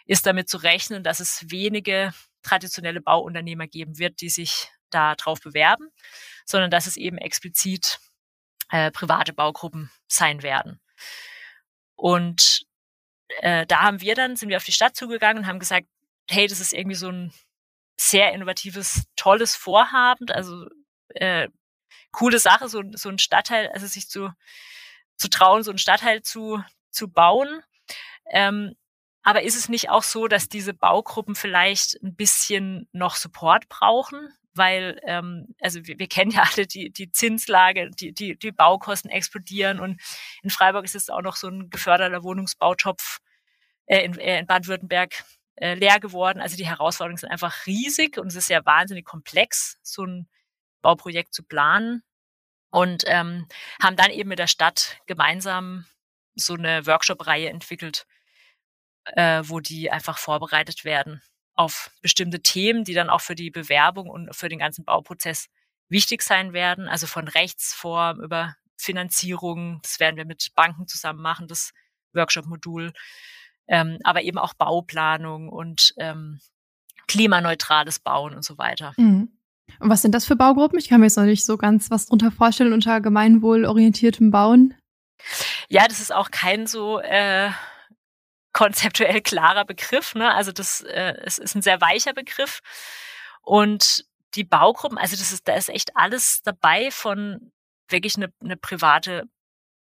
ist 0.07 0.27
damit 0.27 0.49
zu 0.49 0.59
rechnen, 0.59 1.03
dass 1.03 1.21
es 1.21 1.51
wenige 1.51 2.13
traditionelle 2.43 3.01
Bauunternehmer 3.01 3.67
geben 3.67 3.99
wird, 3.99 4.21
die 4.21 4.31
sich 4.31 4.69
da 4.91 5.15
drauf 5.15 5.41
bewerben, 5.41 5.89
sondern 6.45 6.71
dass 6.71 6.87
es 6.87 6.97
eben 6.97 7.19
explizit 7.19 7.99
äh, 8.71 8.91
private 8.91 9.33
Baugruppen 9.33 9.91
sein 10.09 10.43
werden. 10.43 10.81
Und 11.97 12.63
äh, 13.41 13.67
da 13.67 13.83
haben 13.83 14.01
wir 14.01 14.15
dann, 14.15 14.37
sind 14.37 14.49
wir 14.49 14.57
auf 14.57 14.65
die 14.65 14.73
Stadt 14.73 14.97
zugegangen 14.97 15.43
und 15.43 15.49
haben 15.49 15.59
gesagt, 15.59 15.87
hey, 16.29 16.47
das 16.47 16.61
ist 16.61 16.73
irgendwie 16.73 16.97
so 16.97 17.11
ein 17.11 17.33
sehr 17.97 18.33
innovatives, 18.33 19.05
tolles 19.17 19.55
Vorhaben, 19.55 20.31
also 20.31 20.67
äh, 21.11 21.49
coole 22.13 22.39
Sache, 22.39 22.69
so, 22.69 22.83
so 22.93 23.09
ein 23.09 23.19
Stadtteil, 23.19 23.69
also 23.69 23.87
sich 23.87 24.09
zu, 24.09 24.33
zu 25.17 25.29
trauen, 25.29 25.63
so 25.63 25.71
ein 25.71 25.79
Stadtteil 25.79 26.23
zu, 26.23 26.63
zu 26.91 27.09
bauen. 27.09 27.63
Ähm, 28.31 28.75
aber 29.23 29.43
ist 29.43 29.57
es 29.57 29.69
nicht 29.69 29.91
auch 29.91 30.03
so, 30.03 30.29
dass 30.29 30.49
diese 30.49 30.75
Baugruppen 30.75 31.35
vielleicht 31.35 32.03
ein 32.03 32.15
bisschen 32.15 32.89
noch 32.93 33.17
Support 33.17 33.69
brauchen? 33.69 34.31
weil 34.55 35.01
ähm, 35.05 35.55
also 35.61 35.87
wir, 35.87 35.99
wir 35.99 36.09
kennen 36.09 36.31
ja 36.31 36.43
alle 36.53 36.67
die, 36.67 36.91
die 36.91 37.11
Zinslage, 37.11 37.91
die, 37.91 38.13
die, 38.13 38.37
die 38.37 38.53
Baukosten 38.53 39.11
explodieren 39.11 39.81
und 39.81 40.01
in 40.43 40.51
Freiburg 40.51 40.85
ist 40.85 40.95
es 40.95 41.11
auch 41.11 41.23
noch 41.23 41.37
so 41.37 41.49
ein 41.49 41.71
geförderter 41.71 42.23
Wohnungsbautopf 42.23 43.19
äh, 43.87 44.05
in, 44.05 44.19
äh, 44.19 44.41
in 44.41 44.47
Baden-Württemberg 44.47 45.25
äh, 45.57 45.75
leer 45.75 46.01
geworden. 46.01 46.41
Also 46.41 46.57
die 46.57 46.67
Herausforderungen 46.67 47.19
sind 47.19 47.31
einfach 47.31 47.67
riesig 47.67 48.19
und 48.19 48.29
es 48.29 48.37
ist 48.37 48.51
ja 48.51 48.65
wahnsinnig 48.65 49.05
komplex, 49.05 49.79
so 49.83 50.05
ein 50.05 50.29
Bauprojekt 50.83 51.35
zu 51.35 51.43
planen. 51.43 52.03
Und 52.73 53.03
ähm, 53.07 53.49
haben 53.83 53.97
dann 53.97 54.13
eben 54.13 54.29
mit 54.29 54.39
der 54.39 54.47
Stadt 54.47 54.99
gemeinsam 55.07 55.87
so 56.37 56.55
eine 56.55 56.87
Workshop-Reihe 56.87 57.51
entwickelt, 57.51 58.07
äh, 59.17 59.43
wo 59.45 59.61
die 59.61 59.91
einfach 59.91 60.19
vorbereitet 60.19 60.85
werden 60.85 61.23
auf 61.55 61.91
bestimmte 62.01 62.41
Themen, 62.41 62.85
die 62.85 62.95
dann 62.95 63.11
auch 63.11 63.21
für 63.21 63.35
die 63.35 63.51
Bewerbung 63.51 64.09
und 64.09 64.35
für 64.35 64.49
den 64.49 64.59
ganzen 64.59 64.85
Bauprozess 64.85 65.47
wichtig 65.91 66.23
sein 66.23 66.53
werden. 66.53 66.89
Also 66.89 67.07
von 67.07 67.29
Rechtsform 67.29 68.21
über 68.21 68.55
Finanzierung, 68.79 69.81
das 69.83 70.01
werden 70.01 70.17
wir 70.17 70.25
mit 70.25 70.53
Banken 70.55 70.87
zusammen 70.87 71.21
machen, 71.21 71.49
das 71.49 71.73
Workshop-Modul, 72.15 72.93
ähm, 73.69 73.99
aber 74.05 74.23
eben 74.23 74.39
auch 74.39 74.55
Bauplanung 74.55 75.51
und 75.51 75.93
ähm, 75.99 76.41
klimaneutrales 77.07 77.99
Bauen 77.99 78.35
und 78.35 78.45
so 78.45 78.57
weiter. 78.57 78.95
Mhm. 78.97 79.29
Und 79.79 79.91
was 79.91 80.03
sind 80.03 80.15
das 80.15 80.25
für 80.25 80.37
Baugruppen? 80.37 80.79
Ich 80.79 80.89
kann 80.89 81.01
mir 81.01 81.07
jetzt 81.07 81.17
noch 81.17 81.25
nicht 81.25 81.45
so 81.45 81.57
ganz 81.57 81.91
was 81.91 82.07
drunter 82.07 82.33
vorstellen 82.33 82.73
unter 82.73 83.01
gemeinwohlorientiertem 83.01 84.31
Bauen. 84.31 84.75
Ja, 85.69 85.87
das 85.87 86.01
ist 86.01 86.13
auch 86.13 86.31
kein 86.31 86.67
so 86.67 87.01
äh, 87.01 87.51
konzeptuell 88.53 89.21
klarer 89.21 89.65
Begriff. 89.65 90.15
Ne? 90.15 90.33
Also 90.35 90.53
das 90.53 90.81
äh, 90.83 91.15
es 91.25 91.39
ist 91.39 91.55
ein 91.55 91.63
sehr 91.63 91.81
weicher 91.81 92.13
Begriff. 92.13 92.61
Und 93.43 94.05
die 94.35 94.45
Baugruppen, 94.45 94.99
also 94.99 95.17
das 95.17 95.33
ist, 95.33 95.49
da 95.49 95.55
ist 95.55 95.69
echt 95.69 95.97
alles 95.97 96.43
dabei 96.43 96.91
von 96.91 97.53
wirklich 97.89 98.17
eine, 98.17 98.33
eine 98.43 98.57
private 98.57 99.25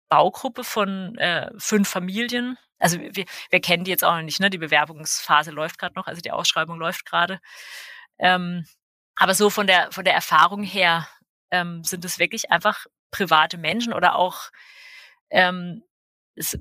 Baugruppe 0.09 0.65
von 0.65 1.17
äh, 1.19 1.51
fünf 1.59 1.89
Familien. 1.89 2.59
Also 2.79 3.01
wir, 3.01 3.25
wir 3.51 3.61
kennen 3.61 3.85
die 3.85 3.91
jetzt 3.91 4.05
auch 4.05 4.15
noch 4.15 4.23
nicht, 4.23 4.41
ne? 4.41 4.51
Die 4.51 4.59
Bewerbungsphase 4.59 5.51
läuft 5.51 5.79
gerade 5.79 5.95
noch, 5.95 6.07
also 6.07 6.21
die 6.21 6.31
Ausschreibung 6.31 6.79
läuft 6.79 7.07
gerade. 7.07 7.41
Ähm, 8.19 8.67
aber 9.17 9.35
so 9.35 9.49
von 9.51 9.67
der 9.67 9.91
von 9.93 10.05
der 10.05 10.15
Erfahrung 10.15 10.63
her 10.63 11.09
ähm, 11.51 11.83
sind 11.85 12.05
es 12.05 12.19
wirklich 12.19 12.51
einfach 12.51 12.87
private 13.11 13.57
Menschen 13.57 13.95
oder 13.95 14.17
auch 14.17 14.51
ähm, 15.31 15.83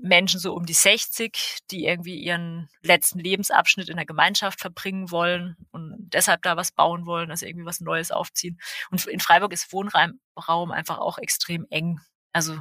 Menschen 0.01 0.39
so 0.39 0.53
um 0.53 0.65
die 0.65 0.73
60, 0.73 1.59
die 1.69 1.85
irgendwie 1.85 2.15
ihren 2.15 2.69
letzten 2.81 3.19
Lebensabschnitt 3.19 3.89
in 3.89 3.97
der 3.97 4.05
Gemeinschaft 4.05 4.61
verbringen 4.61 5.11
wollen 5.11 5.57
und 5.71 5.95
deshalb 6.13 6.41
da 6.43 6.55
was 6.55 6.71
bauen 6.71 7.05
wollen, 7.05 7.29
also 7.29 7.45
irgendwie 7.45 7.65
was 7.65 7.81
Neues 7.81 8.11
aufziehen. 8.11 8.59
Und 8.89 9.05
in 9.05 9.19
Freiburg 9.19 9.51
ist 9.51 9.73
Wohnraum 9.73 10.71
einfach 10.71 10.99
auch 10.99 11.17
extrem 11.17 11.65
eng. 11.69 11.99
Also 12.31 12.59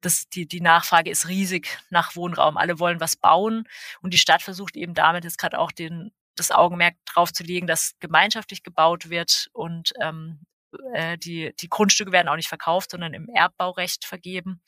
das, 0.00 0.28
die, 0.28 0.46
die 0.46 0.60
Nachfrage 0.60 1.10
ist 1.10 1.28
riesig 1.28 1.78
nach 1.90 2.14
Wohnraum. 2.14 2.56
Alle 2.56 2.78
wollen 2.78 3.00
was 3.00 3.16
bauen 3.16 3.64
und 4.00 4.14
die 4.14 4.18
Stadt 4.18 4.42
versucht 4.42 4.76
eben 4.76 4.94
damit 4.94 5.24
jetzt 5.24 5.38
gerade 5.38 5.58
auch 5.58 5.72
den, 5.72 6.12
das 6.36 6.52
Augenmerk 6.52 6.94
drauf 7.04 7.32
zu 7.32 7.42
legen, 7.42 7.66
dass 7.66 7.96
gemeinschaftlich 7.98 8.62
gebaut 8.62 9.10
wird 9.10 9.48
und 9.52 9.92
ähm, 10.00 10.46
äh, 10.92 11.18
die, 11.18 11.52
die 11.58 11.68
Grundstücke 11.68 12.12
werden 12.12 12.28
auch 12.28 12.36
nicht 12.36 12.48
verkauft, 12.48 12.90
sondern 12.90 13.14
im 13.14 13.28
Erbbaurecht 13.28 14.04
vergeben. 14.04 14.60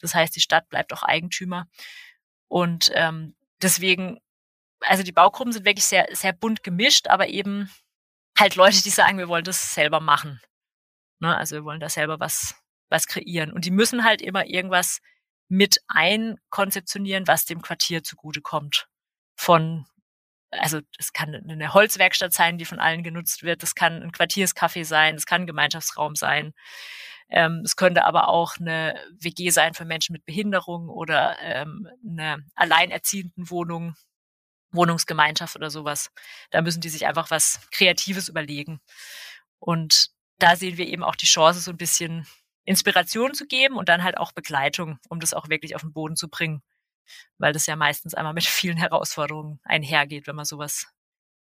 Das 0.00 0.14
heißt, 0.14 0.34
die 0.34 0.40
Stadt 0.40 0.68
bleibt 0.68 0.92
auch 0.92 1.02
Eigentümer. 1.02 1.68
Und 2.48 2.90
ähm, 2.94 3.36
deswegen, 3.62 4.20
also 4.80 5.02
die 5.02 5.12
Baugruppen 5.12 5.52
sind 5.52 5.64
wirklich 5.64 5.86
sehr, 5.86 6.08
sehr 6.12 6.32
bunt 6.32 6.62
gemischt, 6.62 7.08
aber 7.08 7.28
eben 7.28 7.70
halt 8.38 8.56
Leute, 8.56 8.82
die 8.82 8.90
sagen, 8.90 9.18
wir 9.18 9.28
wollen 9.28 9.44
das 9.44 9.74
selber 9.74 10.00
machen. 10.00 10.40
Ne? 11.20 11.36
Also 11.36 11.56
wir 11.56 11.64
wollen 11.64 11.80
da 11.80 11.88
selber 11.88 12.18
was, 12.18 12.54
was 12.88 13.06
kreieren. 13.06 13.52
Und 13.52 13.64
die 13.64 13.70
müssen 13.70 14.04
halt 14.04 14.22
immer 14.22 14.46
irgendwas 14.46 15.00
mit 15.48 15.80
einkonzeptionieren, 15.88 17.26
was 17.26 17.44
dem 17.44 17.60
Quartier 17.60 18.02
zugutekommt. 18.02 18.88
Von, 19.36 19.86
also 20.50 20.80
es 20.98 21.12
kann 21.12 21.34
eine 21.34 21.74
Holzwerkstatt 21.74 22.32
sein, 22.32 22.56
die 22.56 22.64
von 22.64 22.78
allen 22.78 23.02
genutzt 23.02 23.42
wird, 23.42 23.62
das 23.62 23.74
kann 23.74 24.02
ein 24.02 24.12
Quartierscafé 24.12 24.84
sein, 24.84 25.16
es 25.16 25.26
kann 25.26 25.42
ein 25.42 25.46
Gemeinschaftsraum 25.46 26.14
sein. 26.14 26.52
Ähm, 27.30 27.62
es 27.64 27.76
könnte 27.76 28.04
aber 28.04 28.28
auch 28.28 28.56
eine 28.58 28.96
WG 29.18 29.50
sein 29.50 29.74
für 29.74 29.84
Menschen 29.84 30.12
mit 30.12 30.26
Behinderung 30.26 30.88
oder 30.88 31.38
ähm, 31.40 31.88
eine 32.04 32.44
alleinerziehenden 32.56 33.50
Wohnung, 33.50 33.94
Wohnungsgemeinschaft 34.72 35.56
oder 35.56 35.70
sowas. 35.70 36.10
Da 36.50 36.60
müssen 36.60 36.80
die 36.80 36.88
sich 36.88 37.06
einfach 37.06 37.30
was 37.30 37.60
Kreatives 37.70 38.28
überlegen. 38.28 38.80
Und 39.58 40.10
da 40.38 40.56
sehen 40.56 40.76
wir 40.76 40.86
eben 40.86 41.04
auch 41.04 41.16
die 41.16 41.26
Chance, 41.26 41.60
so 41.60 41.70
ein 41.70 41.76
bisschen 41.76 42.26
Inspiration 42.64 43.34
zu 43.34 43.46
geben 43.46 43.76
und 43.76 43.88
dann 43.88 44.02
halt 44.02 44.16
auch 44.16 44.32
Begleitung, 44.32 44.98
um 45.08 45.20
das 45.20 45.34
auch 45.34 45.48
wirklich 45.48 45.74
auf 45.74 45.82
den 45.82 45.92
Boden 45.92 46.16
zu 46.16 46.28
bringen. 46.28 46.62
Weil 47.38 47.52
das 47.52 47.66
ja 47.66 47.76
meistens 47.76 48.14
einmal 48.14 48.34
mit 48.34 48.44
vielen 48.46 48.76
Herausforderungen 48.76 49.60
einhergeht, 49.64 50.26
wenn 50.26 50.36
man 50.36 50.44
sowas 50.44 50.86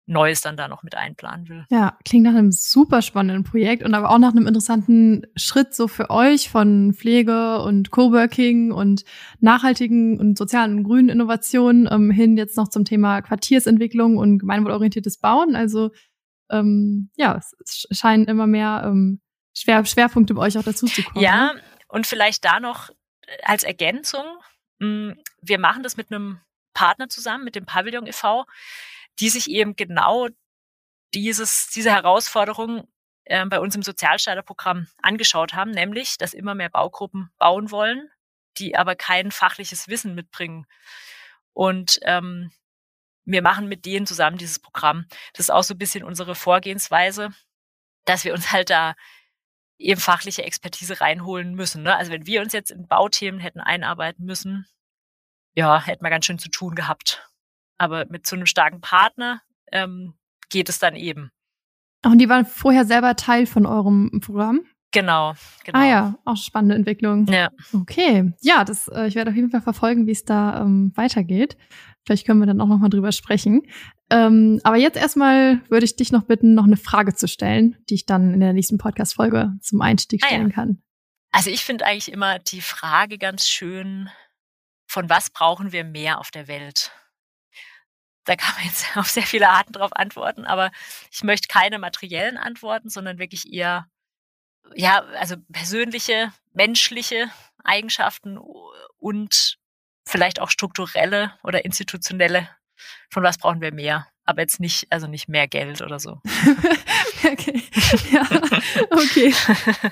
Neues 0.07 0.40
dann 0.40 0.57
da 0.57 0.66
noch 0.66 0.82
mit 0.82 0.96
einplanen 0.96 1.48
will. 1.48 1.64
Ja, 1.70 1.96
klingt 2.05 2.24
nach 2.24 2.34
einem 2.34 2.50
super 2.50 3.03
spannenden 3.03 3.44
Projekt 3.44 3.84
und 3.84 3.94
aber 3.94 4.11
auch 4.11 4.18
nach 4.18 4.32
einem 4.32 4.46
interessanten 4.46 5.26
Schritt 5.36 5.74
so 5.74 5.86
für 5.86 6.11
euch 6.11 6.50
von 6.50 6.92
Pflege 6.92 7.62
und 7.62 7.90
Coworking 7.90 8.72
und 8.72 9.05
nachhaltigen 9.40 10.18
und 10.18 10.36
sozialen 10.36 10.78
und 10.78 10.84
grünen 10.84 11.09
Innovationen 11.09 11.88
ähm, 11.90 12.11
hin 12.11 12.36
jetzt 12.36 12.57
noch 12.57 12.68
zum 12.68 12.84
Thema 12.84 13.22
Quartiersentwicklung 13.22 14.16
und 14.16 14.38
gemeinwohlorientiertes 14.38 15.18
Bauen. 15.18 15.55
Also 15.55 15.90
ähm, 16.50 17.11
ja, 17.16 17.36
es 17.36 17.86
scheinen 17.92 18.26
immer 18.26 18.46
mehr 18.46 18.82
ähm, 18.84 19.20
Schwer, 19.55 19.84
Schwerpunkte 19.84 20.34
bei 20.34 20.42
euch 20.42 20.59
auch 20.59 20.64
dazu 20.64 20.86
zu 20.86 21.03
kommen. 21.03 21.22
Ja, 21.22 21.55
und 21.88 22.07
vielleicht 22.07 22.44
da 22.44 22.59
noch 22.59 22.90
als 23.44 23.62
Ergänzung, 23.64 24.24
hm, 24.80 25.16
wir 25.40 25.59
machen 25.59 25.82
das 25.82 25.96
mit 25.96 26.11
einem 26.11 26.40
Partner 26.74 27.09
zusammen, 27.09 27.44
mit 27.44 27.55
dem 27.55 27.66
Pavillon 27.66 28.07
e.V., 28.07 28.46
die 29.19 29.29
sich 29.29 29.49
eben 29.51 29.77
genau 29.77 30.29
dieses, 31.15 31.69
diese 31.69 31.91
Herausforderung 31.91 32.89
äh, 33.25 33.45
bei 33.47 33.61
uns 33.61 33.75
im 33.75 33.83
Sozialstarterprogramm 33.83 34.89
angeschaut 35.03 35.55
haben, 35.55 35.71
nämlich, 35.71 36.19
dass 36.19 36.35
immer 36.35 36.55
mehr 36.55 36.71
Baugruppen 36.71 37.31
bauen 37.39 37.71
wollen, 37.71 38.09
die 38.59 38.77
aber 38.77 38.97
kein 38.97 39.31
fachliches 39.31 39.89
Wissen 39.89 40.15
mitbringen. 40.15 40.67
Und 41.53 42.01
ähm, 42.03 42.51
wir 43.25 43.43
machen 43.43 43.69
mit 43.69 43.85
denen 43.85 44.07
zusammen 44.07 44.39
dieses 44.39 44.59
Programm. 44.59 45.07
Das 45.33 45.47
ist 45.47 45.51
auch 45.51 45.63
so 45.63 45.75
ein 45.75 45.79
bisschen 45.79 46.05
unsere 46.05 46.35
Vorgehensweise, 46.35 47.31
dass 48.05 48.25
wir 48.25 48.35
uns 48.35 48.51
halt 48.51 48.71
da 48.71 48.95
eben 49.79 50.01
fachliche 50.01 50.45
Expertise 50.45 51.01
reinholen 51.01 51.55
müssen. 51.55 51.83
Ne? 51.83 51.97
Also 51.97 52.13
wenn 52.13 52.27
wir 52.27 52.41
uns 52.41 52.53
jetzt 52.53 52.71
in 52.71 52.87
Bauthemen 52.87 53.41
hätten 53.41 53.61
einarbeiten 53.61 54.25
müssen, 54.25 54.67
ja, 55.55 55.85
hätten 55.85 56.05
wir 56.05 56.11
ganz 56.11 56.27
schön 56.27 56.39
zu 56.39 56.49
tun 56.49 56.75
gehabt. 56.75 57.29
Aber 57.79 58.07
mit 58.09 58.27
so 58.27 58.37
einem 58.37 58.47
starken 58.47 58.81
Partner 58.81 59.43
ähm, 59.70 60.14
geht 60.51 60.68
es 60.68 60.79
dann 60.79 60.95
eben. 60.95 61.31
Und 62.05 62.18
die 62.18 62.29
waren 62.29 62.47
vorher 62.47 62.85
selber 62.85 63.16
Teil 63.16 63.47
von 63.47 63.66
eurem 63.66 64.20
Programm? 64.20 64.61
Genau, 64.93 65.33
genau. 65.64 65.79
Ah 65.79 65.87
ja, 65.87 66.18
auch 66.27 66.37
spannende 66.37 66.75
Entwicklung. 66.75 67.27
Ja. 67.27 67.49
Okay, 67.73 68.33
ja, 68.43 68.62
das, 68.62 68.89
äh, 68.89 69.07
ich 69.07 69.14
werde 69.14 69.31
auf 69.31 69.37
jeden 69.37 69.51
Fall 69.51 69.62
verfolgen, 69.62 70.07
wie 70.07 70.12
es 70.12 70.25
da 70.25 70.61
ähm, 70.61 70.93
weitergeht. 70.95 71.57
Vielleicht 72.05 72.27
können 72.27 72.41
wir 72.41 72.47
dann 72.47 72.61
auch 72.61 72.66
noch 72.66 72.79
mal 72.79 72.91
drüber 72.91 73.12
sprechen. 73.12 73.62
Ähm, 74.11 74.61
aber 74.64 74.77
jetzt 74.77 74.99
erstmal 74.99 75.62
würde 75.70 75.87
ich 75.87 75.97
dich 75.97 76.12
noch 76.12 76.25
bitten, 76.25 76.55
noch 76.55 76.64
eine 76.64 76.77
Frage 76.77 77.14
zu 77.14 77.27
stellen, 77.27 77.77
die 77.89 77.95
ich 77.95 78.05
dann 78.05 78.35
in 78.35 78.41
der 78.41 78.53
nächsten 78.53 78.77
Podcast-Folge 78.77 79.55
zum 79.62 79.81
Einstieg 79.81 80.23
stellen 80.25 80.47
ah, 80.47 80.49
ja. 80.49 80.55
kann. 80.55 80.83
Also 81.31 81.49
ich 81.49 81.64
finde 81.64 81.87
eigentlich 81.87 82.12
immer 82.12 82.39
die 82.39 82.61
Frage 82.61 83.16
ganz 83.16 83.49
schön, 83.49 84.11
von 84.87 85.09
was 85.09 85.31
brauchen 85.31 85.73
wir 85.73 85.85
mehr 85.85 86.18
auf 86.18 86.31
der 86.31 86.49
Welt? 86.49 86.93
Da 88.25 88.37
kann 88.37 88.55
man 88.57 88.64
jetzt 88.64 88.87
auf 88.97 89.09
sehr 89.09 89.25
viele 89.25 89.49
Arten 89.49 89.73
drauf 89.73 89.91
antworten, 89.95 90.45
aber 90.45 90.70
ich 91.11 91.23
möchte 91.23 91.49
keine 91.49 91.79
materiellen 91.79 92.37
Antworten, 92.37 92.89
sondern 92.89 93.18
wirklich 93.18 93.53
eher 93.53 93.87
ja, 94.75 95.05
also 95.18 95.37
persönliche, 95.53 96.33
menschliche 96.53 97.31
Eigenschaften 97.64 98.39
und 98.99 99.59
vielleicht 100.07 100.41
auch 100.41 100.51
strukturelle 100.51 101.33
oder 101.43 101.64
institutionelle. 101.64 102.49
Von 103.11 103.23
was 103.23 103.39
brauchen 103.39 103.61
wir 103.61 103.73
mehr? 103.73 104.07
Aber 104.25 104.41
jetzt 104.41 104.61
nicht, 104.61 104.87
also 104.91 105.09
nicht 105.09 105.29
mehr 105.29 105.49
Geld 105.49 105.83
oder 105.83 105.99
so. 105.99 106.20
okay. 107.25 107.62
Ja, 108.12 108.23
okay. 108.91 109.35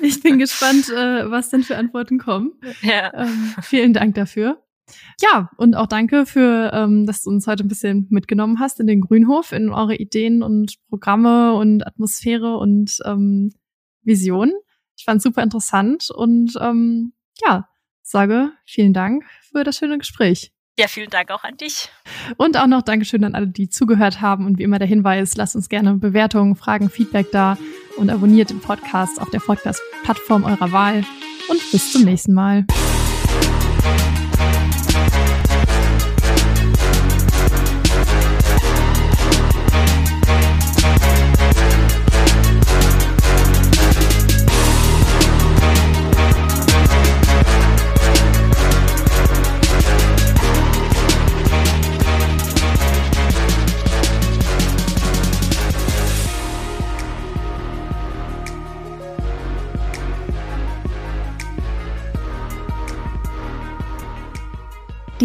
Ich 0.00 0.22
bin 0.22 0.38
gespannt, 0.38 0.88
äh, 0.88 1.30
was 1.30 1.50
denn 1.50 1.64
für 1.64 1.76
Antworten 1.76 2.18
kommen. 2.18 2.52
Ja. 2.80 3.12
Ähm, 3.12 3.54
vielen 3.62 3.92
Dank 3.92 4.14
dafür. 4.14 4.62
Ja, 5.20 5.50
und 5.56 5.74
auch 5.74 5.86
danke 5.86 6.26
für, 6.26 6.70
ähm, 6.72 7.06
dass 7.06 7.22
du 7.22 7.30
uns 7.30 7.46
heute 7.46 7.64
ein 7.64 7.68
bisschen 7.68 8.06
mitgenommen 8.10 8.58
hast 8.60 8.80
in 8.80 8.86
den 8.86 9.00
Grünhof, 9.00 9.52
in 9.52 9.70
eure 9.70 9.96
Ideen 9.96 10.42
und 10.42 10.76
Programme 10.88 11.54
und 11.54 11.86
Atmosphäre 11.86 12.56
und 12.56 12.98
ähm, 13.04 13.52
Visionen. 14.02 14.54
Ich 14.96 15.04
fand 15.04 15.18
es 15.18 15.22
super 15.22 15.42
interessant 15.42 16.10
und 16.10 16.54
ähm, 16.60 17.12
ja, 17.40 17.68
sage 18.02 18.52
vielen 18.64 18.92
Dank 18.92 19.24
für 19.50 19.64
das 19.64 19.76
schöne 19.76 19.98
Gespräch. 19.98 20.52
Ja, 20.78 20.88
vielen 20.88 21.10
Dank 21.10 21.30
auch 21.30 21.44
an 21.44 21.56
dich. 21.58 21.90
Und 22.38 22.56
auch 22.56 22.66
noch 22.66 22.80
Dankeschön 22.80 23.22
an 23.24 23.34
alle, 23.34 23.48
die 23.48 23.68
zugehört 23.68 24.22
haben. 24.22 24.46
Und 24.46 24.58
wie 24.58 24.62
immer 24.62 24.78
der 24.78 24.88
Hinweis, 24.88 25.36
lasst 25.36 25.54
uns 25.54 25.68
gerne 25.68 25.94
Bewertungen, 25.94 26.56
Fragen, 26.56 26.88
Feedback 26.88 27.30
da 27.32 27.58
und 27.98 28.08
abonniert 28.08 28.48
den 28.48 28.60
Podcast 28.60 29.20
auf 29.20 29.28
der 29.28 29.40
Podcast-Plattform 29.40 30.44
eurer 30.44 30.72
Wahl. 30.72 31.04
Und 31.48 31.60
bis 31.70 31.92
zum 31.92 32.04
nächsten 32.04 32.32
Mal. 32.32 32.64